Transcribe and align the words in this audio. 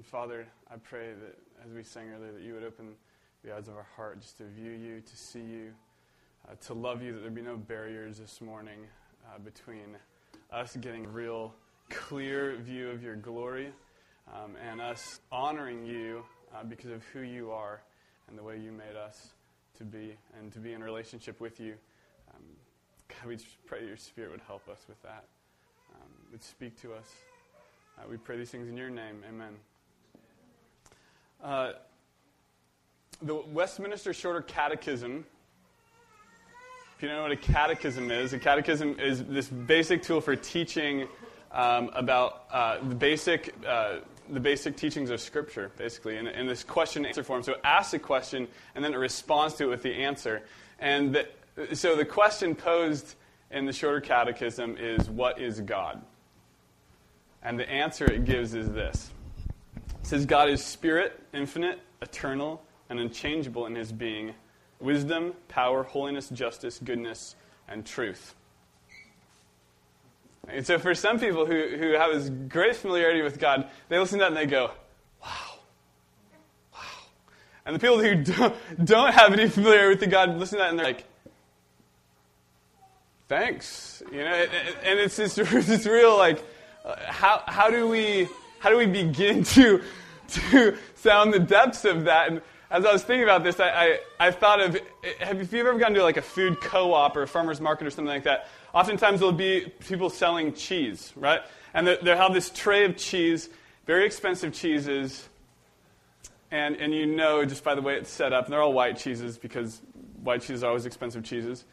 And 0.00 0.06
Father, 0.06 0.46
I 0.72 0.76
pray 0.76 1.08
that 1.08 1.36
as 1.62 1.74
we 1.74 1.82
sang 1.82 2.08
earlier, 2.08 2.32
that 2.32 2.40
you 2.40 2.54
would 2.54 2.64
open 2.64 2.94
the 3.44 3.54
eyes 3.54 3.68
of 3.68 3.76
our 3.76 3.86
heart 3.96 4.18
just 4.22 4.38
to 4.38 4.44
view 4.44 4.70
you, 4.70 5.02
to 5.02 5.14
see 5.14 5.42
you, 5.42 5.72
uh, 6.48 6.54
to 6.68 6.72
love 6.72 7.02
you, 7.02 7.12
that 7.12 7.20
there 7.20 7.30
be 7.30 7.42
no 7.42 7.58
barriers 7.58 8.16
this 8.16 8.40
morning 8.40 8.78
uh, 9.26 9.38
between 9.40 9.98
us 10.50 10.74
getting 10.76 11.04
a 11.04 11.08
real 11.10 11.52
clear 11.90 12.56
view 12.56 12.88
of 12.88 13.02
your 13.02 13.14
glory 13.14 13.74
um, 14.34 14.56
and 14.70 14.80
us 14.80 15.20
honoring 15.30 15.84
you 15.84 16.24
uh, 16.54 16.64
because 16.64 16.92
of 16.92 17.04
who 17.12 17.20
you 17.20 17.50
are 17.50 17.82
and 18.26 18.38
the 18.38 18.42
way 18.42 18.56
you 18.56 18.72
made 18.72 18.96
us 18.96 19.34
to 19.76 19.84
be 19.84 20.16
and 20.38 20.50
to 20.50 20.60
be 20.60 20.72
in 20.72 20.82
relationship 20.82 21.42
with 21.42 21.60
you. 21.60 21.74
Um, 22.34 22.42
God, 23.06 23.28
we 23.28 23.36
just 23.36 23.66
pray 23.66 23.84
your 23.84 23.98
Spirit 23.98 24.30
would 24.30 24.40
help 24.46 24.66
us 24.66 24.80
with 24.88 25.02
that, 25.02 25.24
um, 25.94 26.08
would 26.32 26.42
speak 26.42 26.80
to 26.80 26.94
us. 26.94 27.12
Uh, 27.98 28.08
we 28.08 28.16
pray 28.16 28.38
these 28.38 28.48
things 28.48 28.66
in 28.66 28.78
your 28.78 28.88
name. 28.88 29.22
Amen. 29.28 29.56
Uh, 31.42 31.72
the 33.22 33.34
Westminster 33.34 34.12
Shorter 34.12 34.42
Catechism. 34.42 35.24
If 36.96 37.02
you 37.02 37.08
don't 37.08 37.16
know 37.16 37.22
what 37.22 37.32
a 37.32 37.36
catechism 37.36 38.10
is, 38.10 38.34
a 38.34 38.38
catechism 38.38 39.00
is 39.00 39.24
this 39.24 39.48
basic 39.48 40.02
tool 40.02 40.20
for 40.20 40.36
teaching 40.36 41.08
um, 41.50 41.90
about 41.94 42.44
uh, 42.52 42.78
the 42.86 42.94
basic 42.94 43.54
uh, 43.66 44.00
the 44.28 44.38
basic 44.38 44.76
teachings 44.76 45.10
of 45.10 45.20
Scripture, 45.20 45.72
basically, 45.76 46.18
in, 46.18 46.26
in 46.26 46.46
this 46.46 46.62
question 46.62 47.06
answer 47.06 47.24
form. 47.24 47.42
So 47.42 47.52
it 47.52 47.60
asks 47.64 47.94
a 47.94 47.98
question 47.98 48.46
and 48.74 48.84
then 48.84 48.92
it 48.92 48.98
responds 48.98 49.54
to 49.54 49.64
it 49.64 49.68
with 49.68 49.82
the 49.82 49.92
answer. 49.92 50.42
And 50.78 51.16
the, 51.56 51.74
so 51.74 51.96
the 51.96 52.04
question 52.04 52.54
posed 52.54 53.16
in 53.50 53.64
the 53.64 53.72
Shorter 53.72 54.00
Catechism 54.00 54.76
is, 54.78 55.08
What 55.08 55.40
is 55.40 55.60
God? 55.62 56.02
And 57.42 57.58
the 57.58 57.68
answer 57.68 58.04
it 58.04 58.24
gives 58.24 58.54
is 58.54 58.70
this 58.70 59.10
says, 60.10 60.26
God 60.26 60.48
is 60.50 60.64
spirit, 60.64 61.18
infinite, 61.32 61.78
eternal, 62.02 62.62
and 62.88 62.98
unchangeable 62.98 63.66
in 63.66 63.76
his 63.76 63.92
being, 63.92 64.34
wisdom, 64.80 65.34
power, 65.48 65.84
holiness, 65.84 66.28
justice, 66.28 66.80
goodness, 66.82 67.36
and 67.68 67.86
truth. 67.86 68.34
And 70.48 70.66
so, 70.66 70.78
for 70.80 70.96
some 70.96 71.20
people 71.20 71.46
who, 71.46 71.76
who 71.76 71.92
have 71.92 72.12
this 72.12 72.28
great 72.48 72.74
familiarity 72.74 73.22
with 73.22 73.38
God, 73.38 73.70
they 73.88 73.98
listen 73.98 74.18
to 74.18 74.24
that 74.24 74.28
and 74.28 74.36
they 74.36 74.46
go, 74.46 74.72
wow, 75.22 75.28
wow. 76.72 76.80
And 77.64 77.76
the 77.76 77.78
people 77.78 78.00
who 78.00 78.16
don't, 78.24 78.54
don't 78.84 79.12
have 79.12 79.32
any 79.32 79.48
familiarity 79.48 79.90
with 79.90 80.00
the 80.00 80.06
God 80.08 80.36
listen 80.36 80.58
to 80.58 80.64
that 80.64 80.70
and 80.70 80.78
they're 80.78 80.86
like, 80.86 81.04
thanks. 83.28 84.02
You 84.10 84.24
know, 84.24 84.46
and 84.82 84.98
it's 84.98 85.14
this, 85.14 85.36
this 85.36 85.86
real, 85.86 86.16
like, 86.16 86.42
uh, 86.84 86.96
how, 87.06 87.44
how, 87.46 87.70
do 87.70 87.86
we, 87.86 88.28
how 88.60 88.68
do 88.70 88.76
we 88.76 88.86
begin 88.86 89.42
to, 89.56 89.82
to 90.28 90.76
sound 90.94 91.34
the 91.34 91.40
depths 91.40 91.84
of 91.84 92.04
that? 92.04 92.30
And 92.30 92.42
as 92.70 92.84
I 92.84 92.92
was 92.92 93.02
thinking 93.02 93.24
about 93.24 93.42
this, 93.42 93.58
I, 93.58 93.68
I, 93.68 93.98
I 94.20 94.30
thought 94.30 94.60
of 94.60 94.78
have, 95.18 95.40
if 95.40 95.52
you've 95.52 95.66
ever 95.66 95.76
gone 95.78 95.92
to 95.94 96.02
like 96.04 96.18
a 96.18 96.22
food 96.22 96.60
co 96.60 96.92
op 96.92 97.16
or 97.16 97.22
a 97.22 97.26
farmer's 97.26 97.60
market 97.60 97.86
or 97.86 97.90
something 97.90 98.12
like 98.12 98.24
that, 98.24 98.48
oftentimes 98.72 99.18
there'll 99.18 99.32
be 99.32 99.72
people 99.88 100.08
selling 100.08 100.52
cheese, 100.54 101.12
right? 101.16 101.40
And 101.74 101.86
they'll 101.86 102.16
have 102.16 102.34
this 102.34 102.50
tray 102.50 102.84
of 102.84 102.96
cheese, 102.96 103.48
very 103.86 104.06
expensive 104.06 104.52
cheeses, 104.52 105.28
and, 106.50 106.76
and 106.76 106.94
you 106.94 107.06
know 107.06 107.44
just 107.44 107.64
by 107.64 107.74
the 107.74 107.82
way 107.82 107.96
it's 107.96 108.10
set 108.10 108.32
up, 108.32 108.44
and 108.44 108.52
they're 108.52 108.62
all 108.62 108.72
white 108.72 108.98
cheeses 108.98 109.38
because 109.38 109.80
white 110.22 110.42
cheeses 110.42 110.62
are 110.62 110.68
always 110.68 110.86
expensive 110.86 111.24
cheeses. 111.24 111.64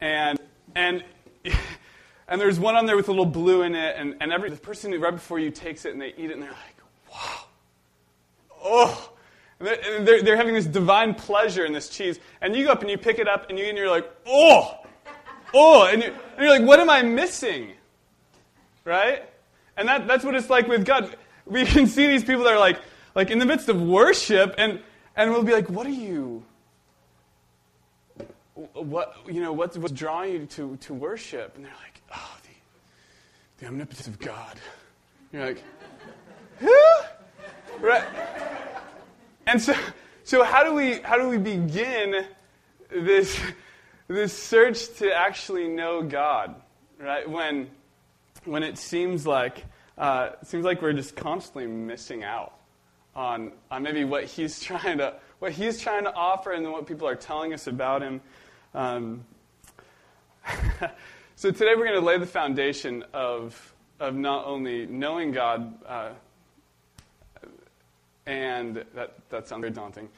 And, 0.00 0.38
and, 0.74 1.04
and 2.28 2.40
there's 2.40 2.58
one 2.58 2.76
on 2.76 2.86
there 2.86 2.96
with 2.96 3.08
a 3.08 3.10
little 3.10 3.26
blue 3.26 3.62
in 3.62 3.74
it, 3.74 3.96
and, 3.98 4.16
and 4.20 4.32
every, 4.32 4.50
the 4.50 4.56
person 4.56 4.98
right 5.00 5.14
before 5.14 5.38
you 5.38 5.50
takes 5.50 5.84
it 5.84 5.92
and 5.92 6.00
they 6.00 6.14
eat 6.16 6.30
it, 6.30 6.32
and 6.32 6.42
they're 6.42 6.50
like, 6.50 6.76
wow, 7.12 7.44
oh. 8.64 9.10
And 9.60 10.06
they're, 10.06 10.22
they're 10.22 10.36
having 10.36 10.54
this 10.54 10.66
divine 10.66 11.14
pleasure 11.14 11.64
in 11.64 11.72
this 11.72 11.88
cheese. 11.88 12.18
And 12.40 12.56
you 12.56 12.66
go 12.66 12.72
up 12.72 12.80
and 12.82 12.90
you 12.90 12.98
pick 12.98 13.18
it 13.18 13.28
up 13.28 13.48
and, 13.48 13.58
you, 13.58 13.64
and 13.66 13.78
you're 13.78 13.88
like, 13.88 14.10
oh, 14.26 14.78
oh. 15.54 15.86
And, 15.86 16.02
you, 16.02 16.08
and 16.08 16.40
you're 16.40 16.50
like, 16.50 16.66
what 16.66 16.80
am 16.80 16.90
I 16.90 17.02
missing? 17.02 17.72
Right? 18.84 19.22
And 19.76 19.88
that, 19.88 20.06
that's 20.06 20.24
what 20.24 20.34
it's 20.34 20.50
like 20.50 20.66
with 20.66 20.84
God. 20.84 21.16
We 21.46 21.64
can 21.64 21.86
see 21.86 22.06
these 22.08 22.24
people 22.24 22.44
that 22.44 22.52
are 22.52 22.58
like, 22.58 22.80
like 23.14 23.30
in 23.30 23.38
the 23.38 23.46
midst 23.46 23.68
of 23.68 23.80
worship, 23.80 24.54
and, 24.58 24.80
and 25.14 25.30
we'll 25.30 25.44
be 25.44 25.52
like, 25.52 25.70
what 25.70 25.86
are 25.86 25.90
you? 25.90 26.44
What, 28.54 29.16
you 29.30 29.40
know, 29.40 29.52
what's, 29.52 29.76
what's 29.78 29.92
drawing 29.92 30.32
you 30.32 30.46
to, 30.46 30.76
to 30.76 30.94
worship? 30.94 31.54
And 31.56 31.64
they're 31.64 31.72
like, 31.82 31.93
oh, 32.14 32.36
the, 32.42 33.60
the 33.60 33.66
omnipotence 33.66 34.06
of 34.06 34.18
God. 34.18 34.58
You're 35.32 35.46
like, 35.46 35.62
who? 36.58 36.78
Right? 37.80 38.04
And 39.46 39.60
so, 39.60 39.74
so 40.22 40.42
how 40.44 40.64
do 40.64 40.74
we 40.74 41.00
how 41.00 41.18
do 41.18 41.28
we 41.28 41.38
begin 41.38 42.24
this 42.90 43.38
this 44.08 44.32
search 44.36 44.94
to 44.98 45.12
actually 45.12 45.68
know 45.68 46.02
God, 46.02 46.54
right? 46.98 47.28
When 47.28 47.68
when 48.44 48.62
it 48.62 48.78
seems 48.78 49.26
like 49.26 49.64
uh, 49.98 50.30
seems 50.42 50.64
like 50.64 50.82
we're 50.82 50.92
just 50.92 51.16
constantly 51.16 51.66
missing 51.66 52.24
out 52.24 52.54
on 53.14 53.52
on 53.70 53.82
maybe 53.82 54.04
what 54.04 54.24
He's 54.24 54.60
trying 54.62 54.98
to 54.98 55.14
what 55.38 55.52
He's 55.52 55.80
trying 55.80 56.04
to 56.04 56.14
offer, 56.14 56.52
and 56.52 56.64
then 56.64 56.72
what 56.72 56.86
people 56.86 57.08
are 57.08 57.16
telling 57.16 57.52
us 57.52 57.66
about 57.66 58.02
Him. 58.02 58.20
Um, 58.74 59.24
so 61.36 61.50
today 61.50 61.74
we're 61.76 61.86
going 61.86 62.00
to 62.00 62.06
lay 62.06 62.18
the 62.18 62.26
foundation 62.26 63.04
of 63.12 63.74
of 64.00 64.14
not 64.14 64.46
only 64.46 64.86
knowing 64.86 65.32
God. 65.32 65.74
Uh, 65.84 66.10
and 68.26 68.84
that, 68.94 69.14
that 69.30 69.48
sounds 69.48 69.60
very 69.60 69.72
daunting. 69.72 70.08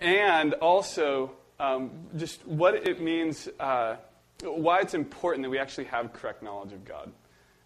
And 0.00 0.54
also, 0.54 1.32
um, 1.58 1.90
just 2.16 2.46
what 2.46 2.74
it 2.74 3.00
means, 3.00 3.48
uh, 3.58 3.96
why 4.42 4.80
it's 4.80 4.94
important 4.94 5.42
that 5.44 5.50
we 5.50 5.58
actually 5.58 5.84
have 5.84 6.12
correct 6.12 6.42
knowledge 6.42 6.72
of 6.72 6.84
God. 6.84 7.10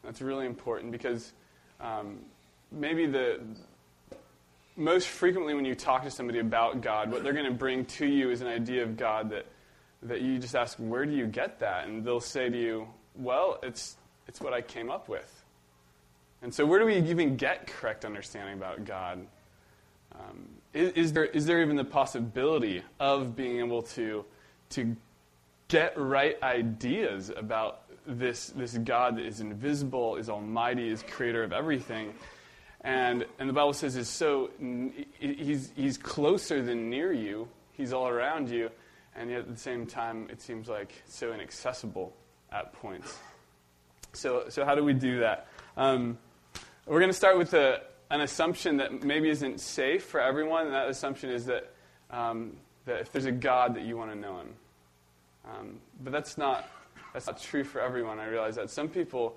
That's 0.02 0.22
really 0.22 0.46
important 0.46 0.92
because 0.92 1.32
um, 1.80 2.20
maybe 2.70 3.06
the 3.06 3.40
most 4.76 5.08
frequently 5.08 5.54
when 5.54 5.64
you 5.64 5.74
talk 5.74 6.04
to 6.04 6.10
somebody 6.10 6.38
about 6.38 6.80
God, 6.80 7.10
what 7.10 7.22
they're 7.22 7.32
going 7.32 7.46
to 7.46 7.50
bring 7.50 7.84
to 7.86 8.06
you 8.06 8.30
is 8.30 8.40
an 8.40 8.46
idea 8.46 8.82
of 8.84 8.96
God 8.96 9.30
that, 9.30 9.46
that 10.02 10.20
you 10.20 10.38
just 10.38 10.54
ask, 10.54 10.76
where 10.78 11.04
do 11.04 11.12
you 11.12 11.26
get 11.26 11.60
that? 11.60 11.86
And 11.86 12.04
they'll 12.04 12.20
say 12.20 12.48
to 12.48 12.56
you, 12.56 12.88
well, 13.16 13.58
it's, 13.62 13.96
it's 14.26 14.40
what 14.40 14.52
I 14.52 14.60
came 14.60 14.90
up 14.90 15.08
with. 15.08 15.44
And 16.40 16.54
so, 16.54 16.64
where 16.64 16.78
do 16.78 16.86
we 16.86 16.96
even 16.96 17.36
get 17.36 17.66
correct 17.66 18.04
understanding 18.04 18.54
about 18.54 18.84
God? 18.84 19.26
Um, 20.14 20.48
is, 20.72 20.92
is, 20.92 21.12
there, 21.12 21.24
is 21.24 21.46
there 21.46 21.60
even 21.60 21.76
the 21.76 21.84
possibility 21.84 22.82
of 23.00 23.34
being 23.34 23.58
able 23.58 23.82
to, 23.82 24.24
to 24.70 24.96
get 25.66 25.98
right 25.98 26.40
ideas 26.42 27.30
about 27.36 27.82
this, 28.06 28.48
this 28.54 28.78
God 28.78 29.16
that 29.16 29.24
is 29.24 29.40
invisible, 29.40 30.16
is 30.16 30.28
almighty, 30.28 30.88
is 30.88 31.02
creator 31.02 31.42
of 31.42 31.52
everything? 31.52 32.14
And, 32.82 33.26
and 33.40 33.48
the 33.48 33.52
Bible 33.52 33.72
says 33.72 33.96
is 33.96 34.08
so, 34.08 34.50
he's, 35.18 35.72
he's 35.74 35.98
closer 35.98 36.62
than 36.62 36.88
near 36.88 37.12
you, 37.12 37.48
he's 37.72 37.92
all 37.92 38.06
around 38.06 38.48
you, 38.48 38.70
and 39.18 39.30
yet 39.30 39.40
at 39.40 39.48
the 39.48 39.56
same 39.56 39.86
time, 39.86 40.28
it 40.30 40.40
seems 40.40 40.68
like 40.68 41.02
so 41.06 41.32
inaccessible 41.32 42.14
at 42.52 42.72
points. 42.72 43.16
So, 44.12 44.44
so 44.48 44.64
how 44.64 44.74
do 44.74 44.84
we 44.84 44.94
do 44.94 45.20
that? 45.20 45.48
Um, 45.76 46.18
we're 46.86 47.00
going 47.00 47.10
to 47.10 47.16
start 47.16 47.36
with 47.36 47.52
a, 47.52 47.82
an 48.10 48.20
assumption 48.20 48.76
that 48.78 49.02
maybe 49.02 49.28
isn't 49.28 49.60
safe 49.60 50.04
for 50.04 50.20
everyone, 50.20 50.66
and 50.66 50.74
that 50.74 50.88
assumption 50.88 51.30
is 51.30 51.46
that, 51.46 51.72
um, 52.10 52.56
that 52.86 53.00
if 53.00 53.12
there's 53.12 53.26
a 53.26 53.32
God, 53.32 53.74
that 53.74 53.82
you 53.82 53.96
want 53.96 54.12
to 54.12 54.16
know 54.16 54.38
him. 54.38 54.54
Um, 55.44 55.80
but 56.02 56.12
that's 56.12 56.38
not, 56.38 56.68
that's 57.12 57.26
not 57.26 57.40
true 57.40 57.64
for 57.64 57.80
everyone. 57.80 58.18
I 58.18 58.26
realize 58.28 58.54
that 58.54 58.70
some 58.70 58.88
people 58.88 59.36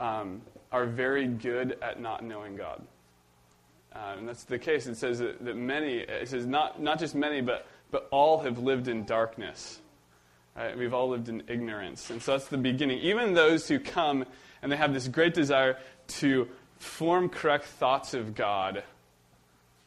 um, 0.00 0.42
are 0.72 0.86
very 0.86 1.26
good 1.28 1.78
at 1.80 2.00
not 2.00 2.24
knowing 2.24 2.56
God. 2.56 2.82
Uh, 3.94 4.16
and 4.18 4.28
that's 4.28 4.44
the 4.44 4.58
case. 4.58 4.86
It 4.86 4.96
says 4.96 5.20
that, 5.20 5.44
that, 5.44 5.56
many, 5.56 5.98
it 5.98 6.28
says 6.28 6.46
not, 6.46 6.82
not 6.82 6.98
just 6.98 7.14
many, 7.14 7.40
but, 7.40 7.66
but 7.94 8.08
all 8.10 8.40
have 8.40 8.58
lived 8.58 8.88
in 8.88 9.04
darkness. 9.04 9.78
Right? 10.56 10.76
We've 10.76 10.92
all 10.92 11.10
lived 11.10 11.28
in 11.28 11.44
ignorance. 11.46 12.10
And 12.10 12.20
so 12.20 12.32
that's 12.32 12.48
the 12.48 12.58
beginning. 12.58 12.98
Even 12.98 13.34
those 13.34 13.68
who 13.68 13.78
come 13.78 14.24
and 14.60 14.72
they 14.72 14.76
have 14.76 14.92
this 14.92 15.06
great 15.06 15.32
desire 15.32 15.78
to 16.08 16.48
form 16.78 17.28
correct 17.28 17.66
thoughts 17.66 18.12
of 18.12 18.34
God, 18.34 18.82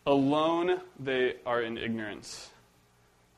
alone 0.05 0.79
they 0.97 1.33
are 1.45 1.61
in 1.61 1.77
ignorance. 1.77 2.49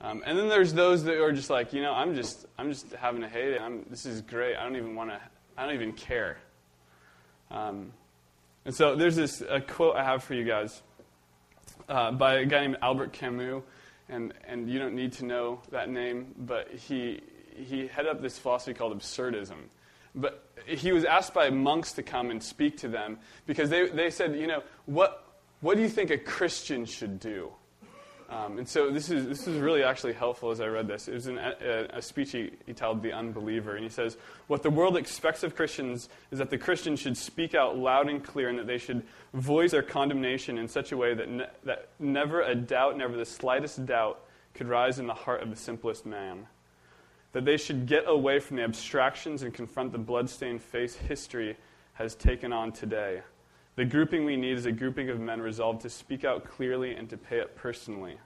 Um, 0.01 0.21
and 0.23 0.37
then 0.37 0.49
there's 0.49 0.71
those 0.71 1.03
that 1.05 1.19
are 1.19 1.31
just 1.31 1.49
like, 1.49 1.73
you 1.73 1.81
know, 1.81 1.93
I'm 1.93 2.13
just, 2.13 2.45
I'm 2.59 2.69
just 2.69 2.91
having 2.91 3.23
a 3.23 3.27
heyday. 3.27 3.57
I'm, 3.57 3.87
this 3.89 4.05
is 4.05 4.21
great. 4.21 4.55
I 4.55 4.61
don't 4.61 4.75
even 4.75 4.93
want 4.93 5.09
to, 5.09 5.19
I 5.57 5.65
don't 5.65 5.73
even 5.73 5.93
care. 5.93 6.37
Um, 7.49 7.91
and 8.65 8.75
so 8.75 8.95
there's 8.95 9.15
this 9.15 9.41
a 9.41 9.61
quote 9.61 9.95
I 9.95 10.03
have 10.03 10.23
for 10.23 10.35
you 10.35 10.43
guys 10.43 10.83
uh, 11.89 12.11
by 12.11 12.35
a 12.35 12.45
guy 12.45 12.61
named 12.61 12.77
Albert 12.83 13.13
Camus, 13.13 13.63
and 14.09 14.33
and 14.47 14.69
you 14.69 14.79
don't 14.79 14.95
need 14.95 15.13
to 15.13 15.25
know 15.25 15.61
that 15.71 15.89
name, 15.89 16.33
but 16.37 16.71
he 16.71 17.21
he 17.55 17.87
headed 17.87 18.11
up 18.11 18.21
this 18.21 18.37
philosophy 18.37 18.73
called 18.73 18.97
absurdism, 18.97 19.57
but 20.15 20.49
he 20.65 20.91
was 20.91 21.05
asked 21.05 21.33
by 21.33 21.49
monks 21.49 21.93
to 21.93 22.03
come 22.03 22.31
and 22.31 22.41
speak 22.41 22.77
to 22.77 22.87
them 22.87 23.17
because 23.45 23.69
they, 23.69 23.87
they 23.89 24.09
said, 24.09 24.35
you 24.35 24.47
know, 24.47 24.63
what, 24.85 25.25
what 25.61 25.75
do 25.75 25.81
you 25.81 25.89
think 25.89 26.09
a 26.09 26.17
Christian 26.17 26.85
should 26.85 27.19
do? 27.19 27.51
Um, 28.29 28.59
and 28.59 28.67
so 28.67 28.91
this 28.91 29.09
is, 29.09 29.27
this 29.27 29.47
is 29.47 29.57
really 29.59 29.83
actually 29.83 30.13
helpful 30.13 30.51
as 30.51 30.61
I 30.61 30.67
read 30.67 30.87
this. 30.87 31.07
It 31.07 31.15
was 31.15 31.25
in 31.25 31.39
a, 31.39 31.87
a, 31.93 32.01
speech 32.01 32.31
he, 32.31 32.51
he 32.67 32.73
titled 32.73 33.01
The 33.01 33.11
Unbeliever. 33.11 33.75
And 33.75 33.83
he 33.83 33.89
says, 33.89 34.17
What 34.45 34.61
the 34.61 34.69
world 34.69 34.97
expects 34.97 35.41
of 35.41 35.55
Christians 35.55 36.09
is 36.29 36.37
that 36.37 36.51
the 36.51 36.57
Christians 36.57 36.99
should 36.99 37.17
speak 37.17 37.55
out 37.55 37.75
loud 37.75 38.07
and 38.07 38.23
clear 38.23 38.49
and 38.49 38.59
that 38.59 38.67
they 38.67 38.77
should 38.77 39.01
voice 39.33 39.71
their 39.71 39.81
condemnation 39.81 40.59
in 40.59 40.67
such 40.67 40.91
a 40.91 40.97
way 40.97 41.15
that, 41.15 41.27
ne- 41.27 41.47
that 41.63 41.89
never 41.97 42.43
a 42.43 42.53
doubt, 42.53 42.97
never 42.97 43.17
the 43.17 43.25
slightest 43.25 43.83
doubt 43.87 44.19
could 44.53 44.67
rise 44.67 44.99
in 44.99 45.07
the 45.07 45.13
heart 45.13 45.41
of 45.41 45.49
the 45.49 45.55
simplest 45.55 46.05
man. 46.05 46.45
That 47.31 47.45
they 47.45 47.57
should 47.57 47.87
get 47.87 48.03
away 48.05 48.39
from 48.39 48.57
the 48.57 48.63
abstractions 48.63 49.41
and 49.41 49.51
confront 49.51 49.91
the 49.91 49.97
bloodstained 49.97 50.61
face 50.61 50.95
history 50.95 51.57
has 51.93 52.13
taken 52.13 52.53
on 52.53 52.73
today. 52.73 53.21
The 53.79 53.85
grouping 53.85 54.25
we 54.25 54.35
need 54.35 54.57
is 54.57 54.65
a 54.65 54.73
grouping 54.73 55.09
of 55.09 55.21
men 55.21 55.39
resolved 55.39 55.83
to 55.83 55.89
speak 55.89 56.25
out 56.25 56.43
clearly 56.43 56.95
and 56.95 57.09
to 57.11 57.15
pay 57.15 57.37
it 57.37 57.55
personally. 57.55 58.17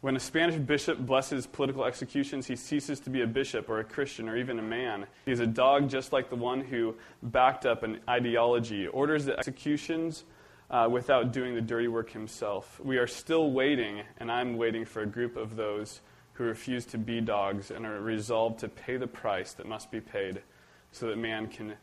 When 0.00 0.16
a 0.16 0.18
Spanish 0.18 0.56
bishop 0.56 0.98
blesses 0.98 1.46
political 1.46 1.84
executions, 1.84 2.48
he 2.48 2.56
ceases 2.56 2.98
to 2.98 3.10
be 3.10 3.22
a 3.22 3.28
bishop 3.28 3.68
or 3.68 3.78
a 3.78 3.84
Christian 3.84 4.28
or 4.28 4.36
even 4.36 4.58
a 4.58 4.62
man. 4.62 5.06
He 5.24 5.30
is 5.30 5.38
a 5.38 5.46
dog 5.46 5.88
just 5.88 6.12
like 6.12 6.30
the 6.30 6.34
one 6.34 6.62
who 6.62 6.96
backed 7.22 7.64
up 7.64 7.84
an 7.84 8.00
ideology, 8.08 8.88
orders 8.88 9.26
the 9.26 9.38
executions 9.38 10.24
uh, 10.68 10.88
without 10.90 11.32
doing 11.32 11.54
the 11.54 11.60
dirty 11.60 11.86
work 11.86 12.10
himself. 12.10 12.80
We 12.82 12.98
are 12.98 13.06
still 13.06 13.52
waiting, 13.52 14.02
and 14.18 14.32
I'm 14.32 14.56
waiting 14.56 14.84
for 14.84 15.02
a 15.02 15.06
group 15.06 15.36
of 15.36 15.54
those 15.54 16.00
who 16.32 16.42
refuse 16.42 16.86
to 16.86 16.98
be 16.98 17.20
dogs 17.20 17.70
and 17.70 17.86
are 17.86 18.00
resolved 18.00 18.58
to 18.58 18.68
pay 18.68 18.96
the 18.96 19.06
price 19.06 19.52
that 19.52 19.68
must 19.68 19.92
be 19.92 20.00
paid 20.00 20.42
so 20.90 21.06
that 21.06 21.18
man 21.18 21.46
can 21.46 21.74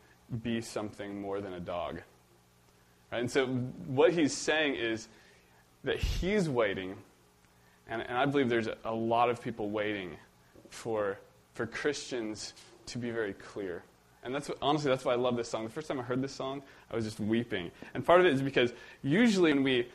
be 0.42 0.60
something 0.60 1.20
more 1.20 1.40
than 1.40 1.54
a 1.54 1.60
dog. 1.60 2.00
Right? 3.12 3.20
And 3.20 3.30
so, 3.30 3.46
what 3.46 4.12
he's 4.12 4.32
saying 4.32 4.76
is 4.76 5.08
that 5.84 5.98
he's 5.98 6.48
waiting, 6.48 6.96
and, 7.88 8.02
and 8.02 8.16
I 8.16 8.26
believe 8.26 8.48
there's 8.48 8.68
a, 8.84 8.94
lot 8.94 9.30
of 9.30 9.40
people 9.40 9.70
waiting 9.70 10.16
for, 10.70 11.18
for 11.52 11.66
Christians 11.66 12.54
to 12.86 12.98
be 12.98 13.10
very 13.10 13.34
clear. 13.34 13.82
And 14.22 14.34
that's 14.34 14.48
what, 14.48 14.56
honestly, 14.62 14.88
that's 14.88 15.04
why 15.04 15.12
I 15.12 15.16
love 15.16 15.36
this 15.36 15.48
song. 15.48 15.64
The 15.64 15.70
first 15.70 15.88
time 15.88 16.00
I 16.00 16.02
heard 16.02 16.22
this 16.22 16.34
song, 16.34 16.62
I 16.90 16.96
was 16.96 17.04
just 17.04 17.20
weeping. 17.20 17.70
And 17.92 18.04
part 18.04 18.20
of 18.20 18.26
it 18.26 18.32
is 18.32 18.40
because 18.40 18.72
usually 19.02 19.52
when 19.52 19.62
we, 19.62 19.88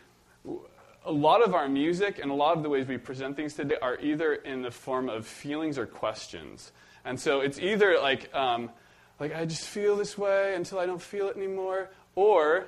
a 1.04 1.12
lot 1.12 1.42
of 1.42 1.56
our 1.56 1.68
music 1.68 2.20
and 2.22 2.30
a 2.30 2.34
lot 2.34 2.56
of 2.56 2.62
the 2.62 2.70
ways 2.70 2.86
we 2.86 3.00
present 3.00 3.36
things 3.36 3.56
today 3.56 3.76
are 3.82 3.98
either 4.00 4.36
in 4.36 4.62
the 4.62 4.70
form 4.70 5.10
of 5.10 5.26
feelings 5.26 5.80
or 5.80 5.88
questions. 5.88 6.72
And 7.06 7.20
so 7.20 7.42
it's 7.42 7.60
either 7.60 7.98
like, 8.00 8.34
um, 8.36 8.70
like 9.20 9.36
I 9.36 9.46
just 9.46 9.64
feel 9.64 9.96
this 9.96 10.18
way 10.18 10.56
until 10.56 10.80
I 10.80 10.86
don't 10.86 11.02
feel 11.02 11.28
it 11.30 11.38
anymore, 11.38 11.90
or 12.16 12.68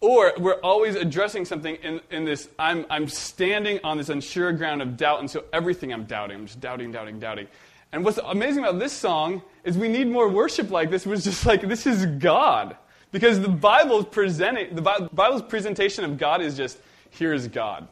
or 0.00 0.32
we're 0.38 0.60
always 0.60 0.94
addressing 0.94 1.44
something 1.44 1.76
in, 1.76 2.00
in 2.10 2.24
this 2.24 2.48
I'm, 2.58 2.84
I'm 2.90 3.08
standing 3.08 3.80
on 3.82 3.96
this 3.96 4.08
unsure 4.08 4.52
ground 4.52 4.82
of 4.82 4.96
doubt, 4.96 5.20
and 5.20 5.30
so 5.30 5.44
everything 5.52 5.92
I'm 5.92 6.04
doubting, 6.04 6.38
I'm 6.38 6.46
just 6.46 6.60
doubting, 6.60 6.92
doubting, 6.92 7.18
doubting. 7.18 7.48
And 7.92 8.04
what's 8.04 8.18
amazing 8.18 8.64
about 8.64 8.78
this 8.78 8.92
song 8.92 9.42
is 9.64 9.78
we 9.78 9.88
need 9.88 10.08
more 10.08 10.28
worship 10.28 10.70
like 10.70 10.90
this. 10.90 11.06
Was 11.06 11.24
just 11.24 11.46
like, 11.46 11.62
this 11.62 11.86
is 11.86 12.04
God. 12.04 12.76
Because 13.12 13.40
the 13.40 13.48
Bible's 13.48 14.04
presenting, 14.04 14.74
the 14.74 14.82
Bible's 14.82 15.42
presentation 15.42 16.04
of 16.04 16.18
God 16.18 16.42
is 16.42 16.56
just, 16.56 16.78
here 17.10 17.32
is 17.32 17.48
God. 17.48 17.88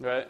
Right? 0.00 0.26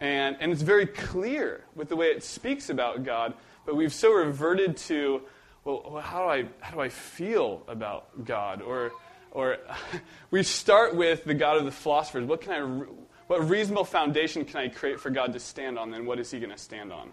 And, 0.00 0.36
and 0.40 0.52
it's 0.52 0.62
very 0.62 0.86
clear 0.86 1.64
with 1.74 1.88
the 1.88 1.96
way 1.96 2.06
it 2.06 2.22
speaks 2.22 2.70
about 2.70 3.04
God 3.04 3.34
but 3.66 3.74
we've 3.74 3.92
so 3.92 4.12
reverted 4.12 4.76
to, 4.76 5.22
well, 5.64 6.00
how 6.00 6.22
do 6.22 6.30
I, 6.30 6.44
how 6.60 6.74
do 6.74 6.80
I 6.80 6.88
feel 6.88 7.62
about 7.66 8.24
God? 8.24 8.62
Or, 8.62 8.92
or 9.32 9.58
we 10.30 10.44
start 10.44 10.94
with 10.94 11.24
the 11.24 11.34
God 11.34 11.58
of 11.58 11.64
the 11.64 11.72
philosophers. 11.72 12.24
What, 12.24 12.40
can 12.40 12.52
I, 12.52 12.84
what 13.26 13.48
reasonable 13.48 13.84
foundation 13.84 14.44
can 14.44 14.60
I 14.60 14.68
create 14.68 15.00
for 15.00 15.10
God 15.10 15.32
to 15.32 15.40
stand 15.40 15.78
on? 15.78 15.90
Then 15.90 16.06
what 16.06 16.20
is 16.20 16.30
he 16.30 16.38
going 16.38 16.52
to 16.52 16.58
stand 16.58 16.92
on? 16.92 17.12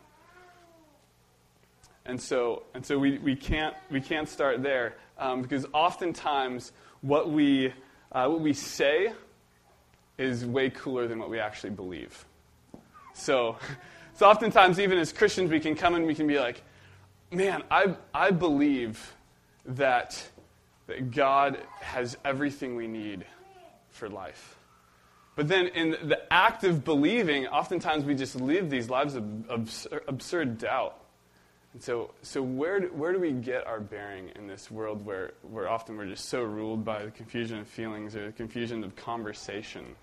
And 2.05 2.21
so, 2.21 2.63
and 2.73 2.85
so 2.85 2.99
we, 2.99 3.17
we, 3.17 3.35
can't, 3.35 3.75
we 3.89 3.99
can't 3.99 4.29
start 4.29 4.61
there 4.61 4.95
um, 5.17 5.41
because 5.41 5.65
oftentimes 5.73 6.71
what 7.01 7.31
we, 7.31 7.73
uh, 8.11 8.27
what 8.27 8.41
we 8.41 8.53
say 8.53 9.13
is 10.17 10.45
way 10.45 10.69
cooler 10.69 11.07
than 11.07 11.17
what 11.17 11.29
we 11.29 11.39
actually 11.39 11.71
believe. 11.71 12.25
So, 13.13 13.57
So 14.15 14.27
oftentimes, 14.27 14.79
even 14.79 14.97
as 14.97 15.11
Christians, 15.11 15.49
we 15.49 15.59
can 15.59 15.75
come 15.75 15.95
and 15.95 16.05
we 16.05 16.13
can 16.13 16.27
be 16.27 16.39
like, 16.39 16.61
man, 17.31 17.63
I, 17.71 17.95
I 18.13 18.31
believe 18.31 19.13
that, 19.65 20.23
that 20.87 21.11
God 21.11 21.57
has 21.81 22.17
everything 22.23 22.75
we 22.75 22.87
need 22.87 23.25
for 23.89 24.09
life. 24.09 24.57
But 25.35 25.47
then 25.47 25.67
in 25.67 25.91
the 26.07 26.21
act 26.31 26.63
of 26.63 26.85
believing, 26.85 27.47
oftentimes 27.47 28.05
we 28.05 28.13
just 28.13 28.35
live 28.35 28.69
these 28.69 28.87
lives 28.87 29.15
of 29.15 29.25
absurd, 29.49 30.03
absurd 30.07 30.57
doubt. 30.59 30.99
And 31.73 31.81
so, 31.81 32.11
so 32.21 32.43
where, 32.43 32.81
do, 32.81 32.87
where 32.89 33.13
do 33.13 33.19
we 33.19 33.31
get 33.31 33.65
our 33.65 33.79
bearing 33.79 34.29
in 34.35 34.45
this 34.45 34.69
world 34.69 35.03
where, 35.03 35.31
where 35.41 35.67
often 35.67 35.97
we're 35.97 36.05
just 36.05 36.25
so 36.25 36.43
ruled 36.43 36.85
by 36.85 37.03
the 37.05 37.09
confusion 37.09 37.57
of 37.57 37.67
feelings 37.67 38.15
or 38.15 38.27
the 38.27 38.31
confusion 38.31 38.83
of 38.83 38.95
conversation, 38.95 39.95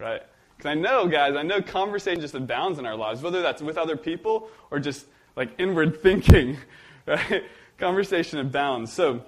right? 0.00 0.22
Because 0.62 0.76
I 0.76 0.80
know, 0.80 1.08
guys, 1.08 1.34
I 1.34 1.42
know 1.42 1.60
conversation 1.60 2.20
just 2.20 2.36
abounds 2.36 2.78
in 2.78 2.86
our 2.86 2.94
lives, 2.94 3.20
whether 3.20 3.42
that's 3.42 3.60
with 3.60 3.76
other 3.76 3.96
people 3.96 4.48
or 4.70 4.78
just 4.78 5.06
like 5.34 5.50
inward 5.58 6.00
thinking, 6.02 6.56
right? 7.04 7.42
Conversation 7.78 8.38
abounds. 8.38 8.92
So, 8.92 9.24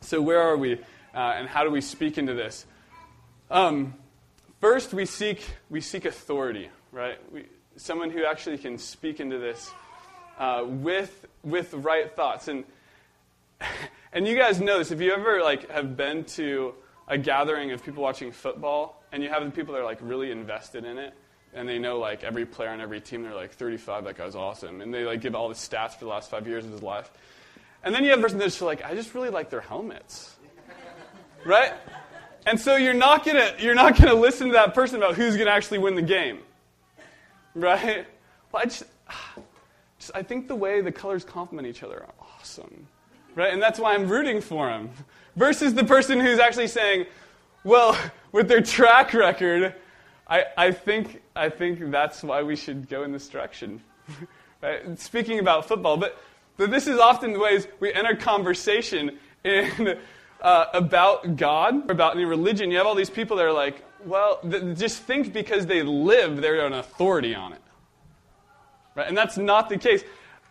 so 0.00 0.20
where 0.20 0.40
are 0.40 0.56
we, 0.56 0.80
uh, 1.14 1.34
and 1.36 1.48
how 1.48 1.62
do 1.62 1.70
we 1.70 1.80
speak 1.80 2.18
into 2.18 2.34
this? 2.34 2.66
Um, 3.48 3.94
first, 4.60 4.92
we 4.92 5.06
seek 5.06 5.44
we 5.68 5.80
seek 5.80 6.04
authority, 6.04 6.68
right? 6.90 7.20
We, 7.32 7.44
someone 7.76 8.10
who 8.10 8.24
actually 8.24 8.58
can 8.58 8.76
speak 8.76 9.20
into 9.20 9.38
this 9.38 9.70
uh, 10.36 10.64
with 10.66 11.26
with 11.44 11.72
right 11.74 12.10
thoughts, 12.16 12.48
and 12.48 12.64
and 14.12 14.26
you 14.26 14.36
guys 14.36 14.60
know 14.60 14.78
this. 14.78 14.90
If 14.90 15.00
you 15.00 15.12
ever 15.12 15.44
like 15.44 15.70
have 15.70 15.96
been 15.96 16.24
to 16.24 16.74
a 17.06 17.16
gathering 17.16 17.70
of 17.70 17.84
people 17.84 18.02
watching 18.02 18.32
football 18.32 18.99
and 19.12 19.22
you 19.22 19.28
have 19.28 19.44
the 19.44 19.50
people 19.50 19.74
that 19.74 19.80
are 19.80 19.84
like 19.84 19.98
really 20.00 20.30
invested 20.30 20.84
in 20.84 20.98
it 20.98 21.14
and 21.54 21.68
they 21.68 21.78
know 21.78 21.98
like 21.98 22.22
every 22.22 22.46
player 22.46 22.70
on 22.70 22.80
every 22.80 23.00
team 23.00 23.22
they're 23.22 23.34
like 23.34 23.52
35 23.52 24.04
that 24.04 24.16
guy's 24.16 24.34
awesome. 24.34 24.80
And 24.80 24.92
they 24.92 25.04
like 25.04 25.20
give 25.20 25.34
all 25.34 25.48
the 25.48 25.54
stats 25.54 25.94
for 25.94 26.04
the 26.04 26.10
last 26.10 26.30
five 26.30 26.46
years 26.46 26.64
of 26.64 26.72
his 26.72 26.82
life. 26.82 27.10
And 27.82 27.94
then 27.94 28.04
you 28.04 28.10
have 28.10 28.18
a 28.18 28.22
person 28.22 28.38
that's 28.38 28.54
just 28.54 28.62
like 28.62 28.84
i 28.84 28.94
just 28.94 29.14
really 29.14 29.30
like 29.30 29.50
their 29.50 29.60
helmets. 29.60 30.36
Right? 31.42 31.72
And 32.44 32.60
so 32.60 32.76
you're 32.76 32.92
not 32.92 33.24
gonna 33.24 33.54
you're 33.58 33.74
not 33.74 33.96
gonna 33.96 34.12
listen 34.12 34.48
to 34.48 34.52
that 34.52 34.74
person 34.74 34.96
about 34.96 35.14
who's 35.14 35.38
gonna 35.38 35.50
actually 35.50 35.78
win 35.78 35.94
the 35.94 36.02
game. 36.02 36.40
Right? 37.54 38.06
Well 38.52 38.62
i 38.62 38.64
just, 38.66 38.84
just 39.98 40.10
i 40.14 40.22
think 40.22 40.48
the 40.48 40.54
way 40.54 40.82
the 40.82 40.92
colors 40.92 41.24
complement 41.24 41.66
each 41.66 41.82
other 41.82 42.02
are 42.02 42.26
awesome. 42.38 42.86
Right? 43.34 43.54
And 43.54 43.62
that's 43.62 43.78
why 43.78 43.94
i'm 43.94 44.06
rooting 44.06 44.42
for 44.42 44.66
them 44.66 44.90
versus 45.34 45.72
the 45.72 45.84
person 45.84 46.20
who's 46.20 46.38
actually 46.38 46.68
saying 46.68 47.06
well, 47.64 47.98
with 48.32 48.48
their 48.48 48.60
track 48.60 49.12
record, 49.14 49.74
I, 50.26 50.44
I, 50.56 50.70
think, 50.70 51.22
I 51.34 51.48
think 51.48 51.90
that's 51.90 52.22
why 52.22 52.42
we 52.42 52.56
should 52.56 52.88
go 52.88 53.02
in 53.02 53.12
this 53.12 53.28
direction. 53.28 53.82
right? 54.62 54.98
Speaking 54.98 55.40
about 55.40 55.66
football, 55.66 55.96
but, 55.96 56.22
but 56.56 56.70
this 56.70 56.86
is 56.86 56.98
often 56.98 57.32
the 57.32 57.40
ways 57.40 57.66
we 57.80 57.92
enter 57.92 58.14
conversation 58.14 59.18
in, 59.44 59.98
uh, 60.40 60.66
about 60.72 61.36
God, 61.36 61.90
about 61.90 62.14
any 62.14 62.24
religion. 62.24 62.70
You 62.70 62.78
have 62.78 62.86
all 62.86 62.94
these 62.94 63.10
people 63.10 63.36
that 63.38 63.44
are 63.44 63.52
like, 63.52 63.84
well, 64.04 64.38
th- 64.48 64.78
just 64.78 65.02
think 65.02 65.32
because 65.32 65.66
they 65.66 65.82
live, 65.82 66.40
they're 66.40 66.64
an 66.64 66.74
authority 66.74 67.34
on 67.34 67.52
it. 67.52 67.62
Right? 68.94 69.08
And 69.08 69.16
that's 69.16 69.36
not 69.36 69.68
the 69.68 69.78
case. 69.78 70.02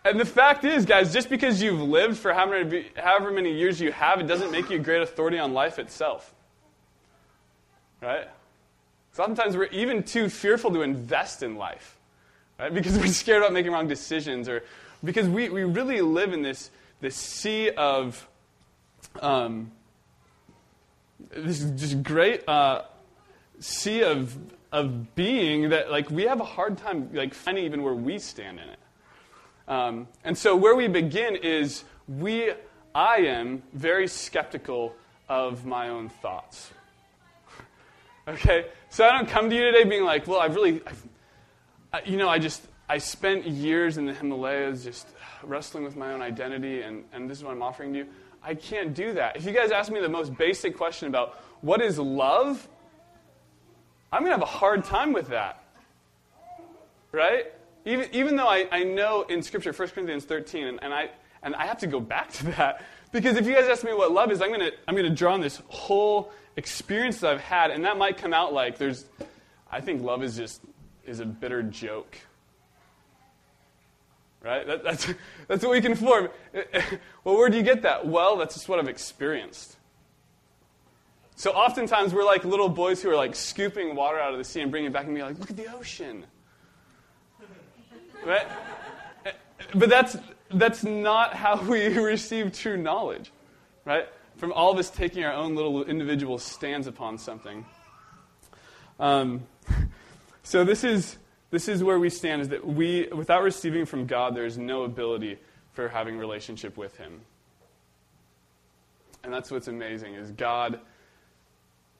And 0.04 0.18
the 0.18 0.24
fact 0.24 0.64
is, 0.64 0.86
guys, 0.86 1.12
just 1.12 1.28
because 1.28 1.62
you've 1.62 1.80
lived 1.80 2.16
for 2.16 2.32
however 2.32 2.64
many, 2.64 2.86
however 2.96 3.30
many 3.30 3.52
years 3.52 3.80
you 3.80 3.92
have, 3.92 4.20
it 4.20 4.26
doesn't 4.26 4.50
make 4.50 4.70
you 4.70 4.76
a 4.76 4.80
great 4.80 5.02
authority 5.02 5.38
on 5.38 5.52
life 5.52 5.78
itself. 5.78 6.34
Right? 8.00 8.28
Sometimes 9.12 9.56
we're 9.56 9.64
even 9.66 10.02
too 10.02 10.28
fearful 10.28 10.70
to 10.72 10.82
invest 10.82 11.42
in 11.42 11.56
life, 11.56 11.98
right? 12.58 12.72
Because 12.72 12.98
we're 12.98 13.08
scared 13.08 13.42
about 13.42 13.52
making 13.52 13.72
wrong 13.72 13.88
decisions, 13.88 14.48
or 14.48 14.62
because 15.04 15.28
we, 15.28 15.48
we 15.48 15.64
really 15.64 16.00
live 16.00 16.32
in 16.32 16.42
this, 16.42 16.70
this 17.00 17.16
sea 17.16 17.70
of 17.70 18.26
um, 19.20 19.72
this 21.30 21.60
just 21.60 22.02
great 22.02 22.48
uh, 22.48 22.82
sea 23.58 24.02
of, 24.02 24.36
of 24.72 25.14
being 25.14 25.70
that 25.70 25.90
like 25.90 26.10
we 26.10 26.24
have 26.24 26.40
a 26.40 26.44
hard 26.44 26.78
time 26.78 27.10
like 27.12 27.34
finding 27.34 27.64
even 27.64 27.82
where 27.82 27.94
we 27.94 28.18
stand 28.18 28.58
in 28.58 28.68
it. 28.68 28.78
Um, 29.68 30.08
and 30.24 30.36
so 30.36 30.56
where 30.56 30.74
we 30.74 30.88
begin 30.88 31.36
is 31.36 31.84
we 32.08 32.52
I 32.94 33.18
am 33.18 33.62
very 33.72 34.08
skeptical 34.08 34.94
of 35.28 35.64
my 35.64 35.88
own 35.88 36.08
thoughts. 36.08 36.72
Okay? 38.30 38.66
So 38.90 39.04
I 39.06 39.12
don't 39.12 39.28
come 39.28 39.50
to 39.50 39.56
you 39.56 39.62
today 39.72 39.84
being 39.84 40.04
like, 40.04 40.26
well, 40.26 40.38
I've 40.38 40.54
really, 40.54 40.80
I've, 41.92 42.08
you 42.08 42.16
know, 42.16 42.28
I 42.28 42.38
just, 42.38 42.62
I 42.88 42.98
spent 42.98 43.46
years 43.46 43.98
in 43.98 44.06
the 44.06 44.14
Himalayas 44.14 44.84
just 44.84 45.08
wrestling 45.42 45.84
with 45.84 45.96
my 45.96 46.12
own 46.12 46.22
identity, 46.22 46.82
and, 46.82 47.04
and 47.12 47.28
this 47.28 47.38
is 47.38 47.44
what 47.44 47.52
I'm 47.52 47.62
offering 47.62 47.92
to 47.92 48.00
you. 48.00 48.06
I 48.42 48.54
can't 48.54 48.94
do 48.94 49.12
that. 49.14 49.36
If 49.36 49.44
you 49.44 49.52
guys 49.52 49.70
ask 49.70 49.90
me 49.90 50.00
the 50.00 50.08
most 50.08 50.36
basic 50.36 50.76
question 50.76 51.08
about 51.08 51.40
what 51.60 51.82
is 51.82 51.98
love, 51.98 52.68
I'm 54.12 54.22
going 54.22 54.30
to 54.30 54.38
have 54.38 54.42
a 54.42 54.58
hard 54.58 54.84
time 54.84 55.12
with 55.12 55.28
that. 55.28 55.64
Right? 57.12 57.46
Even, 57.84 58.08
even 58.12 58.36
though 58.36 58.48
I, 58.48 58.68
I 58.70 58.84
know 58.84 59.22
in 59.22 59.42
Scripture, 59.42 59.72
1 59.72 59.88
Corinthians 59.88 60.24
13, 60.24 60.66
and, 60.66 60.78
and, 60.82 60.94
I, 60.94 61.10
and 61.42 61.54
I 61.56 61.66
have 61.66 61.78
to 61.78 61.86
go 61.86 61.98
back 61.98 62.30
to 62.34 62.46
that, 62.46 62.84
because 63.12 63.36
if 63.36 63.46
you 63.46 63.54
guys 63.54 63.68
ask 63.68 63.82
me 63.82 63.92
what 63.92 64.12
love 64.12 64.30
is, 64.30 64.40
I'm 64.40 64.48
going 64.48 64.60
to 64.60 64.72
I'm 64.86 64.94
going 64.94 65.08
to 65.08 65.14
draw 65.14 65.34
on 65.34 65.40
this 65.40 65.60
whole 65.68 66.32
experience 66.60 67.20
that 67.20 67.32
I've 67.32 67.40
had, 67.40 67.70
and 67.70 67.86
that 67.86 67.96
might 67.96 68.18
come 68.18 68.34
out 68.34 68.52
like 68.52 68.76
there's, 68.76 69.06
I 69.70 69.80
think 69.80 70.02
love 70.02 70.22
is 70.22 70.36
just 70.36 70.60
is 71.06 71.20
a 71.20 71.24
bitter 71.24 71.62
joke. 71.62 72.18
Right? 74.42 74.66
That, 74.66 74.84
that's, 74.84 75.08
that's 75.48 75.64
what 75.64 75.72
we 75.72 75.80
can 75.80 75.94
form. 75.94 76.28
well, 77.24 77.36
where 77.36 77.48
do 77.48 77.56
you 77.56 77.62
get 77.62 77.82
that? 77.82 78.06
Well, 78.06 78.36
that's 78.36 78.54
just 78.54 78.68
what 78.68 78.78
I've 78.78 78.88
experienced. 78.88 79.76
So 81.34 81.52
oftentimes 81.52 82.12
we're 82.12 82.26
like 82.26 82.44
little 82.44 82.68
boys 82.68 83.02
who 83.02 83.08
are 83.08 83.16
like 83.16 83.34
scooping 83.34 83.96
water 83.96 84.20
out 84.20 84.32
of 84.32 84.38
the 84.38 84.44
sea 84.44 84.60
and 84.60 84.70
bringing 84.70 84.90
it 84.90 84.92
back 84.92 85.06
and 85.06 85.14
being 85.14 85.26
like, 85.26 85.38
look 85.38 85.50
at 85.50 85.56
the 85.56 85.74
ocean. 85.74 86.24
Right? 88.26 88.46
But 89.74 89.88
that's, 89.88 90.18
that's 90.50 90.84
not 90.84 91.32
how 91.32 91.62
we 91.62 91.88
receive 91.98 92.52
true 92.52 92.76
knowledge, 92.76 93.32
right? 93.86 94.06
From 94.40 94.54
all 94.54 94.72
of 94.72 94.78
us 94.78 94.88
taking 94.88 95.22
our 95.22 95.34
own 95.34 95.54
little 95.54 95.84
individual 95.84 96.38
stands 96.38 96.86
upon 96.86 97.18
something. 97.18 97.66
Um, 98.98 99.42
so 100.42 100.64
this 100.64 100.82
is 100.82 101.18
this 101.50 101.68
is 101.68 101.84
where 101.84 101.98
we 101.98 102.08
stand: 102.08 102.40
is 102.40 102.48
that 102.48 102.66
we, 102.66 103.06
without 103.08 103.42
receiving 103.42 103.84
from 103.84 104.06
God, 104.06 104.34
there 104.34 104.46
is 104.46 104.56
no 104.56 104.84
ability 104.84 105.36
for 105.74 105.90
having 105.90 106.16
relationship 106.16 106.78
with 106.78 106.96
Him. 106.96 107.20
And 109.22 109.30
that's 109.30 109.50
what's 109.50 109.68
amazing: 109.68 110.14
is 110.14 110.30
God. 110.30 110.80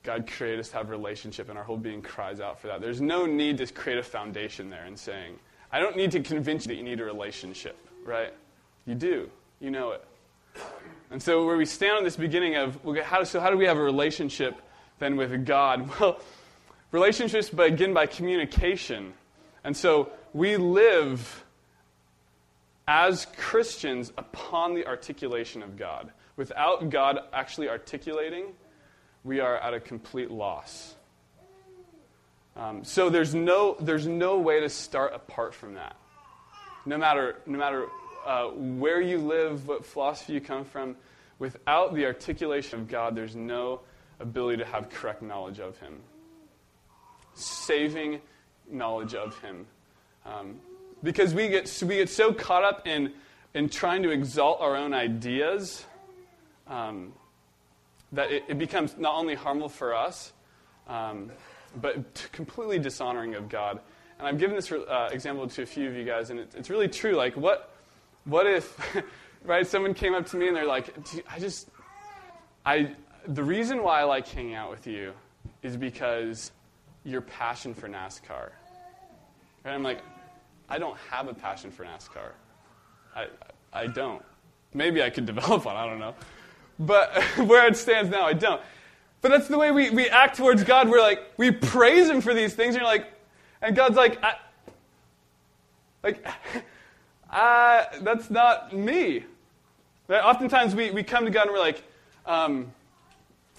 God 0.03 0.27
created 0.27 0.61
us 0.61 0.71
to 0.71 0.79
have 0.79 0.89
relationship, 0.89 1.51
and 1.51 1.59
our 1.59 1.65
whole 1.65 1.77
being 1.77 2.01
cries 2.01 2.41
out 2.41 2.59
for 2.59 2.69
that. 2.69 2.81
There's 2.81 3.03
no 3.03 3.27
need 3.27 3.59
to 3.59 3.67
create 3.67 3.99
a 3.99 4.03
foundation 4.03 4.71
there 4.71 4.87
and 4.87 4.99
saying, 4.99 5.39
I 5.71 5.79
don't 5.79 5.95
need 5.95 6.13
to 6.13 6.21
convince 6.21 6.65
you 6.65 6.69
that 6.69 6.77
you 6.77 6.83
need 6.83 7.01
a 7.01 7.05
relationship, 7.05 7.77
right? 8.03 8.33
You 8.87 8.95
do. 8.95 9.29
You 9.61 9.71
know 9.71 9.91
it. 9.91 10.03
And 11.11 11.23
so, 11.23 11.45
where 11.45 11.57
we 11.57 11.67
stand 11.67 11.97
on 11.97 12.05
this 12.05 12.17
beginning 12.17 12.57
of, 12.57 12.79
how, 13.03 13.25
so 13.25 13.41
how 13.41 13.51
do 13.51 13.57
we 13.57 13.67
have 13.67 13.77
a 13.77 13.83
relationship 13.83 14.55
then 14.99 15.17
with 15.17 15.45
God? 15.45 15.91
Well, 16.01 16.21
relationships 16.93 17.51
begin 17.51 17.95
by 17.95 18.07
communication. 18.07 19.13
And 19.65 19.77
so, 19.77 20.11
we 20.33 20.57
live 20.57 21.45
as 22.87 23.27
Christians 23.37 24.13
upon 24.19 24.75
the 24.75 24.87
articulation 24.87 25.63
of 25.63 25.77
God. 25.77 26.11
Without 26.37 26.91
God 26.91 27.21
actually 27.33 27.69
articulating, 27.69 28.47
we 29.25 29.41
are 29.41 29.57
at 29.59 29.75
a 29.75 29.81
complete 29.81 30.31
loss. 30.31 30.95
Um, 32.57 32.85
so 32.85 33.09
there's 33.09 33.35
no, 33.35 33.77
there's 33.81 34.07
no 34.07 34.39
way 34.39 34.61
to 34.61 34.69
start 34.69 35.15
apart 35.15 35.55
from 35.55 35.75
that. 35.75 35.97
No 36.85 36.99
matter, 36.99 37.37
no 37.47 37.59
matter 37.59 37.87
uh, 38.27 38.49
where 38.49 39.01
you 39.01 39.19
live, 39.19 39.67
what 39.67 39.85
philosophy 39.85 40.35
you 40.35 40.41
come 40.41 40.65
from, 40.65 40.97
without 41.39 41.95
the 41.95 42.07
articulation 42.07 42.81
of 42.81 42.89
God, 42.89 43.17
there's 43.17 43.37
no 43.37 43.81
ability 44.21 44.59
to 44.59 44.65
have 44.65 44.91
correct 44.91 45.23
knowledge 45.23 45.59
of 45.59 45.79
Him. 45.79 45.99
Saving 47.35 48.21
knowledge 48.71 49.15
of 49.15 49.39
Him. 49.41 49.67
Um, 50.25 50.61
because 51.03 51.35
we 51.35 51.49
get, 51.49 51.83
we 51.87 51.97
get 51.97 52.11
so 52.11 52.33
caught 52.33 52.63
up 52.63 52.87
in, 52.87 53.13
in 53.55 53.69
trying 53.69 54.03
to 54.03 54.11
exalt 54.11 54.61
our 54.61 54.77
own 54.77 54.93
ideas 54.93 55.85
um, 56.67 57.13
that 58.13 58.31
it, 58.31 58.45
it, 58.49 58.59
becomes 58.59 58.97
not 58.99 59.15
only 59.15 59.35
harmful 59.35 59.69
for 59.69 59.95
us, 59.95 60.33
um, 60.89 61.31
but 61.81 62.29
completely 62.33 62.79
dishonoring 62.79 63.35
of 63.35 63.49
God. 63.49 63.81
And 64.19 64.29
I've 64.29 64.39
given 64.39 64.57
this 64.57 64.71
uh, 64.71 65.09
example 65.13 65.49
to 65.49 65.63
a 65.63 65.67
few 65.67 65.89
of 65.89 65.95
you 65.95 66.05
guys, 66.05 66.31
and 66.31 66.41
it, 66.41 66.53
it's 66.55 66.69
really 66.69 66.89
true. 66.89 67.13
Like, 67.13 67.37
what, 67.37 67.75
what 68.25 68.47
if, 68.47 68.79
right, 69.45 69.67
someone 69.67 69.95
came 69.95 70.15
up 70.15 70.27
to 70.27 70.37
me 70.37 70.49
and 70.49 70.57
they're 70.57 70.67
like, 70.67 70.95
I 71.31 71.39
just, 71.39 71.69
I, 72.65 72.95
the 73.27 73.43
reason 73.43 73.83
why 73.83 74.01
I 74.01 74.05
like 74.05 74.27
hanging 74.29 74.55
out 74.55 74.71
with 74.71 74.87
you 74.87 75.13
is 75.63 75.77
because 75.77 76.53
your 77.05 77.21
passion 77.21 77.75
for 77.75 77.89
NASCAR. 77.89 78.51
And 79.65 79.75
I'm 79.75 79.83
like, 79.83 80.03
I 80.69 80.79
don't 80.79 80.97
have 81.11 81.29
a 81.29 81.35
passion 81.35 81.71
for 81.71 81.85
NASCAR. 81.85 82.33
I, 83.15 83.27
I 83.73 83.87
don't. 83.87 84.23
Maybe 84.75 85.03
I 85.03 85.11
could 85.11 85.27
develop 85.27 85.65
one, 85.65 85.77
I 85.77 85.87
don't 85.87 85.99
know. 85.99 86.15
But 86.79 87.23
where 87.37 87.67
it 87.67 87.77
stands 87.77 88.11
now, 88.11 88.25
I 88.25 88.33
don't. 88.33 88.61
But 89.23 89.31
that's 89.31 89.49
the 89.49 89.59
way 89.59 89.71
we, 89.71 89.91
we 89.91 90.09
act 90.09 90.37
towards 90.37 90.65
God. 90.65 90.89
We're 90.89 91.01
like, 91.01 91.21
we 91.37 91.51
praise 91.51 92.09
Him 92.09 92.21
for 92.21 92.33
these 92.33 92.55
things. 92.55 92.75
And 92.75 92.83
you're 92.83 92.91
like, 92.91 93.13
and 93.61 93.77
God's 93.77 93.97
like, 93.97 94.19
like, 96.03 96.27
uh, 97.31 97.85
that's 98.03 98.31
not 98.31 98.73
me. 98.73 99.25
Right? 100.09 100.23
Oftentimes 100.23 100.75
we, 100.75 100.91
we 100.91 101.03
come 101.03 101.25
to 101.25 101.31
God 101.31 101.47
and 101.47 101.53
we're 101.53 101.61
like, 101.61 101.83
um, 102.27 102.73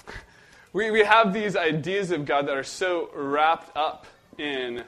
we, 0.73 0.91
we 0.91 1.03
have 1.03 1.33
these 1.33 1.55
ideas 1.55 2.11
of 2.11 2.25
God 2.25 2.47
that 2.47 2.57
are 2.57 2.63
so 2.63 3.09
wrapped 3.13 3.75
up 3.75 4.05
in, 4.37 4.83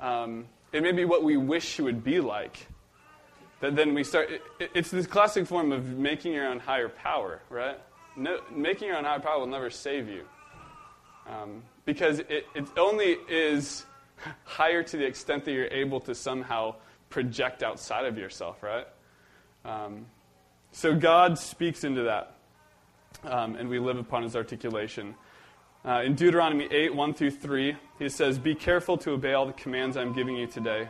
um, 0.00 0.46
in 0.72 0.82
maybe 0.82 1.04
what 1.04 1.24
we 1.24 1.36
wish 1.36 1.76
He 1.76 1.82
would 1.82 2.04
be 2.04 2.20
like. 2.20 2.66
That 3.60 3.74
then 3.74 3.94
we 3.94 4.04
start, 4.04 4.30
it, 4.30 4.42
it's 4.74 4.90
this 4.90 5.06
classic 5.06 5.46
form 5.46 5.72
of 5.72 5.96
making 5.96 6.34
your 6.34 6.46
own 6.46 6.58
higher 6.58 6.90
power, 6.90 7.40
right? 7.48 7.78
no, 8.16 8.40
making 8.50 8.88
your 8.88 8.96
own 8.96 9.04
higher 9.04 9.20
power 9.20 9.38
will 9.38 9.46
never 9.46 9.70
save 9.70 10.08
you. 10.08 10.24
Um, 11.28 11.62
because 11.84 12.20
it, 12.20 12.46
it 12.54 12.66
only 12.76 13.16
is 13.28 13.84
higher 14.44 14.82
to 14.82 14.96
the 14.96 15.04
extent 15.04 15.44
that 15.44 15.52
you're 15.52 15.66
able 15.66 16.00
to 16.00 16.14
somehow 16.14 16.74
project 17.08 17.62
outside 17.62 18.06
of 18.06 18.18
yourself, 18.18 18.62
right? 18.62 18.86
Um, 19.64 20.06
so 20.72 20.94
God 20.94 21.38
speaks 21.38 21.84
into 21.84 22.02
that, 22.02 22.36
um, 23.24 23.56
and 23.56 23.68
we 23.68 23.78
live 23.78 23.98
upon 23.98 24.22
his 24.22 24.36
articulation. 24.36 25.14
Uh, 25.84 26.02
in 26.04 26.14
Deuteronomy 26.14 26.68
8, 26.70 26.94
1 26.94 27.14
through 27.14 27.30
3, 27.30 27.76
he 27.98 28.08
says, 28.08 28.38
Be 28.38 28.54
careful 28.54 28.98
to 28.98 29.12
obey 29.12 29.34
all 29.34 29.46
the 29.46 29.52
commands 29.52 29.96
I'm 29.96 30.12
giving 30.12 30.36
you 30.36 30.46
today. 30.46 30.88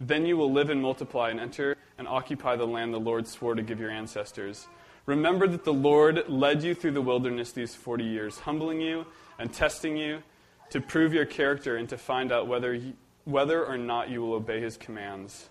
Then 0.00 0.26
you 0.26 0.36
will 0.36 0.52
live 0.52 0.70
and 0.70 0.82
multiply 0.82 1.30
and 1.30 1.40
enter 1.40 1.76
and 1.98 2.06
occupy 2.06 2.56
the 2.56 2.66
land 2.66 2.92
the 2.92 3.00
Lord 3.00 3.26
swore 3.26 3.54
to 3.54 3.62
give 3.62 3.80
your 3.80 3.90
ancestors. 3.90 4.66
Remember 5.06 5.46
that 5.46 5.64
the 5.64 5.72
Lord 5.72 6.28
led 6.28 6.62
you 6.62 6.74
through 6.74 6.92
the 6.92 7.02
wilderness 7.02 7.52
these 7.52 7.74
40 7.74 8.04
years, 8.04 8.38
humbling 8.38 8.80
you 8.80 9.06
and 9.38 9.52
testing 9.52 9.96
you 9.96 10.22
to 10.70 10.80
prove 10.80 11.12
your 11.12 11.26
character 11.26 11.76
and 11.76 11.88
to 11.88 11.98
find 11.98 12.32
out 12.32 12.46
whether, 12.46 12.74
he, 12.74 12.94
whether 13.24 13.64
or 13.64 13.76
not 13.76 14.08
you 14.08 14.20
will 14.20 14.34
obey 14.34 14.60
his 14.60 14.76
commands. 14.76 15.48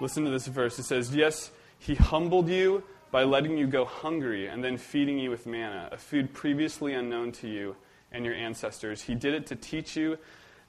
Listen 0.00 0.24
to 0.24 0.30
this 0.30 0.46
verse. 0.46 0.78
It 0.78 0.84
says, 0.84 1.14
Yes, 1.14 1.50
he 1.78 1.94
humbled 1.94 2.48
you 2.48 2.82
by 3.10 3.24
letting 3.24 3.56
you 3.56 3.66
go 3.66 3.84
hungry 3.84 4.48
and 4.48 4.62
then 4.62 4.76
feeding 4.76 5.18
you 5.18 5.30
with 5.30 5.46
manna, 5.46 5.88
a 5.92 5.96
food 5.96 6.34
previously 6.34 6.92
unknown 6.92 7.32
to 7.32 7.48
you 7.48 7.76
and 8.12 8.24
your 8.24 8.34
ancestors. 8.34 9.02
He 9.02 9.14
did 9.14 9.34
it 9.34 9.46
to 9.46 9.56
teach 9.56 9.96
you 9.96 10.18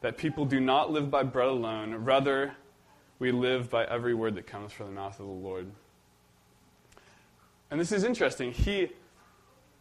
that 0.02 0.18
people 0.18 0.46
do 0.46 0.60
not 0.60 0.92
live 0.92 1.10
by 1.10 1.24
bread 1.24 1.48
alone, 1.48 1.94
rather, 1.96 2.54
we 3.20 3.32
live 3.32 3.70
by 3.70 3.84
every 3.86 4.14
word 4.14 4.36
that 4.36 4.46
comes 4.46 4.72
from 4.72 4.88
the 4.88 4.92
mouth 4.92 5.20
of 5.20 5.26
the 5.26 5.32
Lord. 5.32 5.72
And 7.72 7.80
this 7.80 7.92
is 7.92 8.04
interesting. 8.04 8.52
He, 8.52 8.90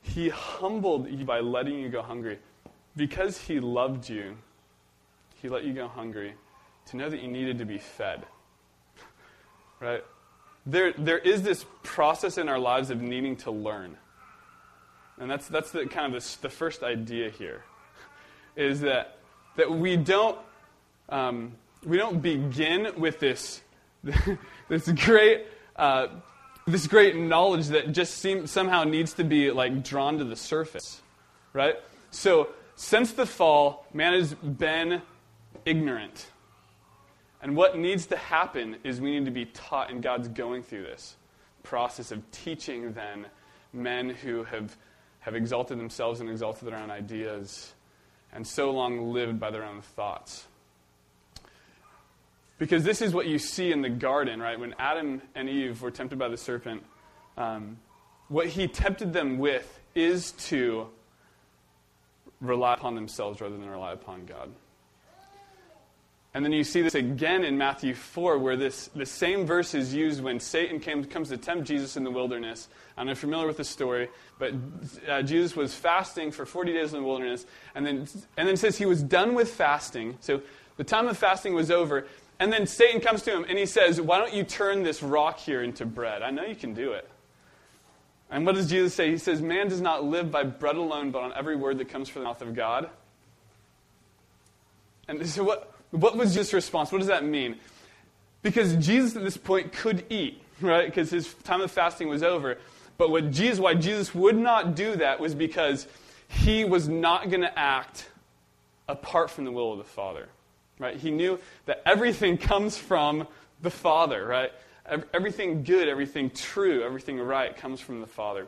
he 0.01 0.31
humbled 0.31 1.11
you 1.11 1.25
by 1.25 1.41
letting 1.41 1.79
you 1.79 1.89
go 1.89 2.03
hungry. 2.03 2.39
Because 2.97 3.39
he 3.39 3.61
loved 3.61 4.09
you, 4.09 4.37
he 5.35 5.49
let 5.51 5.65
you 5.65 5.75
go 5.75 5.87
hungry 5.87 6.35
to 6.87 6.97
know 6.97 7.11
that 7.11 7.21
you 7.21 7.29
needed 7.29 7.59
to 7.59 7.67
be 7.67 7.79
fed. 7.79 8.25
Right? 9.81 10.05
There, 10.65 10.93
there 10.93 11.19
is 11.19 11.43
this 11.43 11.65
process 11.83 12.39
in 12.39 12.49
our 12.49 12.59
lives 12.59 12.91
of 12.91 13.01
needing 13.01 13.37
to 13.37 13.51
learn. 13.51 13.97
And 15.19 15.31
that's, 15.31 15.49
that's 15.49 15.71
the 15.71 15.87
kind 15.87 16.15
of 16.15 16.23
the, 16.23 16.39
the 16.43 16.51
first 16.51 16.83
idea 16.83 17.31
here, 17.31 17.65
is 18.57 18.81
that, 18.81 19.19
that 19.57 19.71
we 19.71 19.97
don't, 19.97 20.39
um, 21.09 21.53
we 21.85 21.97
don't 21.97 22.21
begin 22.21 22.89
with 22.99 23.21
this, 23.21 23.63
this 24.69 24.89
great 24.89 25.47
uh, 25.77 26.09
this 26.67 26.89
great 26.89 27.15
knowledge 27.15 27.69
that 27.69 27.93
just 27.93 28.19
seems 28.19 28.51
somehow 28.51 28.83
needs 28.83 29.13
to 29.15 29.25
be 29.25 29.53
like 29.53 29.85
drawn 29.85 30.19
to 30.19 30.25
the 30.25 30.35
surface, 30.35 31.01
right? 31.53 31.77
So 32.11 32.49
since 32.75 33.13
the 33.13 33.25
fall, 33.25 33.87
man 33.93 34.13
has 34.15 34.35
been 34.35 35.01
ignorant. 35.65 36.27
And 37.47 37.55
what 37.55 37.79
needs 37.79 38.07
to 38.07 38.17
happen 38.17 38.75
is 38.83 39.01
we 39.01 39.13
need 39.13 39.27
to 39.27 39.31
be 39.31 39.45
taught, 39.45 39.89
and 39.89 40.03
God's 40.03 40.27
going 40.27 40.65
through 40.65 40.83
this 40.83 41.15
process 41.63 42.11
of 42.11 42.29
teaching 42.33 42.93
then 42.93 43.27
men 43.73 44.11
who 44.11 44.43
have, 44.43 44.77
have 45.21 45.37
exalted 45.37 45.79
themselves 45.79 46.19
and 46.19 46.29
exalted 46.29 46.67
their 46.67 46.77
own 46.77 46.91
ideas 46.91 47.73
and 48.33 48.45
so 48.45 48.73
long 48.73 49.13
lived 49.13 49.39
by 49.39 49.53
their 49.53 49.63
own 49.63 49.81
thoughts. 49.81 50.49
Because 52.59 52.83
this 52.83 53.01
is 53.01 53.15
what 53.15 53.29
you 53.29 53.39
see 53.39 53.71
in 53.71 53.81
the 53.81 53.91
garden, 53.91 54.43
right? 54.43 54.59
When 54.59 54.75
Adam 54.77 55.23
and 55.37 55.49
Eve 55.49 55.81
were 55.81 55.93
tempted 55.93 56.19
by 56.19 56.27
the 56.27 56.37
serpent, 56.37 56.83
um, 57.37 57.77
what 58.27 58.49
he 58.49 58.67
tempted 58.67 59.13
them 59.13 59.39
with 59.39 59.79
is 59.95 60.33
to 60.49 60.89
rely 62.41 62.75
upon 62.75 62.97
themselves 62.97 63.41
rather 63.41 63.57
than 63.57 63.71
rely 63.71 63.93
upon 63.93 64.27
God. 64.27 64.51
And 66.37 66.45
then 66.45 66.53
you 66.53 66.65
see 66.65 66.83
this 66.83 66.95
again 66.95 67.45
in 67.45 67.57
Matthew 67.57 67.95
4, 67.95 68.37
where 68.37 68.59
this, 68.59 68.91
the 68.95 69.07
same 69.07 69.47
verse 69.47 69.73
is 69.73 69.95
used 69.95 70.23
when 70.23 70.39
Satan 70.39 70.81
came, 70.81 71.03
comes 71.03 71.31
to 71.31 71.39
tempt 71.39 71.67
Jesus 71.67 71.97
in 71.97 72.05
the 72.05 72.11
wilderness. 72.11 72.69
I 72.95 73.01
if 73.05 73.07
you're 73.07 73.17
familiar 73.17 73.47
with 73.47 73.57
the 73.57 73.65
story, 73.65 74.11
but 74.39 74.53
uh, 75.09 75.23
Jesus 75.23 75.57
was 75.57 75.75
fasting 75.75 76.31
for 76.31 76.45
40 76.45 76.75
days 76.75 76.93
in 76.93 77.01
the 77.01 77.07
wilderness, 77.07 77.47
and 77.75 77.87
then, 77.87 78.07
and 78.37 78.47
then 78.47 78.59
says 78.59 78.77
he 78.77 78.85
was 78.85 79.03
done 79.03 79.33
with 79.33 79.51
fasting. 79.51 80.19
So 80.21 80.43
the 80.77 80.85
time 80.85 81.09
of 81.09 81.17
fasting 81.17 81.55
was 81.55 81.71
over, 81.71 82.07
and 82.39 82.53
then 82.53 82.67
Satan 82.67 83.01
comes 83.01 83.23
to 83.23 83.35
him 83.35 83.47
and 83.49 83.59
he 83.59 83.65
says, 83.65 83.99
Why 83.99 84.19
don't 84.19 84.35
you 84.35 84.45
turn 84.45 84.83
this 84.83 85.03
rock 85.03 85.39
here 85.39 85.63
into 85.63 85.87
bread? 85.87 86.21
I 86.21 86.31
know 86.33 86.45
you 86.45 86.55
can 86.55 86.75
do 86.75 86.93
it. 86.93 87.09
And 88.31 88.45
what 88.45 88.57
does 88.57 88.69
Jesus 88.69 88.93
say? 88.93 89.11
He 89.11 89.17
says, 89.17 89.41
Man 89.41 89.69
does 89.69 89.81
not 89.81 90.05
live 90.05 90.31
by 90.31 90.43
bread 90.43 90.77
alone, 90.77 91.13
but 91.13 91.23
on 91.23 91.33
every 91.33 91.57
word 91.57 91.79
that 91.79 91.89
comes 91.89 92.11
from 92.11 92.25
the 92.25 92.29
mouth 92.29 92.43
of 92.43 92.55
God. 92.55 92.91
And 95.09 95.27
so, 95.27 95.43
what, 95.45 95.76
what 95.97 96.17
was 96.17 96.35
Jesus' 96.35 96.53
response? 96.53 96.93
What 96.93 96.99
does 96.99 97.09
that 97.09 97.25
mean? 97.25 97.57
Because 98.43 98.77
Jesus 98.77 99.17
at 99.17 99.25
this 99.25 99.37
point 99.37 99.73
could 99.73 100.05
eat, 100.11 100.43
right? 100.61 100.87
Because 100.87 101.11
his 101.11 101.35
time 101.45 101.61
of 101.61 101.71
fasting 101.71 102.09
was 102.09 102.23
over. 102.23 102.59
But 102.99 103.11
what 103.11 103.31
Jesus, 103.31 103.59
why 103.59 103.75
Jesus 103.75 104.15
would 104.15 104.37
not 104.37 104.75
do 104.75 104.97
that 104.97 105.21
was 105.21 105.35
because 105.35 105.87
he 106.29 106.65
was 106.65 106.89
not 106.89 107.29
going 107.29 107.43
to 107.43 107.59
act 107.59 108.09
apart 108.89 109.31
from 109.31 109.45
the 109.45 109.53
will 109.53 109.73
of 109.73 109.79
the 109.79 109.85
Father. 109.85 110.29
Right? 110.79 110.97
He 110.97 111.11
knew 111.11 111.39
that 111.65 111.83
everything 111.87 112.37
comes 112.37 112.77
from 112.77 113.27
the 113.63 113.71
Father, 113.71 114.25
right? 114.27 114.53
Everything 115.13 115.65
good, 115.65 115.89
everything 115.89 116.31
true, 116.31 116.85
everything 116.85 117.19
right 117.19 117.57
comes 117.57 117.81
from 117.81 118.01
the 118.01 118.07
Father. 118.07 118.47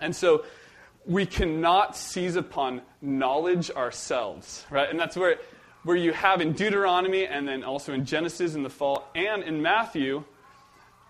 And 0.00 0.14
so 0.14 0.44
we 1.06 1.26
cannot 1.26 1.96
seize 1.96 2.36
upon 2.36 2.82
knowledge 3.00 3.70
ourselves, 3.70 4.66
right? 4.70 4.88
And 4.88 5.00
that's 5.00 5.16
where, 5.16 5.38
where 5.82 5.96
you 5.96 6.12
have 6.12 6.40
in 6.40 6.52
Deuteronomy 6.52 7.26
and 7.26 7.48
then 7.48 7.64
also 7.64 7.92
in 7.92 8.04
Genesis 8.04 8.54
in 8.54 8.62
the 8.62 8.70
fall 8.70 9.08
and 9.14 9.42
in 9.42 9.62
Matthew, 9.62 10.24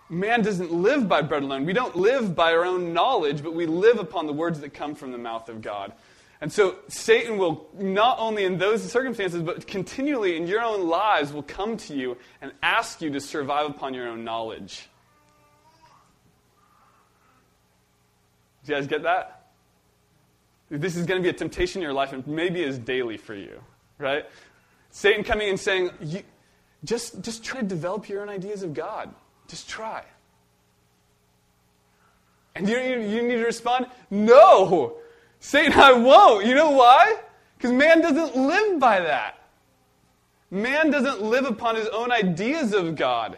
man 0.09 0.41
doesn't 0.41 0.71
live 0.71 1.07
by 1.07 1.21
bread 1.21 1.43
alone. 1.43 1.65
We 1.65 1.73
don't 1.73 1.95
live 1.95 2.35
by 2.35 2.53
our 2.53 2.65
own 2.65 2.93
knowledge, 2.93 3.43
but 3.43 3.53
we 3.53 3.65
live 3.65 3.99
upon 3.99 4.27
the 4.27 4.33
words 4.33 4.59
that 4.61 4.73
come 4.73 4.95
from 4.95 5.11
the 5.11 5.17
mouth 5.17 5.49
of 5.49 5.61
God. 5.61 5.93
And 6.41 6.51
so 6.51 6.75
Satan 6.87 7.37
will 7.37 7.67
not 7.73 8.17
only 8.19 8.45
in 8.45 8.57
those 8.57 8.81
circumstances, 8.83 9.43
but 9.43 9.67
continually 9.67 10.37
in 10.37 10.47
your 10.47 10.61
own 10.61 10.87
lives 10.87 11.31
will 11.31 11.43
come 11.43 11.77
to 11.77 11.95
you 11.95 12.17
and 12.41 12.51
ask 12.63 13.01
you 13.01 13.11
to 13.11 13.21
survive 13.21 13.69
upon 13.69 13.93
your 13.93 14.07
own 14.07 14.23
knowledge. 14.23 14.89
Do 18.65 18.73
you 18.73 18.79
guys 18.79 18.87
get 18.87 19.03
that? 19.03 19.49
This 20.69 20.95
is 20.95 21.05
going 21.05 21.21
to 21.21 21.23
be 21.23 21.29
a 21.29 21.33
temptation 21.37 21.81
in 21.81 21.83
your 21.83 21.93
life 21.93 22.13
and 22.13 22.25
maybe 22.25 22.63
is 22.63 22.79
daily 22.79 23.17
for 23.17 23.35
you, 23.35 23.61
right? 23.97 24.25
Satan 24.91 25.23
coming 25.23 25.49
and 25.49 25.59
saying, 25.59 25.91
just, 26.83 27.21
just 27.21 27.43
try 27.43 27.61
to 27.61 27.65
develop 27.65 28.07
your 28.09 28.21
own 28.21 28.29
ideas 28.29 28.61
of 28.61 28.73
God. 28.73 29.13
Just 29.47 29.67
try. 29.67 30.03
And 32.55 32.67
you, 32.67 32.77
you, 32.77 32.99
you 32.99 33.21
need 33.21 33.35
to 33.35 33.45
respond, 33.45 33.87
no. 34.09 34.97
Satan, 35.39 35.73
I 35.79 35.93
won't. 35.93 36.45
You 36.45 36.55
know 36.55 36.71
why? 36.71 37.17
Because 37.57 37.71
man 37.71 38.01
doesn't 38.01 38.35
live 38.35 38.79
by 38.79 38.99
that. 38.99 39.37
Man 40.49 40.91
doesn't 40.91 41.21
live 41.21 41.45
upon 41.45 41.77
his 41.77 41.87
own 41.87 42.11
ideas 42.11 42.73
of 42.73 42.95
God. 42.95 43.37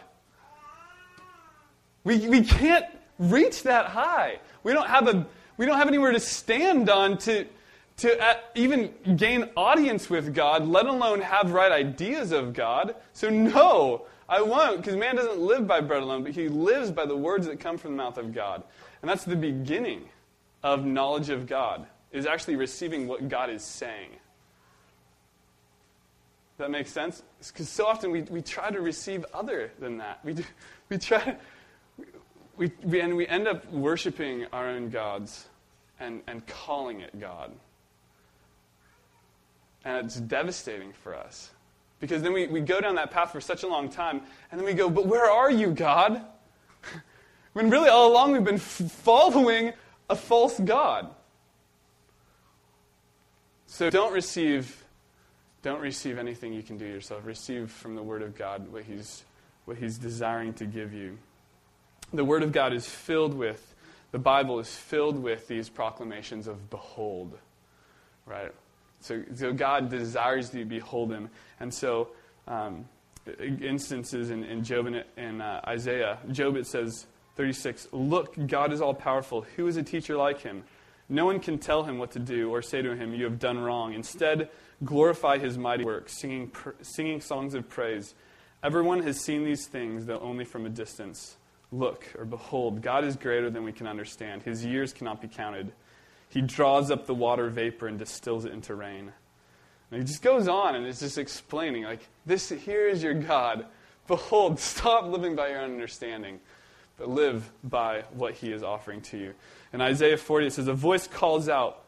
We, 2.02 2.28
we 2.28 2.42
can't 2.42 2.86
reach 3.18 3.62
that 3.62 3.86
high. 3.86 4.40
We 4.64 4.72
don't 4.72 4.88
have, 4.88 5.06
a, 5.06 5.26
we 5.56 5.66
don't 5.66 5.76
have 5.76 5.88
anywhere 5.88 6.12
to 6.12 6.20
stand 6.20 6.90
on 6.90 7.18
to, 7.18 7.46
to 7.98 8.20
uh, 8.20 8.34
even 8.54 8.92
gain 9.16 9.48
audience 9.56 10.10
with 10.10 10.34
God, 10.34 10.66
let 10.66 10.86
alone 10.86 11.20
have 11.20 11.52
right 11.52 11.70
ideas 11.70 12.32
of 12.32 12.52
God. 12.52 12.96
So, 13.12 13.30
no, 13.30 14.06
I 14.28 14.42
won't, 14.42 14.78
because 14.78 14.96
man 14.96 15.16
doesn't 15.16 15.38
live 15.38 15.66
by 15.66 15.80
bread 15.80 16.02
alone, 16.02 16.24
but 16.24 16.32
he 16.32 16.48
lives 16.48 16.90
by 16.90 17.06
the 17.06 17.16
words 17.16 17.46
that 17.46 17.60
come 17.60 17.78
from 17.78 17.92
the 17.92 17.96
mouth 17.96 18.18
of 18.18 18.34
God. 18.34 18.62
And 19.00 19.08
that's 19.08 19.24
the 19.24 19.36
beginning 19.36 20.08
of 20.62 20.84
knowledge 20.84 21.30
of 21.30 21.46
God 21.46 21.86
is 22.10 22.26
actually 22.26 22.56
receiving 22.56 23.06
what 23.06 23.28
God 23.28 23.50
is 23.50 23.62
saying. 23.62 24.10
That 26.58 26.70
makes 26.70 26.92
sense? 26.92 27.22
Because 27.46 27.68
so 27.68 27.86
often 27.86 28.10
we, 28.10 28.22
we 28.22 28.40
try 28.40 28.70
to 28.70 28.80
receive 28.80 29.24
other 29.34 29.72
than 29.78 29.98
that. 29.98 30.20
We, 30.24 30.34
do, 30.34 30.44
we 30.88 30.98
try 30.98 31.36
we, 32.56 32.70
we, 32.82 33.00
and 33.00 33.16
we 33.16 33.26
end 33.26 33.48
up 33.48 33.70
worshiping 33.72 34.46
our 34.52 34.68
own 34.68 34.90
gods 34.90 35.46
and, 36.00 36.22
and 36.26 36.46
calling 36.46 37.00
it 37.00 37.18
God. 37.18 37.52
And 39.84 40.04
it's 40.04 40.16
devastating 40.16 40.92
for 40.92 41.14
us. 41.14 41.50
Because 42.00 42.22
then 42.22 42.32
we, 42.32 42.46
we 42.46 42.60
go 42.60 42.80
down 42.80 42.96
that 42.96 43.10
path 43.10 43.32
for 43.32 43.40
such 43.40 43.62
a 43.62 43.68
long 43.68 43.88
time, 43.88 44.22
and 44.50 44.60
then 44.60 44.66
we 44.66 44.74
go, 44.74 44.90
But 44.90 45.06
where 45.06 45.30
are 45.30 45.50
you, 45.50 45.70
God? 45.70 46.22
when 47.52 47.70
really 47.70 47.88
all 47.88 48.10
along 48.10 48.32
we've 48.32 48.44
been 48.44 48.58
following 48.58 49.72
a 50.10 50.16
false 50.16 50.58
God. 50.58 51.10
So 53.66 53.90
don't 53.90 54.12
receive, 54.12 54.84
don't 55.62 55.80
receive 55.80 56.18
anything 56.18 56.52
you 56.52 56.62
can 56.62 56.76
do 56.78 56.84
yourself. 56.84 57.24
Receive 57.24 57.70
from 57.70 57.94
the 57.96 58.02
Word 58.02 58.22
of 58.22 58.36
God 58.36 58.70
what 58.72 58.84
He's, 58.84 59.24
what 59.64 59.76
he's 59.78 59.98
desiring 59.98 60.52
to 60.54 60.66
give 60.66 60.92
you. 60.92 61.18
The 62.12 62.24
Word 62.24 62.42
of 62.42 62.52
God 62.52 62.72
is 62.72 62.86
filled 62.86 63.34
with, 63.34 63.74
the 64.12 64.18
Bible 64.18 64.60
is 64.60 64.72
filled 64.72 65.20
with 65.20 65.48
these 65.48 65.68
proclamations 65.68 66.46
of 66.46 66.70
behold, 66.70 67.36
right? 68.26 68.52
So, 69.04 69.22
so 69.34 69.52
God 69.52 69.90
desires 69.90 70.50
to 70.50 70.64
behold 70.64 71.12
Him. 71.12 71.28
And 71.60 71.72
so, 71.72 72.08
um, 72.48 72.86
instances 73.38 74.30
in, 74.30 74.44
in 74.44 74.64
Job 74.64 74.86
and 74.86 75.04
in 75.16 75.40
uh, 75.40 75.60
Isaiah, 75.66 76.18
Job 76.30 76.56
it 76.56 76.66
says, 76.66 77.06
36, 77.36 77.88
Look, 77.92 78.34
God 78.46 78.72
is 78.72 78.80
all 78.80 78.94
powerful. 78.94 79.42
Who 79.56 79.66
is 79.66 79.76
a 79.76 79.82
teacher 79.82 80.16
like 80.16 80.40
Him? 80.40 80.64
No 81.08 81.26
one 81.26 81.40
can 81.40 81.58
tell 81.58 81.82
him 81.82 81.98
what 81.98 82.12
to 82.12 82.18
do 82.18 82.50
or 82.50 82.62
say 82.62 82.80
to 82.80 82.96
him, 82.96 83.14
You 83.14 83.24
have 83.24 83.38
done 83.38 83.58
wrong. 83.58 83.92
Instead, 83.92 84.48
glorify 84.84 85.38
his 85.38 85.58
mighty 85.58 85.84
works, 85.84 86.18
singing, 86.18 86.50
singing 86.80 87.20
songs 87.20 87.54
of 87.54 87.68
praise. 87.68 88.14
Everyone 88.62 89.02
has 89.02 89.20
seen 89.20 89.44
these 89.44 89.66
things, 89.66 90.06
though 90.06 90.20
only 90.20 90.46
from 90.46 90.64
a 90.64 90.70
distance. 90.70 91.36
Look, 91.70 92.06
or 92.18 92.24
behold, 92.24 92.80
God 92.80 93.04
is 93.04 93.16
greater 93.16 93.50
than 93.50 93.64
we 93.64 93.72
can 93.72 93.86
understand. 93.86 94.42
His 94.42 94.64
years 94.64 94.92
cannot 94.92 95.20
be 95.20 95.28
counted. 95.28 95.72
He 96.34 96.42
draws 96.42 96.90
up 96.90 97.06
the 97.06 97.14
water 97.14 97.48
vapor 97.48 97.86
and 97.86 97.96
distills 97.96 98.44
it 98.44 98.52
into 98.52 98.74
rain. 98.74 99.12
And 99.92 100.00
he 100.00 100.04
just 100.04 100.20
goes 100.20 100.48
on 100.48 100.74
and 100.74 100.84
is 100.84 100.98
just 100.98 101.16
explaining, 101.16 101.84
like, 101.84 102.08
this 102.26 102.48
here 102.48 102.88
is 102.88 103.04
your 103.04 103.14
God. 103.14 103.66
Behold, 104.08 104.58
stop 104.58 105.04
living 105.04 105.36
by 105.36 105.50
your 105.50 105.60
own 105.60 105.70
understanding, 105.70 106.40
but 106.98 107.08
live 107.08 107.48
by 107.62 108.02
what 108.14 108.34
he 108.34 108.50
is 108.50 108.64
offering 108.64 109.00
to 109.02 109.16
you. 109.16 109.34
In 109.72 109.80
Isaiah 109.80 110.16
40, 110.16 110.48
it 110.48 110.52
says, 110.52 110.66
A 110.66 110.74
voice 110.74 111.06
calls 111.06 111.48
out. 111.48 111.84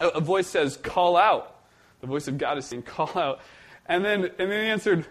A 0.00 0.20
voice 0.20 0.48
says, 0.48 0.76
Call 0.76 1.16
out. 1.16 1.56
The 2.02 2.06
voice 2.06 2.28
of 2.28 2.36
God 2.36 2.58
is 2.58 2.66
saying, 2.66 2.82
Call 2.82 3.10
out. 3.14 3.40
And 3.86 4.04
then, 4.04 4.24
and 4.24 4.50
then 4.50 4.64
he 4.64 4.70
answered, 4.70 5.06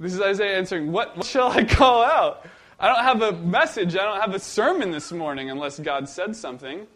This 0.00 0.14
is 0.14 0.20
Isaiah 0.22 0.56
answering, 0.56 0.92
what, 0.92 1.14
what 1.14 1.26
shall 1.26 1.52
I 1.52 1.64
call 1.64 2.02
out? 2.02 2.46
I 2.80 2.88
don't 2.88 3.04
have 3.04 3.20
a 3.20 3.32
message. 3.42 3.96
I 3.96 4.02
don't 4.02 4.20
have 4.22 4.34
a 4.34 4.40
sermon 4.40 4.92
this 4.92 5.12
morning 5.12 5.50
unless 5.50 5.78
God 5.78 6.08
said 6.08 6.34
something. 6.34 6.86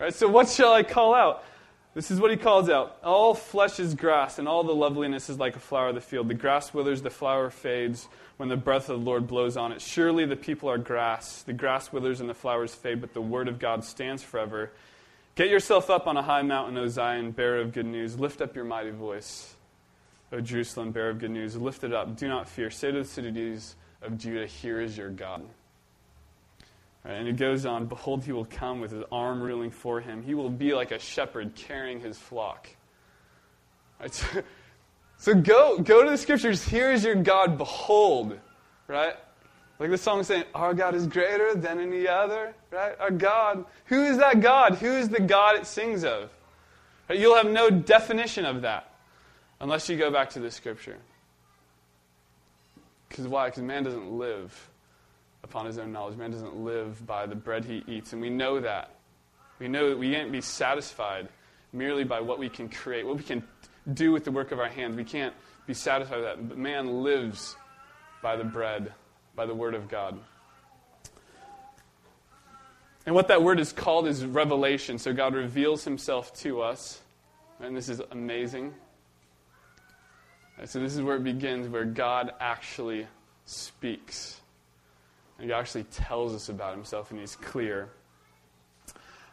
Right? 0.00 0.14
So, 0.14 0.28
what 0.28 0.48
shall 0.48 0.72
I 0.72 0.82
call 0.82 1.14
out? 1.14 1.44
This 1.92 2.10
is 2.10 2.20
what 2.20 2.30
he 2.30 2.36
calls 2.36 2.70
out 2.70 2.96
All 3.04 3.34
flesh 3.34 3.78
is 3.78 3.94
grass, 3.94 4.38
and 4.38 4.48
all 4.48 4.64
the 4.64 4.74
loveliness 4.74 5.28
is 5.28 5.38
like 5.38 5.56
a 5.56 5.60
flower 5.60 5.88
of 5.88 5.94
the 5.94 6.00
field. 6.00 6.28
The 6.28 6.34
grass 6.34 6.72
withers, 6.72 7.02
the 7.02 7.10
flower 7.10 7.50
fades 7.50 8.08
when 8.38 8.48
the 8.48 8.56
breath 8.56 8.88
of 8.88 8.98
the 8.98 9.04
Lord 9.04 9.26
blows 9.26 9.58
on 9.58 9.72
it. 9.72 9.82
Surely 9.82 10.24
the 10.24 10.36
people 10.36 10.70
are 10.70 10.78
grass. 10.78 11.42
The 11.42 11.52
grass 11.52 11.92
withers 11.92 12.20
and 12.20 12.30
the 12.30 12.34
flowers 12.34 12.74
fade, 12.74 13.02
but 13.02 13.12
the 13.12 13.20
word 13.20 13.46
of 13.46 13.58
God 13.58 13.84
stands 13.84 14.22
forever. 14.22 14.70
Get 15.34 15.50
yourself 15.50 15.90
up 15.90 16.06
on 16.06 16.16
a 16.16 16.22
high 16.22 16.42
mountain, 16.42 16.78
O 16.78 16.88
Zion, 16.88 17.32
bearer 17.32 17.60
of 17.60 17.72
good 17.72 17.86
news. 17.86 18.18
Lift 18.18 18.40
up 18.40 18.56
your 18.56 18.64
mighty 18.64 18.90
voice, 18.90 19.54
O 20.32 20.40
Jerusalem, 20.40 20.92
bearer 20.92 21.10
of 21.10 21.18
good 21.18 21.30
news. 21.30 21.56
Lift 21.56 21.84
it 21.84 21.92
up. 21.92 22.16
Do 22.16 22.26
not 22.26 22.48
fear. 22.48 22.70
Say 22.70 22.90
to 22.90 22.98
the 23.00 23.04
cities 23.04 23.76
of 24.00 24.16
Judah, 24.16 24.46
Here 24.46 24.80
is 24.80 24.96
your 24.96 25.10
God. 25.10 25.44
Right, 27.04 27.14
and 27.14 27.28
it 27.28 27.36
goes 27.36 27.64
on 27.64 27.86
Behold, 27.86 28.24
he 28.24 28.32
will 28.32 28.44
come 28.44 28.80
with 28.80 28.90
his 28.90 29.04
arm 29.10 29.40
ruling 29.40 29.70
for 29.70 30.00
him. 30.00 30.22
He 30.22 30.34
will 30.34 30.50
be 30.50 30.74
like 30.74 30.90
a 30.90 30.98
shepherd 30.98 31.54
carrying 31.54 32.00
his 32.00 32.18
flock. 32.18 32.68
Right, 34.00 34.12
so, 34.14 34.42
so 35.16 35.34
go, 35.34 35.78
go 35.78 36.04
to 36.04 36.10
the 36.10 36.18
scriptures. 36.18 36.62
Here 36.62 36.92
is 36.92 37.04
your 37.04 37.14
God. 37.14 37.56
Behold. 37.56 38.38
Right? 38.86 39.14
Like 39.78 39.90
the 39.90 39.98
song 39.98 40.22
saying, 40.24 40.44
Our 40.54 40.74
God 40.74 40.94
is 40.94 41.06
greater 41.06 41.54
than 41.54 41.80
any 41.80 42.06
other. 42.06 42.54
Right? 42.70 42.94
Our 43.00 43.10
God. 43.10 43.64
Who 43.86 44.04
is 44.04 44.18
that 44.18 44.40
God? 44.40 44.74
Who 44.74 44.92
is 44.92 45.08
the 45.08 45.20
God 45.20 45.56
it 45.56 45.66
sings 45.66 46.04
of? 46.04 46.30
Right? 47.08 47.18
You'll 47.18 47.36
have 47.36 47.50
no 47.50 47.70
definition 47.70 48.44
of 48.44 48.62
that 48.62 48.92
unless 49.60 49.88
you 49.88 49.96
go 49.96 50.10
back 50.10 50.30
to 50.30 50.40
the 50.40 50.50
scripture. 50.50 50.98
Because 53.08 53.26
why? 53.26 53.46
Because 53.48 53.62
man 53.62 53.84
doesn't 53.84 54.12
live 54.12 54.69
upon 55.50 55.66
his 55.66 55.78
own 55.78 55.90
knowledge. 55.90 56.16
Man 56.16 56.30
doesn't 56.30 56.56
live 56.56 57.04
by 57.06 57.26
the 57.26 57.34
bread 57.34 57.64
he 57.64 57.82
eats. 57.88 58.12
And 58.12 58.22
we 58.22 58.30
know 58.30 58.60
that. 58.60 58.94
We 59.58 59.66
know 59.66 59.90
that 59.90 59.98
we 59.98 60.12
can't 60.12 60.30
be 60.30 60.40
satisfied 60.40 61.28
merely 61.72 62.04
by 62.04 62.20
what 62.20 62.38
we 62.38 62.48
can 62.48 62.68
create, 62.68 63.04
what 63.04 63.16
we 63.16 63.24
can 63.24 63.42
do 63.92 64.12
with 64.12 64.24
the 64.24 64.30
work 64.30 64.52
of 64.52 64.60
our 64.60 64.68
hands. 64.68 64.96
We 64.96 65.04
can't 65.04 65.34
be 65.66 65.74
satisfied 65.74 66.16
with 66.16 66.24
that. 66.24 66.48
But 66.48 66.56
man 66.56 67.02
lives 67.02 67.56
by 68.22 68.36
the 68.36 68.44
bread, 68.44 68.92
by 69.34 69.44
the 69.44 69.54
word 69.54 69.74
of 69.74 69.88
God. 69.88 70.18
And 73.06 73.14
what 73.14 73.26
that 73.28 73.42
word 73.42 73.58
is 73.58 73.72
called 73.72 74.06
is 74.06 74.24
revelation. 74.24 74.98
So 74.98 75.12
God 75.12 75.34
reveals 75.34 75.82
himself 75.82 76.32
to 76.40 76.62
us. 76.62 77.00
And 77.58 77.76
this 77.76 77.88
is 77.88 78.00
amazing. 78.12 78.72
So 80.64 80.78
this 80.78 80.94
is 80.94 81.02
where 81.02 81.16
it 81.16 81.24
begins, 81.24 81.68
where 81.68 81.84
God 81.84 82.34
actually 82.38 83.06
speaks. 83.46 84.40
And 85.40 85.48
he 85.48 85.54
actually 85.54 85.84
tells 85.84 86.34
us 86.34 86.50
about 86.50 86.74
himself, 86.74 87.10
and 87.10 87.18
he's 87.18 87.34
clear. 87.34 87.88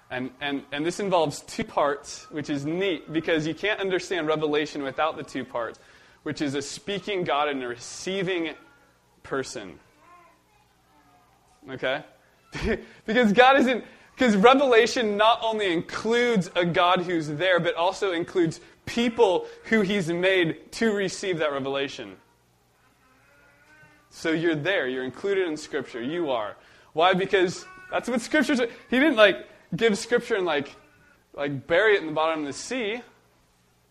And, 0.09 0.31
and, 0.39 0.63
and 0.71 0.85
this 0.85 1.01
involves 1.01 1.41
two 1.41 1.65
parts, 1.65 2.31
which 2.31 2.49
is 2.49 2.65
neat 2.65 3.11
because 3.11 3.45
you 3.45 3.53
can't 3.53 3.81
understand 3.81 4.25
Revelation 4.25 4.83
without 4.83 5.17
the 5.17 5.23
two 5.23 5.43
parts, 5.43 5.79
which 6.23 6.41
is 6.41 6.55
a 6.55 6.61
speaking 6.61 7.25
God 7.25 7.49
and 7.49 7.61
a 7.61 7.67
receiving 7.67 8.53
person. 9.21 9.77
Okay? 11.69 12.05
because 13.05 13.33
God 13.33 13.59
isn't, 13.59 13.83
because 14.15 14.37
Revelation 14.37 15.17
not 15.17 15.39
only 15.43 15.73
includes 15.73 16.49
a 16.55 16.65
God 16.65 17.01
who's 17.01 17.27
there, 17.27 17.59
but 17.59 17.75
also 17.75 18.13
includes 18.13 18.61
people 18.85 19.45
who 19.65 19.81
He's 19.81 20.07
made 20.07 20.71
to 20.73 20.93
receive 20.93 21.39
that 21.39 21.51
revelation. 21.51 22.15
So 24.17 24.31
you're 24.31 24.55
there. 24.55 24.87
You're 24.87 25.03
included 25.03 25.47
in 25.47 25.55
Scripture. 25.55 26.01
You 26.01 26.31
are. 26.31 26.55
Why? 26.93 27.13
Because 27.13 27.65
that's 27.91 28.09
what 28.09 28.19
Scripture. 28.19 28.55
He 28.89 28.99
didn't 28.99 29.15
like 29.15 29.47
give 29.75 29.95
Scripture 29.95 30.35
and 30.35 30.45
like 30.45 30.75
like 31.35 31.67
bury 31.67 31.93
it 31.93 32.01
in 32.01 32.07
the 32.07 32.13
bottom 32.13 32.39
of 32.39 32.47
the 32.47 32.53
sea, 32.53 32.99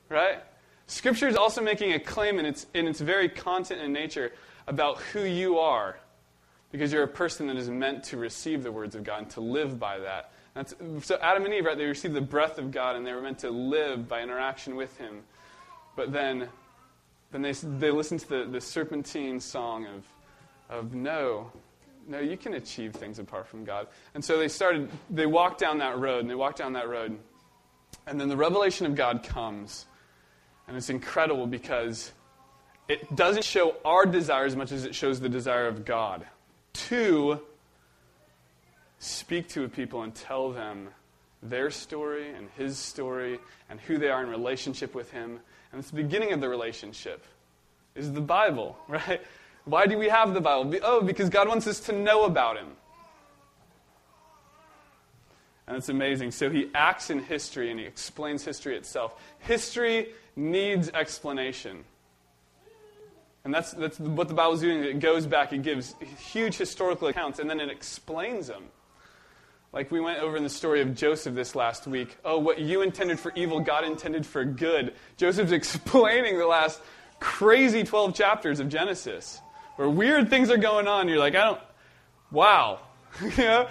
right? 0.09 0.43
Scripture 0.89 1.29
is 1.29 1.37
also 1.37 1.63
making 1.63 1.93
a 1.93 2.01
claim 2.01 2.41
in 2.41 2.45
its 2.45 2.67
in 2.75 2.89
its 2.89 3.01
very 3.01 3.29
content 3.29 3.81
and 3.81 3.93
nature 3.93 4.33
about 4.67 4.99
who 4.99 5.23
you 5.23 5.61
are, 5.61 5.97
because 6.73 6.93
you're 6.93 7.05
a 7.05 7.09
person 7.09 7.47
that 7.47 7.57
is 7.57 7.71
meant 7.71 8.03
to 8.03 8.17
receive 8.17 8.65
the 8.65 8.73
words 8.73 8.97
of 8.97 9.05
God 9.05 9.19
and 9.23 9.31
to 9.31 9.41
live 9.41 9.79
by 9.79 10.01
that. 10.01 10.33
That's, 10.55 10.75
so 11.03 11.19
Adam 11.23 11.45
and 11.45 11.55
Eve, 11.55 11.67
right? 11.67 11.79
They 11.79 11.85
received 11.85 12.15
the 12.15 12.21
breath 12.21 12.59
of 12.59 12.73
God 12.73 12.97
and 12.97 13.07
they 13.07 13.13
were 13.13 13.23
meant 13.23 13.39
to 13.41 13.51
live 13.51 14.09
by 14.09 14.23
interaction 14.23 14.75
with 14.75 14.97
Him. 14.99 15.23
But 15.95 16.13
then, 16.13 16.49
then 17.37 17.43
they 17.43 17.53
they 17.53 17.91
listened 17.91 18.21
to 18.21 18.29
the, 18.29 18.45
the 18.45 18.61
serpentine 18.61 19.41
song 19.41 19.87
of 19.87 20.05
of 20.69 20.95
no, 20.95 21.51
no, 22.09 22.21
you 22.21 22.37
can 22.37 22.55
achieve 22.55 22.93
things 22.93 23.19
apart 23.19 23.47
from 23.47 23.65
God. 23.65 23.89
And 24.15 24.25
so 24.25 24.39
they 24.39 24.49
started, 24.49 24.91
they 25.11 25.27
walked 25.27 25.59
down 25.59 25.79
that 25.79 25.99
road, 25.99 26.21
and 26.21 26.31
they 26.31 26.35
walked 26.35 26.59
down 26.59 26.73
that 26.75 26.89
road. 26.89 27.19
And 28.07 28.21
then 28.21 28.29
the 28.29 28.37
revelation 28.37 28.87
of 28.87 28.95
God 28.95 29.25
comes. 29.25 29.87
And 30.69 30.77
it's 30.77 30.91
incredible 30.91 31.47
because 31.47 32.13
it 32.89 33.15
doesn't 33.15 33.45
show 33.45 33.77
our 33.85 34.07
desire 34.07 34.45
as 34.45 34.57
much 34.57 34.73
as 34.73 34.85
it 34.85 34.95
shows 34.95 35.21
the 35.21 35.29
desire 35.29 35.67
of 35.67 35.85
God 35.85 36.27
to 36.75 37.41
speak 38.99 39.49
to 39.49 39.69
people 39.69 40.03
and 40.03 40.15
tell 40.15 40.51
them 40.51 40.89
their 41.43 41.71
story 41.71 42.31
and 42.31 42.49
his 42.57 42.79
story 42.79 43.39
and 43.69 43.81
who 43.81 43.99
they 43.99 44.09
are 44.09 44.23
in 44.23 44.29
relationship 44.29 44.95
with 44.95 45.11
him. 45.11 45.41
And 45.73 45.79
it's 45.79 45.91
the 45.91 45.97
beginning 45.97 46.33
of 46.33 46.41
the 46.41 46.49
relationship 46.49 47.25
is 47.95 48.13
the 48.13 48.21
Bible, 48.21 48.77
right? 48.89 49.21
Why 49.65 49.87
do 49.87 49.99
we 49.99 50.09
have 50.09 50.35
the 50.35 50.41
Bible? 50.41 50.75
Oh, 50.83 51.03
because 51.03 51.29
God 51.29 51.49
wants 51.49 51.67
us 51.67 51.81
to 51.81 51.93
know 51.93 52.25
about 52.25 52.57
Him. 52.57 52.69
And 55.67 55.77
it's 55.77 55.89
amazing. 55.89 56.31
So 56.31 56.49
he 56.49 56.71
acts 56.75 57.11
in 57.11 57.19
history 57.19 57.71
and 57.71 57.81
he 57.81 57.87
explains 57.87 58.45
history 58.45 58.77
itself. 58.77 59.21
History 59.41 60.13
needs 60.37 60.89
explanation. 60.91 61.85
And 63.45 63.53
that's, 63.53 63.73
that's 63.73 63.99
what 63.99 64.29
the 64.29 64.35
Bible's 64.35 64.61
doing. 64.61 64.83
It 64.83 65.01
goes 65.01 65.27
back, 65.27 65.53
it 65.53 65.63
gives 65.63 65.95
huge 66.19 66.57
historical 66.57 67.09
accounts, 67.09 67.39
and 67.39 67.49
then 67.49 67.61
it 67.61 67.71
explains 67.71 68.49
them. 68.49 68.65
Like 69.77 69.91
we 69.91 70.01
went 70.01 70.21
over 70.21 70.39
in 70.39 70.43
the 70.43 70.49
story 70.49 70.81
of 70.81 70.95
Joseph 70.95 71.35
this 71.35 71.55
last 71.55 71.87
week. 71.87 72.17
Oh, 72.25 72.39
what 72.39 72.59
you 72.59 72.81
intended 72.81 73.21
for 73.21 73.31
evil, 73.35 73.61
God 73.61 73.85
intended 73.85 74.25
for 74.25 74.43
good. 74.43 74.95
Joseph's 75.19 75.53
explaining 75.53 76.39
the 76.39 76.47
last 76.47 76.81
crazy 77.21 77.85
12 77.85 78.15
chapters 78.15 78.59
of 78.59 78.71
Genesis 78.71 79.39
where 79.77 79.87
weird 79.87 80.31
things 80.31 80.49
are 80.49 80.57
going 80.57 80.89
on. 80.89 81.09
You're 81.09 81.19
like, 81.19 81.35
I 81.35 81.45
don't, 81.45 81.61
wow. 82.31 82.81
you 83.21 83.37
know? 83.37 83.69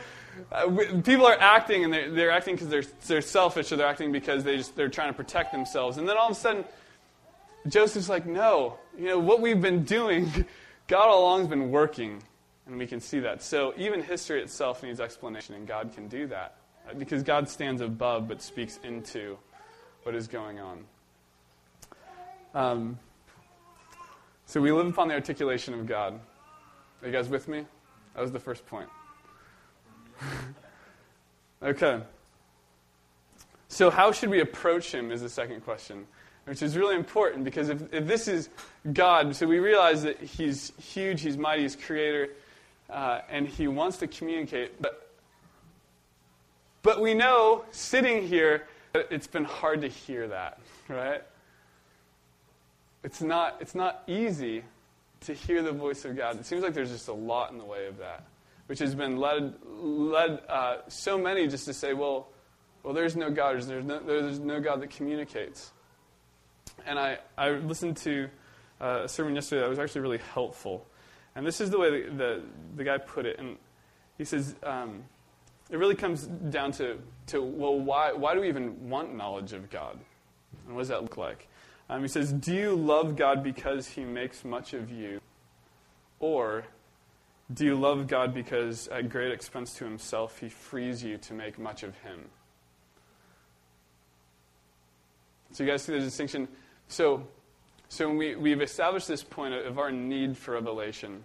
Uh, 0.51 1.01
people 1.01 1.25
are 1.25 1.39
acting 1.39 1.83
and 1.83 1.91
they're, 1.91 2.11
they're 2.11 2.31
acting 2.31 2.53
because 2.53 2.67
they're, 2.67 2.83
they're 3.07 3.21
selfish 3.21 3.71
or 3.71 3.75
they're 3.75 3.87
acting 3.87 4.11
because 4.11 4.43
they 4.43 4.57
just, 4.57 4.75
they're 4.75 4.89
trying 4.89 5.09
to 5.09 5.17
protect 5.17 5.53
themselves. 5.53 5.97
And 5.97 6.07
then 6.07 6.17
all 6.17 6.27
of 6.27 6.37
a 6.37 6.39
sudden, 6.39 6.65
Joseph's 7.67 8.09
like, 8.09 8.27
no, 8.27 8.77
you 8.95 9.05
know, 9.05 9.17
what 9.17 9.41
we've 9.41 9.59
been 9.59 9.83
doing, 9.83 10.29
God 10.87 11.07
all 11.07 11.21
along 11.21 11.39
has 11.39 11.47
been 11.47 11.71
working. 11.71 12.21
And 12.67 12.77
we 12.77 12.87
can 12.87 12.99
see 12.99 13.19
that. 13.19 13.43
So 13.43 13.73
even 13.77 14.01
history 14.01 14.41
itself 14.41 14.83
needs 14.83 14.99
explanation, 14.99 15.55
and 15.55 15.67
God 15.67 15.91
can 15.93 16.07
do 16.07 16.27
that. 16.27 16.57
Because 16.97 17.23
God 17.23 17.49
stands 17.49 17.81
above 17.81 18.27
but 18.27 18.41
speaks 18.41 18.79
into 18.83 19.37
what 20.03 20.15
is 20.15 20.27
going 20.27 20.59
on. 20.59 20.85
Um, 22.53 22.99
so 24.45 24.61
we 24.61 24.71
live 24.71 24.87
upon 24.87 25.07
the 25.07 25.15
articulation 25.15 25.73
of 25.73 25.87
God. 25.87 26.19
Are 27.01 27.07
you 27.07 27.11
guys 27.11 27.27
with 27.27 27.47
me? 27.47 27.65
That 28.13 28.21
was 28.21 28.31
the 28.31 28.39
first 28.39 28.65
point. 28.65 28.89
okay. 31.63 32.01
So, 33.67 33.89
how 33.89 34.11
should 34.11 34.29
we 34.29 34.39
approach 34.39 34.93
him 34.93 35.11
is 35.11 35.21
the 35.21 35.29
second 35.29 35.61
question, 35.61 36.05
which 36.45 36.61
is 36.61 36.77
really 36.77 36.95
important 36.95 37.43
because 37.43 37.69
if, 37.69 37.93
if 37.93 38.07
this 38.07 38.27
is 38.27 38.49
God, 38.93 39.35
so 39.35 39.45
we 39.47 39.59
realize 39.59 40.03
that 40.03 40.21
he's 40.21 40.71
huge, 40.79 41.21
he's 41.21 41.37
mighty, 41.37 41.63
he's 41.63 41.75
creator, 41.75 42.29
uh, 42.89 43.21
and 43.29 43.47
he 43.47 43.67
wants 43.67 43.97
to 43.97 44.07
communicate. 44.07 44.81
But, 44.81 45.09
but 46.83 47.01
we 47.01 47.13
know, 47.13 47.65
sitting 47.71 48.27
here, 48.27 48.67
that 48.93 49.07
it's 49.11 49.27
been 49.27 49.43
hard 49.43 49.81
to 49.81 49.87
hear 49.87 50.27
that, 50.27 50.59
right? 50.87 51.21
it's 53.05 53.21
not, 53.21 53.57
it's 53.61 53.75
not 53.75 54.01
easy 54.07 54.63
to 55.21 55.33
hear 55.33 55.61
the 55.61 55.71
voice 55.71 56.05
of 56.05 56.17
God. 56.17 56.39
It 56.39 56.45
seems 56.45 56.63
like 56.63 56.73
there's 56.73 56.89
just 56.89 57.07
a 57.07 57.13
lot 57.13 57.51
in 57.51 57.59
the 57.59 57.63
way 57.63 57.85
of 57.85 57.99
that, 57.99 58.23
which 58.65 58.79
has 58.79 58.95
been 58.95 59.17
led, 59.17 59.53
led 59.63 60.41
uh, 60.49 60.77
so 60.87 61.15
many 61.15 61.47
just 61.47 61.65
to 61.65 61.73
say, 61.73 61.93
well, 61.93 62.27
well, 62.81 62.95
there's 62.95 63.15
no 63.15 63.29
God. 63.29 63.61
There's 63.61 63.85
no, 63.85 63.99
there's 63.99 64.39
no 64.39 64.59
God 64.59 64.81
that 64.81 64.89
communicates. 64.89 65.71
And 66.85 66.97
I, 66.97 67.19
I 67.37 67.51
listened 67.51 67.97
to 67.97 68.27
uh, 68.81 69.01
a 69.03 69.07
sermon 69.07 69.35
yesterday 69.35 69.61
that 69.61 69.69
was 69.69 69.79
actually 69.79 70.01
really 70.01 70.21
helpful. 70.33 70.87
And 71.35 71.45
this 71.45 71.59
is 71.59 71.69
the 71.69 71.79
way 71.79 72.03
the, 72.03 72.09
the, 72.09 72.41
the 72.77 72.83
guy 72.83 72.97
put 72.97 73.25
it. 73.25 73.39
And 73.39 73.57
he 74.17 74.23
says, 74.23 74.55
um, 74.63 75.03
it 75.69 75.77
really 75.77 75.95
comes 75.95 76.23
down 76.25 76.71
to, 76.73 76.97
to 77.27 77.41
well, 77.41 77.77
why, 77.79 78.13
why 78.13 78.33
do 78.33 78.41
we 78.41 78.47
even 78.47 78.89
want 78.89 79.15
knowledge 79.15 79.53
of 79.53 79.69
God? 79.69 79.99
And 80.65 80.75
what 80.75 80.81
does 80.81 80.89
that 80.89 81.01
look 81.01 81.17
like? 81.17 81.47
Um, 81.89 82.01
he 82.01 82.07
says, 82.07 82.31
Do 82.31 82.53
you 82.53 82.75
love 82.75 83.15
God 83.15 83.43
because 83.43 83.87
he 83.87 84.03
makes 84.03 84.43
much 84.43 84.73
of 84.73 84.91
you? 84.91 85.19
Or 86.19 86.65
do 87.53 87.65
you 87.65 87.75
love 87.75 88.07
God 88.07 88.33
because 88.33 88.87
at 88.87 89.09
great 89.09 89.31
expense 89.31 89.73
to 89.75 89.83
himself 89.83 90.39
he 90.39 90.49
frees 90.49 91.03
you 91.03 91.17
to 91.17 91.33
make 91.33 91.59
much 91.59 91.83
of 91.83 91.95
him? 91.99 92.25
So 95.51 95.63
you 95.63 95.69
guys 95.69 95.83
see 95.83 95.93
the 95.93 95.99
distinction? 95.99 96.47
So, 96.87 97.27
so 97.89 98.07
when 98.07 98.17
we, 98.17 98.35
we've 98.35 98.61
established 98.61 99.07
this 99.07 99.23
point 99.23 99.53
of 99.53 99.77
our 99.79 99.91
need 99.91 100.37
for 100.37 100.53
revelation, 100.53 101.23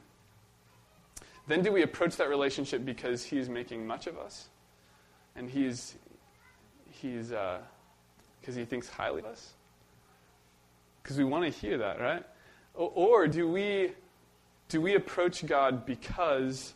then 1.46 1.62
do 1.62 1.73
we 1.73 1.83
approach 1.83 2.16
that 2.16 2.29
relationship 2.29 2.85
because 2.85 3.25
he's 3.25 3.49
making 3.49 3.87
much 3.87 4.07
of 4.07 4.18
us? 4.18 4.49
And 5.37 5.51
he's, 5.51 5.94
he's, 6.90 7.29
because 7.29 8.57
uh, 8.57 8.61
he 8.61 8.64
thinks 8.64 8.88
highly 8.88 9.20
of 9.20 9.27
us? 9.27 9.55
because 11.03 11.18
we 11.18 11.25
want 11.25 11.44
to 11.44 11.51
hear 11.51 11.79
that, 11.79 12.01
right? 12.01 12.25
Or, 12.75 12.92
or 12.94 13.27
do 13.27 13.49
we 13.49 13.92
do 14.68 14.81
we 14.81 14.94
approach 14.94 15.44
God 15.44 15.85
because 15.85 16.75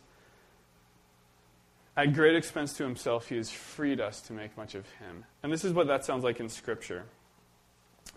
at 1.95 2.13
great 2.13 2.35
expense 2.35 2.73
to 2.73 2.83
himself 2.83 3.29
he 3.29 3.37
has 3.37 3.49
freed 3.49 4.01
us 4.01 4.19
to 4.21 4.33
make 4.33 4.57
much 4.57 4.75
of 4.75 4.85
him? 4.99 5.23
And 5.43 5.53
this 5.53 5.63
is 5.63 5.71
what 5.71 5.87
that 5.87 6.03
sounds 6.03 6.23
like 6.23 6.39
in 6.39 6.49
scripture. 6.49 7.05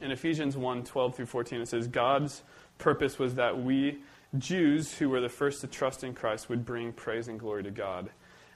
In 0.00 0.10
Ephesians 0.10 0.56
1, 0.56 0.84
12 0.84 1.14
through 1.16 1.26
14, 1.26 1.60
it 1.60 1.68
says, 1.68 1.88
God's 1.88 2.42
purpose 2.78 3.18
was 3.18 3.34
that 3.34 3.62
we, 3.62 3.98
Jews 4.36 4.94
who 4.94 5.08
were 5.08 5.20
the 5.20 5.28
first 5.28 5.60
to 5.62 5.66
trust 5.66 6.04
in 6.04 6.14
Christ, 6.14 6.48
would 6.48 6.64
bring 6.64 6.92
praise 6.92 7.28
and 7.28 7.38
glory 7.38 7.62
to 7.64 7.70
God. 7.70 8.10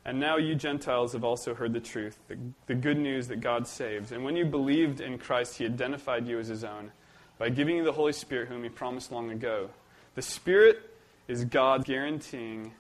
And 0.05 0.18
now 0.18 0.37
you 0.37 0.55
Gentiles 0.55 1.12
have 1.12 1.24
also 1.24 1.55
heard 1.55 1.72
the 1.72 1.81
truth, 1.81 2.18
the, 2.28 2.37
the 2.66 2.74
good 2.74 2.98
news 2.98 3.28
that 3.28 3.40
God 3.40 3.66
saves. 3.66 4.12
And 4.12 4.24
when 4.24 4.37
you 4.37 4.44
believed 4.44 5.00
in 5.00 5.18
Christ, 5.18 5.59
he 5.59 5.64
identified 5.64 6.26
you 6.26 6.38
as 6.38 6.48
his 6.48 6.64
own 6.64 6.92
by 7.38 7.48
giving 7.48 7.76
you 7.76 7.85
the 7.85 7.92
Holy 7.92 8.12
Spirit, 8.12 8.48
whom 8.48 8.62
He 8.62 8.68
promised 8.68 9.11
long 9.11 9.31
ago. 9.31 9.70
The 10.14 10.22
Spirit 10.22 10.90
is 11.26 11.44
God 11.44 11.85
guaranteeing 11.85 12.72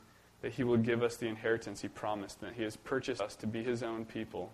that 0.42 0.52
he 0.52 0.64
will 0.64 0.76
give 0.76 1.02
us 1.02 1.16
the 1.16 1.26
inheritance 1.26 1.80
he 1.80 1.88
promised, 1.88 2.40
that 2.40 2.52
he 2.54 2.62
has 2.64 2.76
purchased 2.76 3.20
us 3.20 3.34
to 3.36 3.46
be 3.46 3.62
his 3.62 3.82
own 3.82 4.04
people. 4.04 4.52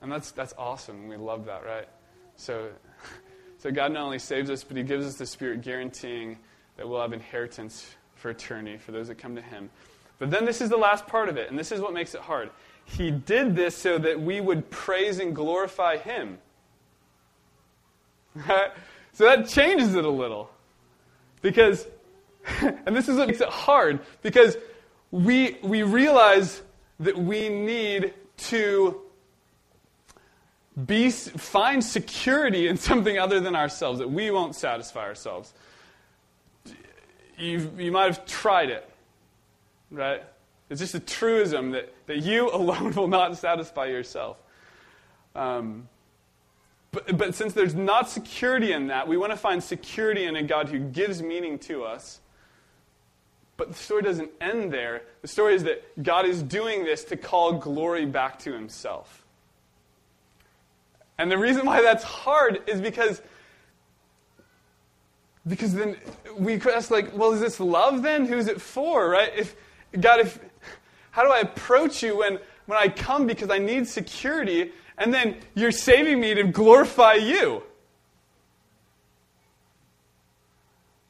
And 0.00 0.10
that's, 0.10 0.30
that's 0.30 0.54
awesome. 0.56 1.08
We 1.08 1.16
love 1.16 1.46
that, 1.46 1.64
right? 1.64 1.88
So, 2.36 2.70
so 3.58 3.70
God 3.70 3.92
not 3.92 4.04
only 4.04 4.18
saves 4.18 4.50
us, 4.50 4.64
but 4.64 4.76
he 4.76 4.82
gives 4.82 5.04
us 5.04 5.16
the 5.16 5.26
Spirit 5.26 5.62
guaranteeing 5.62 6.38
that 6.76 6.88
we'll 6.88 7.00
have 7.00 7.12
inheritance 7.12 7.94
for 8.14 8.30
eternity 8.30 8.78
for 8.78 8.92
those 8.92 9.08
that 9.08 9.18
come 9.18 9.34
to 9.36 9.42
him. 9.42 9.70
But 10.18 10.30
then 10.30 10.44
this 10.44 10.60
is 10.60 10.70
the 10.70 10.76
last 10.76 11.06
part 11.06 11.28
of 11.28 11.36
it, 11.36 11.50
and 11.50 11.58
this 11.58 11.72
is 11.72 11.80
what 11.80 11.92
makes 11.92 12.14
it 12.14 12.20
hard. 12.20 12.50
He 12.84 13.10
did 13.10 13.54
this 13.54 13.76
so 13.76 13.98
that 13.98 14.20
we 14.20 14.40
would 14.40 14.70
praise 14.70 15.18
and 15.18 15.34
glorify 15.34 15.96
him. 15.96 16.38
so 18.46 19.24
that 19.24 19.48
changes 19.48 19.94
it 19.94 20.04
a 20.04 20.10
little. 20.10 20.50
Because, 21.42 21.86
and 22.60 22.96
this 22.96 23.08
is 23.08 23.16
what 23.16 23.28
makes 23.28 23.40
it 23.40 23.48
hard, 23.48 24.00
because 24.22 24.56
we, 25.10 25.58
we 25.62 25.82
realize 25.82 26.62
that 27.00 27.16
we 27.16 27.48
need 27.48 28.14
to 28.36 29.00
be, 30.86 31.10
find 31.10 31.82
security 31.82 32.68
in 32.68 32.76
something 32.76 33.18
other 33.18 33.40
than 33.40 33.56
ourselves, 33.56 33.98
that 33.98 34.10
we 34.10 34.30
won't 34.30 34.54
satisfy 34.54 35.00
ourselves. 35.00 35.52
you 37.36 37.70
you 37.76 37.90
might 37.90 38.04
have 38.04 38.26
tried 38.26 38.70
it, 38.70 38.88
right? 39.90 40.22
It's 40.70 40.80
just 40.80 40.94
a 40.94 41.00
truism 41.00 41.72
that, 41.72 41.92
that 42.06 42.18
you 42.18 42.50
alone 42.52 42.92
will 42.94 43.08
not 43.08 43.36
satisfy 43.36 43.86
yourself. 43.86 44.40
Um, 45.34 45.88
but, 46.90 47.16
but 47.16 47.34
since 47.34 47.52
there's 47.52 47.74
not 47.74 48.08
security 48.08 48.72
in 48.72 48.86
that, 48.88 49.08
we 49.08 49.16
want 49.16 49.32
to 49.32 49.36
find 49.36 49.62
security 49.62 50.24
in 50.24 50.36
a 50.36 50.42
God 50.42 50.68
who 50.68 50.78
gives 50.78 51.22
meaning 51.22 51.58
to 51.60 51.84
us. 51.84 52.20
But 53.56 53.68
the 53.68 53.74
story 53.74 54.02
doesn't 54.02 54.30
end 54.40 54.72
there. 54.72 55.02
The 55.20 55.28
story 55.28 55.54
is 55.54 55.64
that 55.64 56.02
God 56.02 56.24
is 56.24 56.42
doing 56.42 56.84
this 56.84 57.04
to 57.04 57.16
call 57.16 57.54
glory 57.54 58.06
back 58.06 58.38
to 58.40 58.52
himself. 58.52 59.24
And 61.18 61.30
the 61.30 61.38
reason 61.38 61.66
why 61.66 61.82
that's 61.82 62.04
hard 62.04 62.62
is 62.66 62.80
because 62.80 63.20
because 65.46 65.74
then 65.74 65.96
we 66.36 66.60
ask 66.60 66.90
like, 66.90 67.16
well, 67.16 67.32
is 67.32 67.40
this 67.40 67.58
love 67.58 68.02
then? 68.02 68.26
Who's 68.26 68.48
it 68.48 68.60
for, 68.60 69.08
right? 69.08 69.32
If 69.34 69.56
God, 69.98 70.20
if 70.20 70.38
how 71.10 71.24
do 71.24 71.30
I 71.30 71.40
approach 71.40 72.02
you 72.02 72.18
when 72.18 72.38
when 72.66 72.78
I 72.78 72.88
come 72.88 73.26
because 73.26 73.50
I 73.50 73.58
need 73.58 73.88
security, 73.88 74.72
and 74.98 75.12
then 75.12 75.36
you're 75.54 75.72
saving 75.72 76.20
me 76.20 76.34
to 76.34 76.44
glorify 76.44 77.14
you? 77.14 77.62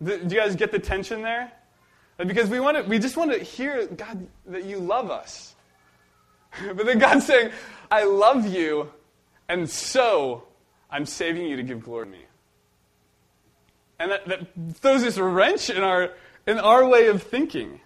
Do 0.02 0.12
you 0.12 0.28
guys 0.28 0.54
get 0.54 0.70
the 0.70 0.78
tension 0.78 1.22
there? 1.22 1.50
Because 2.18 2.48
we 2.48 2.60
want 2.60 2.76
to, 2.76 2.82
we 2.84 2.98
just 2.98 3.16
want 3.16 3.32
to 3.32 3.38
hear 3.38 3.86
God 3.86 4.26
that 4.46 4.64
you 4.64 4.78
love 4.78 5.10
us. 5.10 5.54
But 6.74 6.86
then 6.86 6.98
God's 6.98 7.26
saying, 7.26 7.50
I 7.90 8.04
love 8.04 8.46
you, 8.46 8.90
and 9.48 9.68
so 9.68 10.44
I'm 10.90 11.06
saving 11.06 11.46
you 11.46 11.56
to 11.56 11.62
give 11.62 11.82
glory 11.82 12.06
to 12.06 12.12
me. 12.12 12.24
And 13.98 14.12
that, 14.12 14.26
that 14.26 14.46
throws 14.74 15.02
this 15.02 15.18
wrench 15.18 15.70
in 15.70 15.82
our, 15.82 16.10
in 16.46 16.58
our 16.58 16.86
way 16.86 17.08
of 17.08 17.22
thinking. 17.22 17.80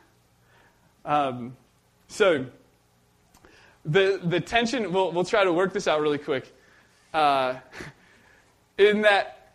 Um, 1.05 1.57
so, 2.09 2.47
the, 3.85 4.21
the 4.23 4.41
tension, 4.41 4.93
we'll, 4.93 5.11
we'll 5.13 5.25
try 5.25 5.45
to 5.45 5.53
work 5.53 5.73
this 5.73 5.89
out 5.89 6.01
really 6.01 6.19
quick. 6.19 6.53
Uh, 7.15 7.55
in 8.79 9.03
that, 9.03 9.55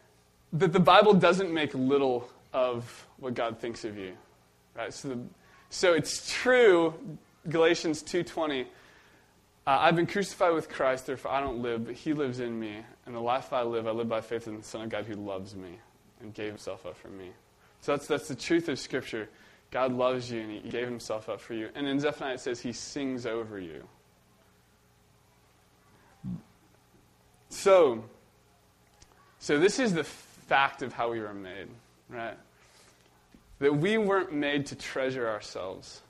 that 0.54 0.74
the 0.74 0.80
Bible 0.80 1.13
doesn't 1.13 1.54
make 1.54 1.74
little 1.74 2.30
of 2.54 3.06
what 3.20 3.34
God 3.34 3.60
thinks 3.60 3.86
of 3.86 3.98
you. 3.98 4.13
Right? 4.76 4.93
So, 4.93 5.10
the, 5.10 5.20
so 5.70 5.93
it's 5.93 6.32
true, 6.32 6.93
Galatians 7.50 8.02
2.20, 8.04 8.65
uh, 9.68 9.80
I've 9.82 9.98
been 9.98 10.08
crucified 10.08 10.54
with 10.54 10.70
Christ, 10.70 11.08
therefore 11.08 11.32
I 11.32 11.42
don't 11.42 11.62
live, 11.62 11.86
but 11.86 11.96
he 11.96 12.14
lives 12.14 12.40
in 12.40 12.58
me. 12.58 12.78
And 13.06 13.14
the 13.14 13.20
life 13.20 13.52
I 13.52 13.64
live, 13.64 13.86
I 13.86 13.92
live 13.92 14.08
by 14.08 14.22
faith 14.22 14.48
in 14.48 14.56
the 14.56 14.64
Son 14.64 14.82
of 14.82 14.90
God 14.90 15.06
who 15.06 15.16
loves 15.16 15.56
me 15.56 15.78
and 16.22 16.34
gave 16.34 16.48
himself 16.48 16.86
up 16.86 16.96
for 16.96 17.10
me. 17.10 17.32
So 17.82 17.92
that's, 17.92 18.08
that's 18.08 18.30
the 18.30 18.36
truth 18.36 18.70
of 18.70 18.80
Scripture. 18.80 19.28
God 19.70 19.92
loves 19.92 20.32
you 20.32 20.40
and 20.40 20.52
he 20.52 20.70
gave 20.70 20.88
himself 20.88 21.28
up 21.28 21.42
for 21.42 21.54
you. 21.54 21.70
And 21.76 21.86
in 21.86 22.00
Zephaniah 22.00 22.36
it 22.36 22.40
says 22.40 22.62
he 22.62 22.72
sings 22.72 23.26
over 23.26 23.60
you. 23.60 23.84
So, 27.50 28.06
so 29.40 29.60
this 29.60 29.80
is 29.80 29.94
the 29.94 30.06
fact 30.06 30.82
of 30.82 30.94
how 30.94 31.12
we 31.12 31.20
were 31.20 31.34
made, 31.34 31.68
right? 32.10 32.38
That 33.60 33.76
we 33.76 33.98
weren't 33.98 34.32
made 34.32 34.68
to 34.68 34.76
treasure 34.76 35.28
ourselves, 35.28 36.02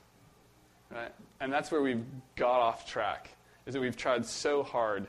right? 0.91 1.11
And 1.39 1.51
that's 1.51 1.71
where 1.71 1.81
we've 1.81 2.05
got 2.35 2.59
off 2.59 2.87
track, 2.87 3.31
is 3.67 3.73
that 3.73 3.81
we've 3.81 3.97
tried 3.97 4.25
so 4.25 4.63
hard 4.63 5.07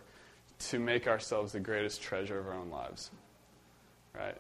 to 0.58 0.78
make 0.80 1.06
ourselves 1.06 1.52
the 1.52 1.60
greatest 1.60 2.02
treasure 2.02 2.38
of 2.38 2.48
our 2.48 2.54
own 2.54 2.70
lives, 2.70 3.12
right? 4.14 4.36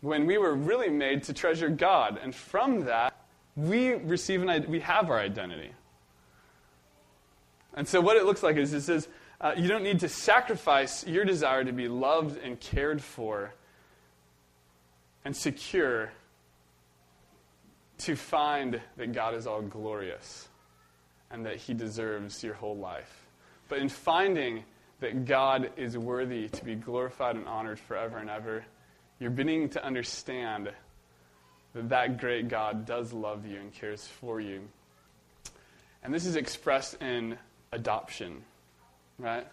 When 0.00 0.26
we 0.26 0.36
were 0.36 0.54
really 0.54 0.90
made 0.90 1.22
to 1.24 1.32
treasure 1.32 1.68
God, 1.68 2.18
and 2.20 2.34
from 2.34 2.84
that, 2.84 3.14
we 3.54 3.94
receive 3.94 4.42
an 4.42 4.66
we 4.68 4.80
have 4.80 5.08
our 5.08 5.18
identity. 5.18 5.70
And 7.74 7.86
so 7.86 8.00
what 8.00 8.16
it 8.16 8.24
looks 8.24 8.42
like 8.42 8.56
is 8.56 8.72
it 8.72 8.82
says, 8.82 9.08
uh, 9.40 9.52
you 9.56 9.68
don't 9.68 9.84
need 9.84 10.00
to 10.00 10.08
sacrifice 10.08 11.06
your 11.06 11.24
desire 11.24 11.62
to 11.62 11.72
be 11.72 11.88
loved 11.88 12.38
and 12.42 12.58
cared 12.58 13.00
for 13.00 13.54
and 15.24 15.36
secure 15.36 16.10
to 17.98 18.16
find 18.16 18.80
that 18.96 19.12
God 19.12 19.34
is 19.34 19.46
all 19.46 19.62
glorious 19.62 20.48
and 21.36 21.46
that 21.46 21.56
He 21.56 21.74
deserves 21.74 22.42
your 22.42 22.54
whole 22.54 22.76
life. 22.76 23.26
But 23.68 23.78
in 23.78 23.88
finding 23.88 24.64
that 24.98 25.24
God 25.24 25.70
is 25.76 25.96
worthy 25.96 26.48
to 26.48 26.64
be 26.64 26.74
glorified 26.74 27.36
and 27.36 27.46
honored 27.46 27.78
forever 27.78 28.18
and 28.18 28.28
ever, 28.28 28.64
you're 29.20 29.30
beginning 29.30 29.68
to 29.70 29.84
understand 29.84 30.70
that 31.74 31.88
that 31.90 32.18
great 32.18 32.48
God 32.48 32.86
does 32.86 33.12
love 33.12 33.46
you 33.46 33.60
and 33.60 33.72
cares 33.72 34.04
for 34.04 34.40
you. 34.40 34.62
And 36.02 36.12
this 36.12 36.26
is 36.26 36.34
expressed 36.34 37.00
in 37.00 37.38
adoption 37.70 38.42
right? 39.18 39.46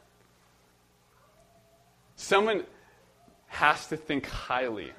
Someone 2.15 2.63
has 3.47 3.87
to 3.87 3.97
think 3.97 4.27
highly. 4.27 4.91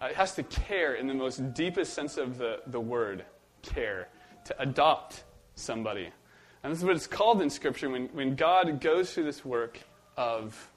Uh, 0.00 0.06
it 0.06 0.16
has 0.16 0.34
to 0.34 0.42
care 0.42 0.94
in 0.94 1.06
the 1.06 1.14
most 1.14 1.54
deepest 1.54 1.94
sense 1.94 2.16
of 2.16 2.38
the, 2.38 2.60
the 2.66 2.80
word, 2.80 3.24
care, 3.62 4.08
to 4.44 4.60
adopt 4.60 5.24
somebody. 5.56 6.08
And 6.62 6.72
this 6.72 6.78
is 6.78 6.84
what 6.84 6.96
it's 6.96 7.06
called 7.06 7.42
in 7.42 7.50
Scripture 7.50 7.90
when, 7.90 8.06
when 8.08 8.36
God 8.36 8.80
goes 8.80 9.12
through 9.12 9.24
this 9.24 9.44
work 9.44 9.78
of 10.16 10.70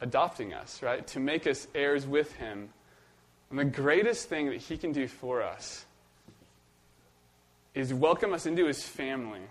adopting 0.00 0.54
us, 0.54 0.82
right? 0.82 1.06
To 1.08 1.20
make 1.20 1.46
us 1.46 1.66
heirs 1.74 2.06
with 2.06 2.32
Him. 2.34 2.68
And 3.50 3.58
the 3.58 3.64
greatest 3.64 4.28
thing 4.28 4.50
that 4.50 4.58
He 4.58 4.76
can 4.76 4.92
do 4.92 5.08
for 5.08 5.42
us 5.42 5.84
is 7.74 7.92
welcome 7.92 8.32
us 8.32 8.46
into 8.46 8.66
His 8.66 8.82
family 8.82 9.42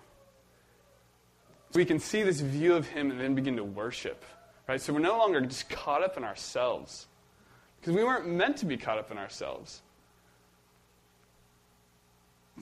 we 1.74 1.86
can 1.86 2.00
see 2.00 2.24
this 2.24 2.40
view 2.40 2.74
of 2.74 2.88
him 2.88 3.12
and 3.12 3.20
then 3.20 3.36
begin 3.36 3.56
to 3.58 3.64
worship. 3.64 4.24
Right? 4.68 4.82
So 4.82 4.94
we're 4.94 5.00
no 5.00 5.18
longer 5.18 5.42
just 5.42 5.70
caught 5.70 6.04
up 6.04 6.18
in 6.18 6.24
ourselves. 6.24 7.08
Because 7.80 7.96
we 7.96 8.04
weren't 8.04 8.28
meant 8.28 8.58
to 8.58 8.66
be 8.66 8.78
caught 8.78 8.98
up 8.98 9.12
in 9.12 9.18
ourselves. 9.18 9.82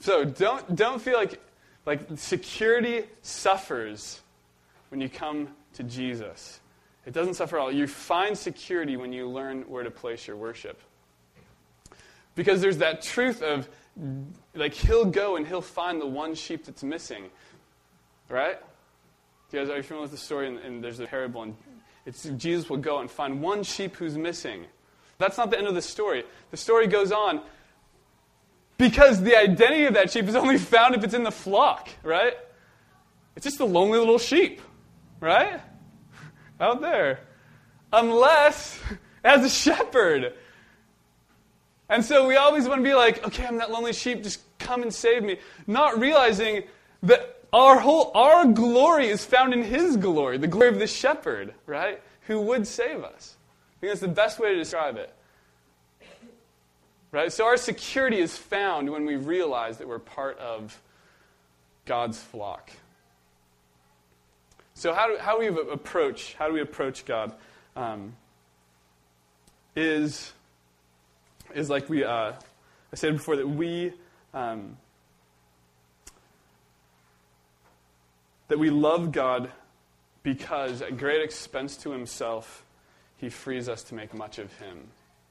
So 0.00 0.24
don't, 0.24 0.76
don't 0.76 1.02
feel 1.02 1.16
like, 1.16 1.40
like 1.86 2.00
security 2.16 3.04
suffers 3.22 4.20
when 4.90 5.00
you 5.00 5.08
come 5.08 5.48
to 5.74 5.82
Jesus. 5.82 6.60
It 7.06 7.14
doesn't 7.14 7.34
suffer 7.34 7.58
at 7.58 7.62
all. 7.62 7.72
You 7.72 7.86
find 7.86 8.36
security 8.36 8.96
when 8.96 9.12
you 9.12 9.28
learn 9.28 9.62
where 9.62 9.82
to 9.82 9.90
place 9.90 10.26
your 10.26 10.36
worship. 10.36 10.80
Because 12.34 12.60
there's 12.60 12.78
that 12.78 13.02
truth 13.02 13.42
of, 13.42 13.68
like, 14.54 14.74
he'll 14.74 15.06
go 15.06 15.36
and 15.36 15.46
he'll 15.46 15.60
find 15.60 16.00
the 16.00 16.06
one 16.06 16.34
sheep 16.34 16.66
that's 16.66 16.82
missing. 16.82 17.24
Right? 18.28 18.58
You 19.50 19.58
guys, 19.60 19.70
are 19.70 19.76
you 19.78 19.82
familiar 19.82 20.02
with 20.02 20.10
the 20.10 20.18
story? 20.18 20.48
And, 20.48 20.58
and 20.58 20.84
there's 20.84 21.00
a 21.00 21.06
parable, 21.06 21.42
and 21.42 21.56
it's 22.04 22.24
Jesus 22.24 22.68
will 22.68 22.76
go 22.76 22.98
and 22.98 23.10
find 23.10 23.40
one 23.40 23.62
sheep 23.62 23.96
who's 23.96 24.18
missing. 24.18 24.66
That's 25.16 25.38
not 25.38 25.50
the 25.50 25.58
end 25.58 25.66
of 25.66 25.74
the 25.74 25.82
story. 25.82 26.24
The 26.50 26.56
story 26.56 26.86
goes 26.86 27.10
on 27.10 27.40
because 28.78 29.20
the 29.20 29.36
identity 29.36 29.84
of 29.84 29.94
that 29.94 30.10
sheep 30.10 30.26
is 30.26 30.36
only 30.36 30.56
found 30.56 30.94
if 30.94 31.04
it's 31.04 31.14
in 31.14 31.24
the 31.24 31.32
flock, 31.32 31.88
right? 32.02 32.34
It's 33.36 33.44
just 33.44 33.60
a 33.60 33.64
lonely 33.64 33.98
little 33.98 34.18
sheep, 34.18 34.62
right? 35.20 35.60
Out 36.60 36.80
there. 36.80 37.20
Unless 37.92 38.80
as 39.24 39.44
a 39.44 39.50
shepherd. 39.50 40.34
And 41.88 42.04
so 42.04 42.26
we 42.26 42.36
always 42.36 42.68
want 42.68 42.78
to 42.80 42.88
be 42.88 42.94
like, 42.94 43.26
okay, 43.26 43.46
I'm 43.46 43.58
that 43.58 43.70
lonely 43.70 43.92
sheep, 43.92 44.22
just 44.22 44.40
come 44.58 44.82
and 44.82 44.94
save 44.94 45.22
me. 45.22 45.38
Not 45.66 45.98
realizing 45.98 46.62
that 47.02 47.42
our 47.52 47.80
whole 47.80 48.12
our 48.14 48.44
glory 48.46 49.08
is 49.08 49.24
found 49.24 49.54
in 49.54 49.62
his 49.62 49.96
glory, 49.96 50.38
the 50.38 50.46
glory 50.46 50.68
of 50.68 50.78
the 50.78 50.86
shepherd, 50.86 51.54
right? 51.66 52.00
Who 52.22 52.40
would 52.42 52.66
save 52.66 53.02
us. 53.02 53.36
I 53.78 53.80
think 53.80 53.90
that's 53.90 54.00
the 54.00 54.08
best 54.08 54.38
way 54.38 54.52
to 54.52 54.58
describe 54.58 54.96
it. 54.96 55.14
Right? 57.10 57.32
So 57.32 57.46
our 57.46 57.56
security 57.56 58.18
is 58.18 58.36
found 58.36 58.90
when 58.90 59.06
we 59.06 59.16
realize 59.16 59.78
that 59.78 59.88
we're 59.88 59.98
part 59.98 60.38
of 60.38 60.78
God's 61.86 62.20
flock. 62.20 62.70
So 64.74 64.92
how 64.92 65.08
do, 65.08 65.16
how 65.18 65.38
we 65.38 65.48
approach 65.48 66.34
how 66.34 66.46
do 66.46 66.52
we 66.52 66.60
approach 66.60 67.04
God? 67.04 67.32
Um, 67.74 68.14
is 69.74 70.32
is 71.54 71.70
like 71.70 71.88
we 71.88 72.04
uh, 72.04 72.32
I 72.92 72.96
said 72.96 73.14
before 73.14 73.36
that 73.36 73.48
we 73.48 73.92
um, 74.34 74.76
that 78.48 78.58
we 78.58 78.70
love 78.70 79.12
God 79.12 79.50
because 80.22 80.82
at 80.82 80.96
great 80.98 81.22
expense 81.22 81.76
to 81.78 81.90
Himself, 81.90 82.64
He 83.16 83.30
frees 83.30 83.68
us 83.68 83.82
to 83.84 83.94
make 83.94 84.14
much 84.14 84.38
of 84.38 84.52
Him. 84.58 84.88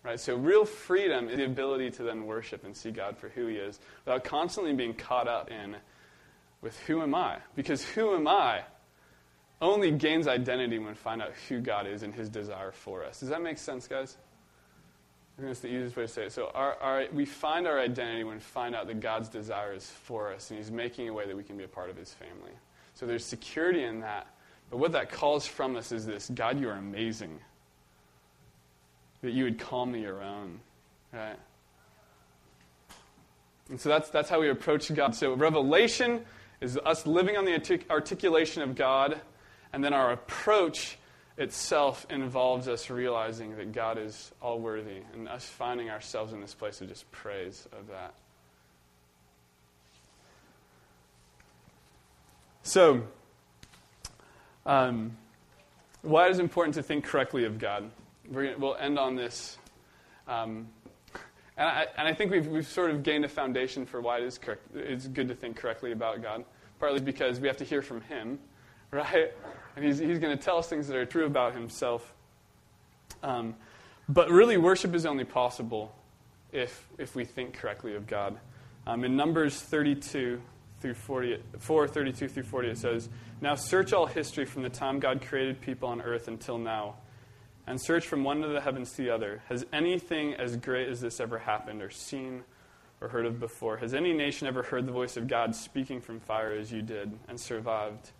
Right? 0.08 0.18
So 0.18 0.38
real 0.38 0.64
freedom 0.64 1.28
is 1.28 1.36
the 1.36 1.44
ability 1.44 1.92
to 1.92 2.04
then 2.04 2.26
worship 2.26 2.64
and 2.64 2.74
see 2.74 2.92
God 2.92 3.18
for 3.18 3.28
who 3.28 3.48
He 3.48 3.58
is 3.58 3.78
without 4.06 4.24
constantly 4.24 4.74
being 4.74 4.94
caught 4.94 5.28
up 5.28 5.52
in 5.52 5.76
with 6.62 6.80
who 6.88 7.02
am 7.02 7.14
I? 7.14 7.40
Because 7.56 7.84
who 7.84 8.16
am 8.16 8.26
I 8.26 8.62
only 9.62 9.92
gains 9.92 10.26
identity 10.26 10.80
when 10.80 10.88
we 10.88 10.94
find 10.94 11.22
out 11.22 11.34
who 11.50 11.60
God 11.60 11.88
is 11.88 12.04
and 12.04 12.16
His 12.16 12.30
desire 12.30 12.72
for 12.72 13.04
us. 13.04 13.20
Does 13.20 13.28
that 13.28 13.42
make 13.42 13.58
sense, 13.58 13.86
guys? 13.86 14.16
I 15.38 15.42
think 15.42 15.50
that's 15.50 15.60
the 15.60 15.68
easiest 15.68 15.98
way 15.98 16.04
to 16.04 16.08
say 16.08 16.24
it. 16.28 16.32
So 16.32 16.52
our, 16.56 16.76
our, 16.76 17.06
we 17.12 17.26
find 17.26 17.68
our 17.68 17.78
identity 17.78 18.24
when 18.24 18.36
we 18.36 18.40
find 18.40 18.76
out 18.76 18.88
that 18.88 19.02
God's 19.02 19.28
desire 19.28 19.74
is 19.74 19.90
for 19.90 20.32
us, 20.32 20.52
and 20.52 20.58
He's 20.58 20.72
making 20.72 21.10
a 21.10 21.14
way 21.14 21.28
that 21.28 21.36
we 21.36 21.44
can 21.44 21.58
be 21.58 21.66
a 21.66 21.68
part 21.68 21.90
of 21.90 21.98
His 21.98 22.14
family. 22.14 22.54
So 22.94 23.06
there's 23.06 23.26
security 23.26 23.84
in 23.84 24.00
that. 24.00 24.28
But 24.70 24.78
what 24.78 24.94
that 24.94 25.12
calls 25.12 25.46
from 25.46 25.76
us 25.76 25.92
is 25.92 26.06
this 26.06 26.30
God, 26.34 26.62
you 26.62 26.70
are 26.70 26.78
amazing. 26.78 27.40
That 29.28 29.34
you 29.34 29.44
would 29.44 29.60
call 29.60 29.86
me 29.86 30.04
your 30.04 30.24
own. 30.24 30.62
Right? 31.12 31.36
And 33.68 33.78
so 33.78 33.90
that's, 33.90 34.10
that's 34.10 34.30
how 34.30 34.40
we 34.40 34.50
approach 34.50 34.94
God. 34.94 35.16
So 35.16 35.34
revelation 35.34 36.24
is 36.62 36.78
us 36.78 37.06
living 37.06 37.36
on 37.36 37.44
the 37.44 37.52
artic- 37.52 37.90
articulation 37.90 38.62
of 38.62 38.76
God, 38.76 39.20
and 39.74 39.84
then 39.84 39.94
our 39.94 40.14
approach 40.14 40.98
itself 41.38 42.08
involves 42.10 42.70
us 42.70 42.90
realizing 42.90 43.58
that 43.58 43.74
God 43.74 43.98
is 43.98 44.32
all 44.42 44.62
worthy 44.62 45.02
and 45.14 45.28
us 45.28 45.44
finding 45.44 45.90
ourselves 45.90 46.32
in 46.32 46.40
this 46.40 46.54
place 46.54 46.80
of 46.80 46.88
just 46.88 47.12
praise 47.12 47.68
of 47.78 47.90
that. 47.90 48.14
So, 52.64 53.04
um, 54.66 55.18
why 56.02 56.30
is 56.30 56.40
it 56.40 56.44
important 56.44 56.76
to 56.76 56.82
think 56.82 57.04
correctly 57.04 57.44
of 57.44 57.60
God? 57.60 57.92
We 58.32 58.54
will 58.56 58.76
end 58.76 59.00
on 59.00 59.16
this. 59.16 59.58
Um, 60.28 60.68
and, 61.58 61.68
I, 61.68 61.88
and 61.98 62.08
I 62.08 62.14
think 62.14 62.32
we've, 62.32 62.48
we've 62.48 62.68
sort 62.68 62.92
of 62.92 63.04
gained 63.04 63.26
a 63.26 63.30
foundation 63.30 63.86
for 63.86 64.02
why 64.02 64.20
it 64.20 64.24
is 64.24 64.38
correct, 64.38 64.62
it's 64.76 65.08
good 65.08 65.28
to 65.30 65.36
think 65.36 65.58
correctly 65.58 65.92
about 65.92 66.22
God. 66.22 66.46
Partly 66.80 67.00
because 67.00 67.40
we 67.40 67.48
have 67.48 67.58
to 67.58 67.64
hear 67.64 67.82
from 67.82 68.02
Him, 68.02 68.40
right? 68.92 69.34
And 69.76 69.86
He's, 69.86 69.98
he's 69.98 70.20
going 70.20 70.38
to 70.38 70.44
tell 70.44 70.58
us 70.58 70.68
things 70.68 70.88
that 70.88 70.96
are 70.96 71.06
true 71.06 71.26
about 71.26 71.54
Himself. 71.54 72.14
Um, 73.24 73.56
but 74.10 74.30
really, 74.30 74.58
worship 74.58 74.94
is 74.94 75.06
only 75.06 75.26
possible 75.26 75.94
if, 76.52 76.88
if 76.98 77.16
we 77.16 77.26
think 77.26 77.56
correctly 77.56 77.96
of 77.96 78.08
God. 78.08 78.38
Um, 78.86 79.04
in 79.04 79.18
Numbers 79.18 79.60
32 79.60 80.42
through 80.80 80.94
40, 80.94 81.42
4, 81.60 81.88
32 81.88 82.28
through 82.30 82.44
40, 82.44 82.70
it 82.70 82.78
says, 82.78 83.10
Now 83.42 83.56
search 83.56 83.92
all 83.92 84.06
history 84.06 84.46
from 84.46 84.62
the 84.62 84.70
time 84.70 85.00
God 85.00 85.22
created 85.22 85.60
people 85.60 85.90
on 85.90 86.02
earth 86.02 86.28
until 86.28 86.58
now, 86.58 86.96
and 87.68 87.80
search 87.80 88.08
from 88.08 88.24
one 88.24 88.44
of 88.44 88.52
the 88.52 88.62
heavens 88.62 88.92
to 88.94 89.04
the 89.04 89.10
other. 89.10 89.44
Has 89.50 89.66
anything 89.74 90.34
as 90.34 90.56
great 90.56 90.88
as 90.88 91.02
this 91.02 91.20
ever 91.20 91.38
happened 91.38 91.82
or 91.82 91.90
seen 91.90 92.44
or 93.02 93.10
heard 93.10 93.26
of 93.26 93.40
before? 93.40 93.78
Has 93.78 93.94
any 93.94 94.14
nation 94.14 94.48
ever 94.48 94.64
heard 94.64 94.86
the 94.86 94.92
voice 94.92 95.18
of 95.18 95.28
God 95.28 95.54
speaking 95.54 96.00
from 96.00 96.22
fire 96.22 96.54
as 96.54 96.72
you 96.72 96.82
did 96.82 97.12
and 97.28 97.38
survived? 97.40 98.12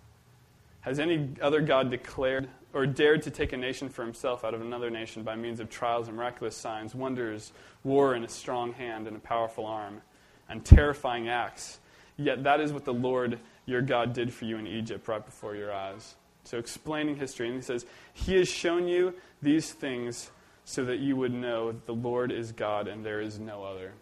Has 0.82 1.00
any 1.00 1.30
other 1.42 1.62
God 1.62 1.90
declared 1.90 2.50
or 2.74 2.86
dared 2.86 3.22
to 3.24 3.32
take 3.32 3.54
a 3.54 3.58
nation 3.58 3.90
for 3.90 4.04
himself 4.04 4.44
out 4.44 4.54
of 4.54 4.62
another 4.62 4.90
nation 4.90 5.24
by 5.24 5.36
means 5.36 5.60
of 5.62 5.70
trials 5.70 6.08
and 6.08 6.18
miraculous 6.18 6.56
signs, 6.56 6.94
wonders, 6.94 7.54
war 7.84 8.16
in 8.16 8.24
a 8.24 8.30
strong 8.30 8.74
hand 8.74 9.08
and 9.08 9.16
a 9.16 9.20
powerful 9.20 9.66
arm, 9.66 10.02
and 10.50 10.64
terrifying 10.64 11.30
acts? 11.30 11.80
Yet 12.18 12.44
that 12.44 12.60
is 12.60 12.74
what 12.74 12.84
the 12.84 12.94
Lord 12.94 13.40
your 13.66 13.82
God 13.82 14.14
did 14.14 14.34
for 14.34 14.46
you 14.46 14.58
in 14.58 14.68
Egypt 14.68 15.08
right 15.08 15.26
before 15.26 15.56
your 15.56 15.74
eyes. 15.74 16.16
So, 16.44 16.58
explaining 16.58 17.18
history, 17.18 17.48
and 17.48 17.56
he 17.58 17.62
says, 17.62 17.86
He 18.14 18.36
has 18.36 18.48
shown 18.48 18.88
you 18.88 19.14
these 19.42 19.72
things 19.72 20.32
so 20.66 20.86
that 20.86 21.00
you 21.00 21.16
would 21.16 21.34
know 21.34 21.72
that 21.72 21.86
the 21.86 21.94
Lord 21.94 22.32
is 22.32 22.52
God 22.52 22.88
and 22.88 23.06
there 23.06 23.22
is 23.22 23.40
no 23.40 23.64
other. 23.64 23.94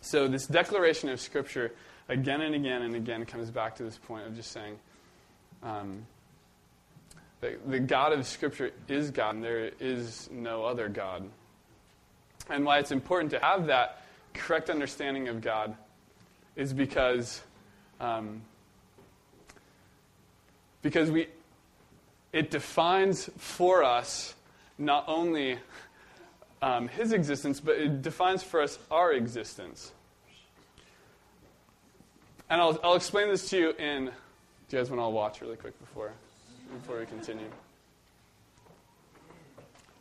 So, 0.00 0.28
this 0.28 0.46
declaration 0.46 1.10
of 1.10 1.20
Scripture 1.20 1.72
again 2.08 2.40
and 2.40 2.54
again 2.54 2.82
and 2.82 2.94
again 2.94 3.26
comes 3.26 3.50
back 3.50 3.76
to 3.76 3.82
this 3.82 3.98
point 3.98 4.26
of 4.26 4.34
just 4.34 4.52
saying 4.52 4.78
um, 5.62 6.06
that 7.40 7.70
the 7.70 7.80
God 7.80 8.12
of 8.12 8.26
Scripture 8.26 8.72
is 8.88 9.10
God 9.10 9.34
and 9.34 9.44
there 9.44 9.70
is 9.78 10.30
no 10.32 10.64
other 10.64 10.88
God. 10.88 11.28
And 12.48 12.64
why 12.64 12.78
it's 12.78 12.90
important 12.90 13.30
to 13.32 13.38
have 13.40 13.66
that 13.66 14.04
correct 14.32 14.70
understanding 14.70 15.28
of 15.28 15.40
God 15.40 15.76
is 16.56 16.72
because. 16.72 17.42
Um, 18.00 18.42
because 20.82 21.10
we, 21.10 21.26
it 22.32 22.50
defines 22.50 23.30
for 23.36 23.82
us 23.82 24.34
not 24.78 25.04
only 25.08 25.58
um, 26.62 26.88
his 26.88 27.12
existence, 27.12 27.60
but 27.60 27.76
it 27.76 28.02
defines 28.02 28.42
for 28.42 28.60
us 28.60 28.78
our 28.90 29.12
existence. 29.12 29.92
And 32.48 32.60
I'll, 32.60 32.78
I'll 32.82 32.94
explain 32.94 33.28
this 33.28 33.48
to 33.50 33.58
you 33.58 33.70
in. 33.72 34.06
Do 34.06 34.76
you 34.76 34.78
guys 34.78 34.90
want 34.90 34.98
to 34.98 35.04
all 35.04 35.12
watch 35.12 35.40
really 35.40 35.56
quick 35.56 35.78
before, 35.80 36.12
before 36.80 36.98
we 36.98 37.06
continue? 37.06 37.46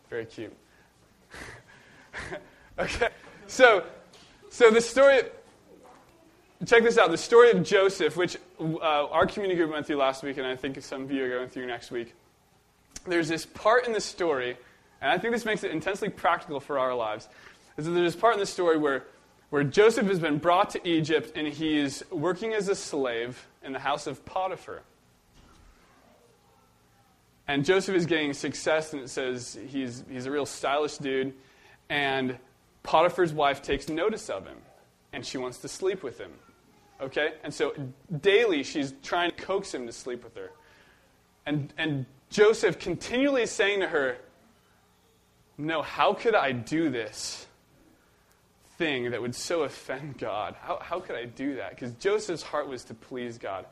Very 0.09 0.25
cute. 0.25 0.55
okay, 2.79 3.09
so, 3.47 3.83
so 4.49 4.71
the 4.71 4.81
story. 4.81 5.21
Check 6.65 6.83
this 6.83 6.97
out. 6.97 7.09
The 7.09 7.17
story 7.17 7.51
of 7.51 7.63
Joseph, 7.63 8.17
which 8.17 8.35
uh, 8.59 9.07
our 9.07 9.25
community 9.25 9.57
group 9.57 9.71
went 9.71 9.87
through 9.87 9.97
last 9.97 10.23
week, 10.23 10.37
and 10.37 10.45
I 10.45 10.55
think 10.55 10.81
some 10.81 11.03
of 11.03 11.11
you 11.11 11.23
are 11.25 11.29
going 11.29 11.49
through 11.49 11.67
next 11.67 11.91
week. 11.91 12.13
There's 13.05 13.27
this 13.27 13.45
part 13.45 13.87
in 13.87 13.93
the 13.93 14.01
story 14.01 14.57
and 15.01 15.11
I 15.11 15.17
think 15.17 15.33
this 15.33 15.45
makes 15.45 15.63
it 15.63 15.71
intensely 15.71 16.09
practical 16.09 16.59
for 16.59 16.77
our 16.77 16.93
lives. 16.93 17.29
Is 17.77 17.85
that 17.85 17.91
there's 17.91 18.13
this 18.13 18.21
part 18.21 18.33
in 18.33 18.39
the 18.39 18.45
story 18.45 18.77
where, 18.77 19.05
where 19.49 19.63
Joseph 19.63 20.07
has 20.07 20.19
been 20.19 20.37
brought 20.37 20.71
to 20.71 20.87
Egypt 20.87 21.31
and 21.35 21.47
he's 21.47 22.03
working 22.11 22.53
as 22.53 22.67
a 22.67 22.75
slave 22.75 23.47
in 23.63 23.71
the 23.71 23.79
house 23.79 24.07
of 24.07 24.25
Potiphar. 24.25 24.81
And 27.47 27.65
Joseph 27.65 27.95
is 27.95 28.05
getting 28.05 28.33
success, 28.33 28.93
and 28.93 29.01
it 29.01 29.09
says 29.09 29.57
he's, 29.69 30.03
he's 30.07 30.27
a 30.27 30.31
real 30.31 30.45
stylish 30.45 30.97
dude. 30.97 31.33
And 31.89 32.37
Potiphar's 32.83 33.33
wife 33.33 33.63
takes 33.63 33.89
notice 33.89 34.29
of 34.29 34.45
him, 34.45 34.57
and 35.13 35.25
she 35.25 35.39
wants 35.39 35.57
to 35.59 35.67
sleep 35.67 36.03
with 36.03 36.19
him. 36.19 36.31
Okay? 37.01 37.33
And 37.43 37.53
so 37.53 37.73
daily 38.21 38.63
she's 38.63 38.93
trying 39.03 39.31
to 39.31 39.35
coax 39.38 39.73
him 39.73 39.85
to 39.88 39.93
sleep 39.93 40.23
with 40.23 40.35
her. 40.35 40.51
And, 41.45 41.73
and 41.77 42.05
Joseph 42.29 42.79
continually 42.79 43.45
saying 43.45 43.79
to 43.79 43.88
her, 43.88 44.17
no, 45.57 45.81
how 45.81 46.13
could 46.13 46.35
I 46.35 46.51
do 46.51 46.89
this 46.89 47.45
thing 48.77 49.12
that 49.12 49.21
would 49.21 49.35
so 49.35 49.63
offend 49.63 50.17
God? 50.17 50.55
How, 50.62 50.79
how 50.81 50.99
could 50.99 51.15
I 51.15 51.25
do 51.25 51.55
that? 51.55 51.71
Because 51.71 51.91
Joseph's 51.93 52.43
heart 52.43 52.67
was 52.67 52.83
to 52.85 52.93
please 52.93 53.38
God. 53.38 53.65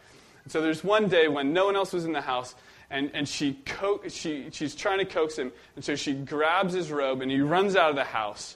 And 0.44 0.52
so 0.52 0.62
there's 0.62 0.84
one 0.84 1.08
day 1.08 1.28
when 1.28 1.54
no 1.54 1.66
one 1.66 1.76
else 1.76 1.94
was 1.94 2.06
in 2.06 2.14
the 2.14 2.22
house, 2.22 2.56
and, 2.90 3.12
and 3.14 3.28
she, 3.28 3.60
co- 3.66 4.02
she 4.08 4.48
she's 4.52 4.76
trying 4.76 5.00
to 5.00 5.06
coax 5.06 5.38
him, 5.38 5.52
and 5.76 5.84
so 5.84 5.96
she 5.96 6.14
grabs 6.14 6.74
his 6.74 6.90
robe 6.90 7.22
and 7.22 7.30
he 7.30 7.42
runs 7.42 7.76
out 7.76 7.90
of 7.90 7.96
the 7.96 8.04
house. 8.06 8.56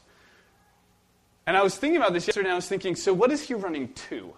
And 1.46 1.58
I 1.58 1.64
was 1.64 1.76
thinking 1.76 1.98
about 1.98 2.14
this 2.14 2.28
yesterday, 2.28 2.48
and 2.48 2.54
I 2.54 2.56
was 2.56 2.68
thinking, 2.68 2.96
so 2.96 3.14
what 3.14 3.32
is 3.32 3.42
he 3.42 3.54
running 3.54 3.94
to? 4.10 4.34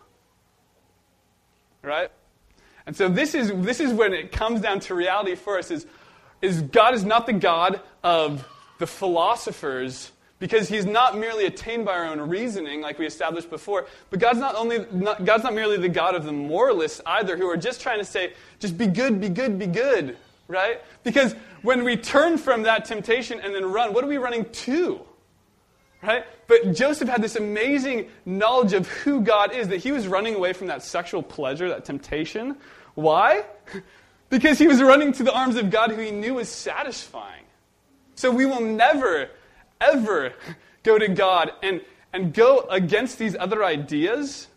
Right? 1.84 2.10
And 2.86 2.96
so 2.96 3.08
this 3.08 3.36
is, 3.36 3.52
this 3.56 3.80
is 3.80 3.94
when 3.94 4.14
it 4.14 4.32
comes 4.32 4.62
down 4.62 4.80
to 4.82 4.96
reality 4.96 5.36
for 5.36 5.58
us 5.58 5.72
is, 5.72 5.86
is 6.42 6.62
God 6.62 6.94
is 6.94 7.06
not 7.06 7.26
the 7.26 7.34
God 7.34 7.82
of 8.04 8.48
the 8.80 8.88
philosophers 8.88 10.12
because 10.40 10.68
he's 10.68 10.86
not 10.86 11.18
merely 11.18 11.46
attained 11.46 11.86
by 11.86 11.94
our 11.94 12.06
own 12.06 12.20
reasoning, 12.20 12.82
like 12.82 13.00
we 13.00 13.06
established 13.06 13.50
before, 13.50 13.88
but 14.10 14.20
God's 14.20 14.40
not, 14.40 14.56
only, 14.56 14.86
not, 14.92 15.24
God's 15.24 15.46
not 15.46 15.54
merely 15.54 15.78
the 15.78 15.88
God 15.88 16.16
of 16.16 16.26
the 16.26 16.34
moralists 16.34 17.00
either, 17.06 17.38
who 17.38 17.48
are 17.48 17.56
just 17.56 17.80
trying 17.80 18.00
to 18.00 18.06
say, 18.06 18.34
just 18.60 18.78
be 18.78 18.88
good, 18.88 19.22
be 19.22 19.30
good, 19.30 19.58
be 19.58 19.68
good, 19.68 20.18
right? 20.50 20.82
Because 21.04 21.34
when 21.62 21.86
we 21.86 21.96
turn 21.96 22.38
from 22.38 22.64
that 22.64 22.84
temptation 22.84 23.40
and 23.40 23.56
then 23.56 23.64
run, 23.64 23.94
what 23.94 24.04
are 24.04 24.08
we 24.08 24.18
running 24.18 24.44
to? 24.52 25.00
Right? 26.02 26.26
But 26.54 26.74
Joseph 26.74 27.10
had 27.10 27.20
this 27.20 27.36
amazing 27.36 28.10
knowledge 28.28 28.74
of 28.74 28.88
who 28.88 29.22
God 29.22 29.54
is, 29.54 29.70
that 29.70 29.78
he 29.78 29.92
was 29.92 30.08
running 30.08 30.36
away 30.36 30.54
from 30.54 30.68
that 30.68 30.84
sexual 30.84 31.24
pleasure, 31.24 31.68
that 31.70 31.86
temptation. 31.86 32.58
Why? 32.96 33.46
Because 34.30 34.58
he 34.58 34.66
was 34.66 34.82
running 34.82 35.12
to 35.14 35.24
the 35.24 35.32
arms 35.32 35.58
of 35.58 35.70
God 35.70 35.92
who 35.92 36.02
he 36.02 36.10
knew 36.10 36.36
was 36.36 36.50
satisfying. 36.50 37.44
So 38.16 38.32
we 38.32 38.48
will 38.48 38.62
never, 38.62 39.30
ever 39.80 40.34
go 40.84 40.98
to 40.98 41.08
God 41.08 41.52
and, 41.62 41.82
and 42.12 42.34
go 42.34 42.62
against 42.72 43.20
these 43.20 43.36
other 43.36 43.64
ideas, 43.64 44.48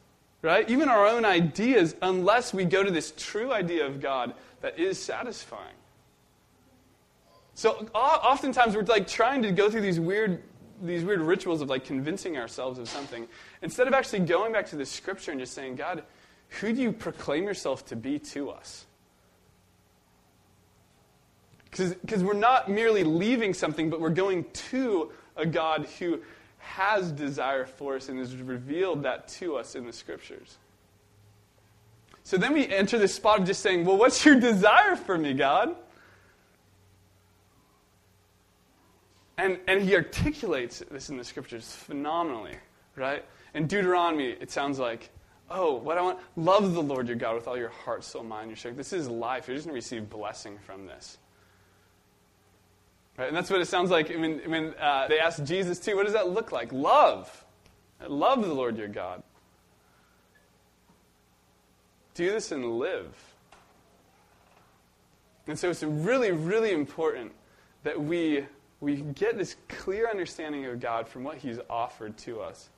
right? 0.41 0.67
Even 0.71 0.89
our 0.89 1.07
own 1.07 1.27
ideas, 1.27 1.95
unless 2.01 2.55
we 2.55 2.65
go 2.65 2.83
to 2.83 2.91
this 2.91 3.13
true 3.19 3.53
idea 3.53 3.87
of 3.87 4.01
God 4.01 4.33
that 4.63 4.79
is 4.79 4.99
satisfying. 4.99 5.77
So 7.53 7.87
oftentimes 7.95 8.75
we're 8.75 8.85
like 8.85 9.07
trying 9.07 9.43
to 9.43 9.53
go 9.53 9.69
through 9.71 9.83
these 9.83 10.01
weird 10.01 10.43
these 10.83 11.05
weird 11.05 11.21
rituals 11.21 11.63
of 11.63 11.69
like 11.69 11.85
convincing 11.85 12.37
ourselves 12.37 12.79
of 12.79 12.89
something 12.89 13.27
instead 13.63 13.87
of 13.89 13.95
actually 13.95 14.21
going 14.21 14.53
back 14.53 14.67
to 14.69 14.77
the 14.77 14.87
scripture 14.87 15.31
and 15.31 15.41
just 15.41 15.55
saying, 15.55 15.77
God, 15.77 16.03
who 16.61 16.73
do 16.73 16.81
you 16.81 16.93
proclaim 16.93 17.45
yourself 17.45 17.87
to 17.87 17.97
be 17.97 18.19
to 18.19 18.51
us? 18.51 18.87
Because 21.71 22.25
we're 22.25 22.33
not 22.33 22.71
merely 22.71 23.05
leaving 23.05 23.53
something, 23.53 23.91
but 23.91 24.01
we're 24.01 24.09
going 24.11 24.47
to 24.71 25.11
a 25.37 25.45
God 25.45 25.87
who 25.99 26.21
has 26.59 27.13
desire 27.13 27.67
for 27.67 27.97
us 27.97 28.09
and 28.09 28.19
has 28.19 28.35
revealed 28.37 29.03
that 29.03 29.29
to 29.29 29.57
us 29.57 29.75
in 29.75 29.85
the 29.85 29.93
scriptures. 29.93 30.57
So 32.25 32.37
then 32.37 32.55
we 32.55 32.67
enter 32.67 32.99
this 32.99 33.15
spot 33.15 33.41
of 33.41 33.47
just 33.47 33.61
saying, 33.61 33.85
Well, 33.85 33.97
what's 33.97 34.25
your 34.25 34.41
desire 34.41 34.97
for 34.97 35.17
me, 35.17 35.35
God? 35.35 35.77
And, 39.39 39.59
and 39.67 39.83
he 39.83 39.95
articulates 39.95 40.83
this 40.91 41.11
in 41.11 41.17
the 41.17 41.25
scriptures 41.25 41.71
phenomenally, 41.71 42.57
right? 42.97 43.25
In 43.55 43.67
Deuteronomy, 43.67 44.31
it 44.31 44.51
sounds 44.51 44.79
like, 44.79 45.11
oh, 45.51 45.75
what 45.77 45.99
I 45.99 46.03
want, 46.03 46.19
love 46.37 46.75
the 46.75 46.83
Lord 46.83 47.07
your 47.07 47.17
God 47.17 47.35
with 47.35 47.47
all 47.47 47.57
your 47.57 47.69
heart, 47.69 48.03
soul, 48.03 48.23
mind, 48.23 48.49
your 48.49 48.57
strength. 48.57 48.77
This 48.77 48.93
is 48.93 49.09
life. 49.09 49.47
You're 49.47 49.57
just 49.57 49.67
going 49.67 49.75
to 49.75 49.77
receive 49.77 50.09
blessing 50.09 50.59
from 50.59 50.87
this. 50.87 51.19
Right? 53.19 53.29
And 53.29 53.37
that's 53.37 53.51
what 53.51 53.61
it 53.61 53.67
sounds 53.67 53.91
like 53.91 54.09
when, 54.09 54.39
when 54.51 54.75
uh, 54.81 55.09
they 55.09 55.19
ask 55.19 55.43
Jesus, 55.45 55.79
too, 55.79 55.97
what 55.97 56.05
does 56.05 56.13
that 56.15 56.29
look 56.29 56.53
like? 56.53 56.73
Love. 56.73 57.45
Love 58.07 58.43
the 58.43 58.53
Lord 58.53 58.77
your 58.77 58.89
God. 58.89 59.23
Do 62.15 62.31
this 62.31 62.53
and 62.53 62.79
live. 62.79 63.15
And 65.47 65.59
so 65.59 65.71
it's 65.71 65.83
really, 65.83 66.33
really 66.33 66.73
important 66.73 67.33
that 67.85 68.01
we 68.01 68.45
we 68.81 68.97
get 68.97 69.39
this 69.39 69.57
clear 69.69 70.09
understanding 70.09 70.65
of 70.67 70.81
God 70.81 71.09
from 71.09 71.25
what 71.25 71.39
He's 71.39 71.59
offered 71.71 72.17
to 72.19 72.41
us. 72.41 72.69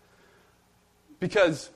Because 1.21 1.71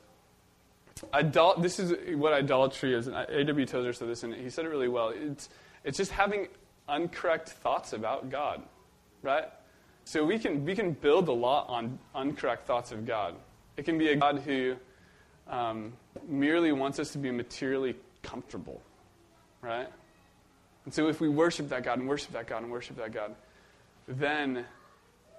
idol- 1.13 1.57
this 1.59 1.79
is 1.79 2.17
what 2.17 2.33
idolatry 2.33 2.95
is. 2.95 3.07
And 3.07 3.17
A.W. 3.17 3.67
Tozer 3.67 3.93
said 3.93 4.09
this, 4.09 4.23
and 4.23 4.35
he 4.35 4.51
said 4.51 4.65
it 4.65 4.69
really 4.69 4.89
well. 4.89 5.13
It's, 5.15 5.49
it's 5.85 5.97
just 5.97 6.13
having 6.13 6.49
uncorrect 6.89 7.49
thoughts 7.49 7.93
about 7.93 8.31
God, 8.31 8.63
right? 9.23 9.47
So 10.05 10.25
we 10.25 10.39
can, 10.39 10.65
we 10.65 10.75
can 10.75 10.93
build 10.93 11.29
a 11.29 11.33
lot 11.33 11.69
on 11.69 11.99
uncorrect 12.15 12.61
thoughts 12.61 12.93
of 12.93 13.07
God. 13.07 13.35
It 13.77 13.85
can 13.85 13.99
be 13.99 14.09
a 14.09 14.17
God 14.17 14.41
who 14.41 14.77
um, 15.49 15.93
merely 16.29 16.73
wants 16.73 16.99
us 16.99 17.11
to 17.13 17.19
be 17.19 17.31
materially 17.31 17.97
comfortable, 18.23 18.81
right? 19.61 19.89
And 20.85 20.93
so 20.93 21.09
if 21.09 21.21
we 21.21 21.29
worship 21.29 21.69
that 21.69 21.85
God 21.85 21.99
and 21.99 22.09
worship 22.09 22.33
that 22.33 22.47
God 22.47 22.63
and 22.63 22.71
worship 22.71 22.97
that 22.97 23.13
God, 23.13 23.35
then, 24.09 24.65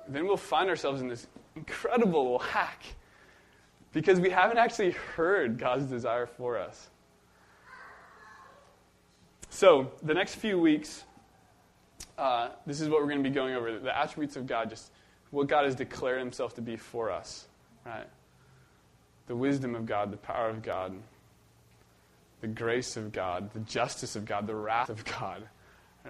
then 0.08 0.26
we'll 0.26 0.38
find 0.38 0.70
ourselves 0.70 1.02
in 1.02 1.08
this 1.08 1.28
incredible 1.56 2.42
lack 2.54 2.84
because 3.94 4.20
we 4.20 4.30
haven't 4.30 4.58
actually 4.58 4.92
heard 4.92 5.58
God's 5.58 5.86
desire 5.86 6.26
for 6.26 6.58
us. 6.58 6.90
So, 9.50 9.92
the 10.02 10.16
next 10.16 10.36
few 10.36 10.60
weeks, 10.60 11.04
uh, 12.18 12.50
this 12.66 12.82
is 12.82 12.90
what 12.90 13.02
we're 13.02 13.10
going 13.10 13.24
to 13.24 13.30
be 13.30 13.34
going 13.34 13.54
over 13.54 13.78
the 13.78 13.96
attributes 13.96 14.36
of 14.36 14.48
God, 14.48 14.70
just 14.70 14.92
what 15.30 15.48
God 15.48 15.66
has 15.66 15.76
declared 15.76 16.20
himself 16.20 16.56
to 16.56 16.62
be 16.62 16.76
for 16.76 17.12
us, 17.12 17.46
right? 17.86 18.08
The 19.28 19.36
wisdom 19.36 19.76
of 19.76 19.86
God, 19.86 20.12
the 20.12 20.18
power 20.18 20.50
of 20.50 20.64
God, 20.64 20.94
the 22.42 22.48
grace 22.48 22.98
of 22.98 23.12
God, 23.12 23.54
the 23.54 23.62
justice 23.62 24.16
of 24.16 24.26
God, 24.26 24.48
the 24.48 24.56
wrath 24.56 24.90
of 24.90 25.06
God. 25.06 25.48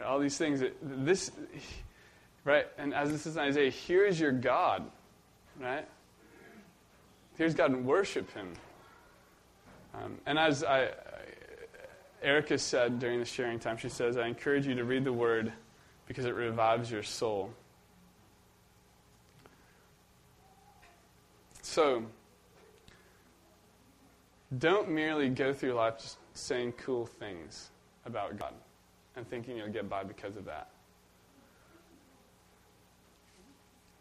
All 0.03 0.19
these 0.19 0.37
things. 0.37 0.63
This, 0.81 1.29
Right? 2.45 2.67
And 2.77 2.93
as 2.93 3.11
this 3.11 3.25
is 3.25 3.37
in 3.37 3.43
Isaiah, 3.43 3.69
here 3.69 4.05
is 4.05 4.19
your 4.19 4.31
God. 4.31 4.89
Right? 5.59 5.87
Here's 7.37 7.53
God 7.53 7.71
and 7.71 7.85
worship 7.85 8.31
him. 8.33 8.53
Um, 9.93 10.17
and 10.25 10.37
as 10.37 10.63
I, 10.63 10.89
Erica 12.21 12.57
said 12.57 12.99
during 12.99 13.19
the 13.19 13.25
sharing 13.25 13.59
time, 13.59 13.77
she 13.77 13.89
says, 13.89 14.17
I 14.17 14.27
encourage 14.27 14.65
you 14.67 14.75
to 14.75 14.83
read 14.83 15.03
the 15.03 15.13
word 15.13 15.51
because 16.07 16.25
it 16.25 16.35
revives 16.35 16.91
your 16.91 17.03
soul. 17.03 17.51
So, 21.61 22.03
don't 24.57 24.89
merely 24.89 25.29
go 25.29 25.53
through 25.53 25.73
life 25.73 25.97
just 25.97 26.17
saying 26.33 26.73
cool 26.73 27.05
things 27.05 27.71
about 28.05 28.37
God 28.37 28.53
and 29.15 29.27
thinking 29.27 29.57
you'll 29.57 29.69
get 29.69 29.89
by 29.89 30.03
because 30.03 30.35
of 30.35 30.45
that. 30.45 30.69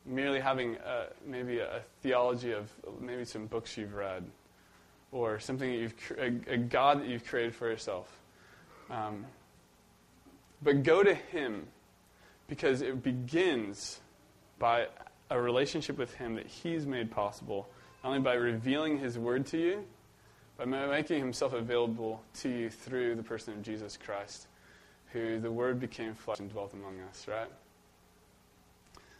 Merely 0.04 0.40
having 0.40 0.76
a, 0.76 1.06
maybe 1.26 1.58
a 1.58 1.82
theology 2.02 2.52
of 2.52 2.70
maybe 3.00 3.24
some 3.24 3.46
books 3.46 3.76
you've 3.76 3.94
read 3.94 4.24
or 5.12 5.38
something 5.38 5.70
that 5.70 5.76
you've 5.78 6.12
a, 6.18 6.54
a 6.54 6.56
God 6.56 7.00
that 7.00 7.08
you've 7.08 7.26
created 7.26 7.54
for 7.54 7.68
yourself. 7.68 8.08
Um, 8.90 9.26
but 10.62 10.82
go 10.82 11.02
to 11.02 11.14
Him 11.14 11.66
because 12.48 12.82
it 12.82 13.02
begins 13.02 14.00
by 14.58 14.86
a 15.30 15.40
relationship 15.40 15.98
with 15.98 16.14
Him 16.14 16.34
that 16.34 16.46
He's 16.46 16.86
made 16.86 17.10
possible, 17.10 17.68
not 18.02 18.10
only 18.10 18.20
by 18.20 18.34
revealing 18.34 18.98
His 18.98 19.18
Word 19.18 19.46
to 19.46 19.58
you, 19.58 19.84
but 20.56 20.70
by 20.70 20.86
making 20.86 21.18
Himself 21.18 21.52
available 21.52 22.22
to 22.40 22.48
you 22.48 22.70
through 22.70 23.14
the 23.14 23.22
person 23.22 23.54
of 23.54 23.62
Jesus 23.62 23.96
Christ, 23.96 24.46
who 25.12 25.40
the 25.40 25.50
Word 25.50 25.80
became 25.80 26.14
flesh 26.14 26.40
and 26.40 26.50
dwelt 26.50 26.72
among 26.74 27.00
us, 27.00 27.26
right? 27.28 27.50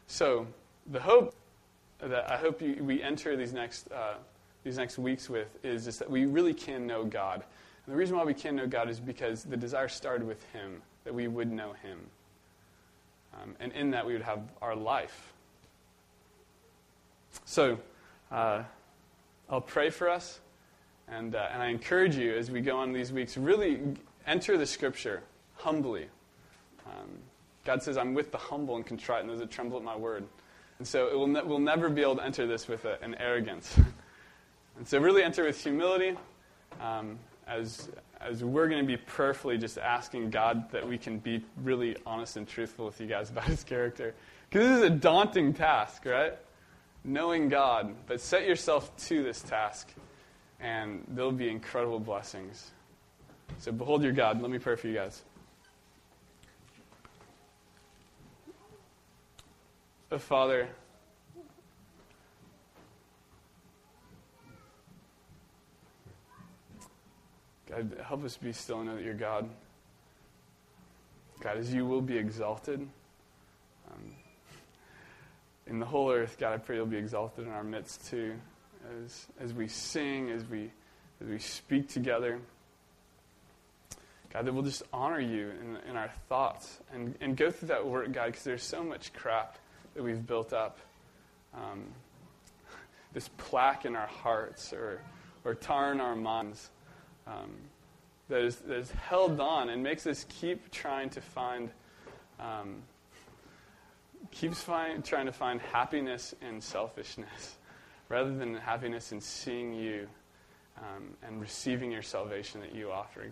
So, 0.06 0.46
the 0.90 1.00
hope 1.00 1.34
that 2.00 2.30
I 2.30 2.36
hope 2.36 2.60
you, 2.60 2.82
we 2.82 3.02
enter 3.02 3.36
these 3.36 3.52
next, 3.52 3.90
uh, 3.92 4.14
these 4.64 4.76
next 4.76 4.98
weeks 4.98 5.30
with 5.30 5.48
is 5.62 5.84
just 5.84 5.98
that 6.00 6.10
we 6.10 6.26
really 6.26 6.54
can 6.54 6.86
know 6.86 7.04
God. 7.04 7.44
And 7.86 7.94
the 7.94 7.98
reason 7.98 8.16
why 8.16 8.24
we 8.24 8.34
can 8.34 8.56
know 8.56 8.66
God 8.66 8.88
is 8.88 9.00
because 9.00 9.44
the 9.44 9.56
desire 9.56 9.88
started 9.88 10.26
with 10.26 10.42
Him, 10.52 10.82
that 11.04 11.14
we 11.14 11.28
would 11.28 11.50
know 11.50 11.72
Him. 11.72 11.98
Um, 13.34 13.54
and 13.60 13.72
in 13.72 13.90
that, 13.92 14.06
we 14.06 14.12
would 14.12 14.22
have 14.22 14.40
our 14.60 14.76
life. 14.76 15.32
So, 17.44 17.78
uh, 18.30 18.62
I'll 19.48 19.60
pray 19.60 19.90
for 19.90 20.08
us. 20.08 20.40
And, 21.08 21.34
uh, 21.34 21.48
and 21.52 21.62
I 21.62 21.68
encourage 21.68 22.16
you 22.16 22.34
as 22.34 22.50
we 22.50 22.60
go 22.60 22.76
on 22.76 22.92
these 22.92 23.12
weeks, 23.12 23.36
really 23.36 23.80
enter 24.26 24.56
the 24.56 24.66
Scripture 24.66 25.22
humbly. 25.56 26.06
Um, 26.86 27.08
God 27.64 27.82
says, 27.82 27.96
I'm 27.96 28.14
with 28.14 28.32
the 28.32 28.38
humble 28.38 28.76
and 28.76 28.86
contrite 28.86 29.20
and 29.20 29.30
those 29.30 29.40
that 29.40 29.50
tremble 29.50 29.76
at 29.76 29.84
my 29.84 29.96
word. 29.96 30.24
And 30.82 30.88
so 30.88 31.16
will 31.16 31.28
ne- 31.28 31.44
we'll 31.44 31.60
never 31.60 31.88
be 31.88 32.02
able 32.02 32.16
to 32.16 32.24
enter 32.24 32.44
this 32.44 32.66
with 32.66 32.84
a, 32.86 33.00
an 33.04 33.14
arrogance. 33.14 33.76
and 34.76 34.88
so 34.88 34.98
really 34.98 35.22
enter 35.22 35.44
with 35.44 35.62
humility 35.62 36.16
um, 36.80 37.20
as, 37.46 37.88
as 38.20 38.42
we're 38.42 38.66
going 38.66 38.80
to 38.80 38.86
be 38.88 38.96
prayerfully 38.96 39.58
just 39.58 39.78
asking 39.78 40.30
God 40.30 40.68
that 40.72 40.84
we 40.84 40.98
can 40.98 41.20
be 41.20 41.44
really 41.58 41.96
honest 42.04 42.36
and 42.36 42.48
truthful 42.48 42.84
with 42.84 43.00
you 43.00 43.06
guys 43.06 43.30
about 43.30 43.44
his 43.44 43.62
character. 43.62 44.12
Because 44.50 44.66
this 44.66 44.78
is 44.78 44.82
a 44.82 44.90
daunting 44.90 45.54
task, 45.54 46.04
right? 46.04 46.36
Knowing 47.04 47.48
God. 47.48 47.94
But 48.08 48.20
set 48.20 48.44
yourself 48.44 48.90
to 49.06 49.22
this 49.22 49.40
task, 49.40 49.88
and 50.58 51.04
there'll 51.06 51.30
be 51.30 51.48
incredible 51.48 52.00
blessings. 52.00 52.72
So 53.58 53.70
behold 53.70 54.02
your 54.02 54.10
God. 54.10 54.42
Let 54.42 54.50
me 54.50 54.58
pray 54.58 54.74
for 54.74 54.88
you 54.88 54.94
guys. 54.94 55.22
Oh, 60.14 60.18
Father, 60.18 60.68
God, 67.66 67.96
help 68.06 68.22
us 68.22 68.36
be 68.36 68.52
still 68.52 68.80
and 68.80 68.90
know 68.90 68.96
that 68.96 69.04
you're 69.04 69.14
God. 69.14 69.48
God, 71.40 71.56
as 71.56 71.72
you 71.72 71.86
will 71.86 72.02
be 72.02 72.18
exalted 72.18 72.86
um, 73.90 74.12
in 75.66 75.78
the 75.78 75.86
whole 75.86 76.12
earth, 76.12 76.36
God, 76.38 76.52
I 76.52 76.58
pray 76.58 76.76
you'll 76.76 76.84
be 76.84 76.98
exalted 76.98 77.46
in 77.46 77.50
our 77.50 77.64
midst 77.64 78.06
too, 78.10 78.34
as, 79.02 79.28
as 79.40 79.54
we 79.54 79.66
sing, 79.66 80.28
as 80.28 80.44
we, 80.44 80.70
as 81.22 81.28
we 81.28 81.38
speak 81.38 81.88
together. 81.88 82.38
God, 84.30 84.44
that 84.44 84.52
we'll 84.52 84.62
just 84.62 84.82
honor 84.92 85.20
you 85.20 85.52
in, 85.62 85.78
in 85.88 85.96
our 85.96 86.10
thoughts 86.28 86.80
and, 86.92 87.14
and 87.22 87.34
go 87.34 87.50
through 87.50 87.68
that 87.68 87.86
work, 87.86 88.12
God, 88.12 88.26
because 88.26 88.44
there's 88.44 88.62
so 88.62 88.84
much 88.84 89.14
crap 89.14 89.56
that 89.94 90.02
we've 90.02 90.26
built 90.26 90.52
up. 90.52 90.78
Um, 91.54 91.84
this 93.12 93.28
plaque 93.36 93.84
in 93.84 93.94
our 93.94 94.06
hearts 94.06 94.72
or, 94.72 95.00
or 95.44 95.54
tar 95.54 95.92
in 95.92 96.00
our 96.00 96.16
minds 96.16 96.70
um, 97.26 97.50
that, 98.28 98.42
is, 98.42 98.56
that 98.56 98.78
is 98.78 98.90
held 98.90 99.38
on 99.38 99.68
and 99.68 99.82
makes 99.82 100.06
us 100.06 100.24
keep 100.28 100.70
trying 100.70 101.10
to 101.10 101.20
find 101.20 101.70
um, 102.40 102.82
keeps 104.30 104.62
find, 104.62 105.04
trying 105.04 105.26
to 105.26 105.32
find 105.32 105.60
happiness 105.60 106.34
in 106.40 106.60
selfishness 106.60 107.56
rather 108.08 108.34
than 108.34 108.54
happiness 108.54 109.12
in 109.12 109.20
seeing 109.20 109.74
you 109.74 110.08
um, 110.78 111.10
and 111.22 111.40
receiving 111.40 111.90
your 111.90 112.02
salvation 112.02 112.60
that 112.60 112.74
you 112.74 112.90
offer. 112.90 113.26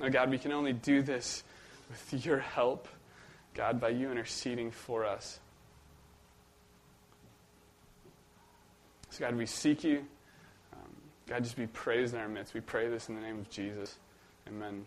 Oh, 0.00 0.08
God, 0.08 0.30
we 0.30 0.38
can 0.38 0.52
only 0.52 0.72
do 0.72 1.02
this 1.02 1.42
with 1.88 2.24
your 2.24 2.38
help, 2.38 2.88
God, 3.58 3.80
by 3.80 3.88
you 3.88 4.08
interceding 4.12 4.70
for 4.70 5.04
us. 5.04 5.40
So, 9.10 9.18
God, 9.18 9.34
we 9.34 9.46
seek 9.46 9.82
you. 9.82 10.04
Um, 10.72 10.94
God, 11.26 11.42
just 11.42 11.56
be 11.56 11.66
praised 11.66 12.14
in 12.14 12.20
our 12.20 12.28
midst. 12.28 12.54
We 12.54 12.60
pray 12.60 12.88
this 12.88 13.08
in 13.08 13.16
the 13.16 13.20
name 13.20 13.40
of 13.40 13.50
Jesus. 13.50 13.96
Amen. 14.46 14.86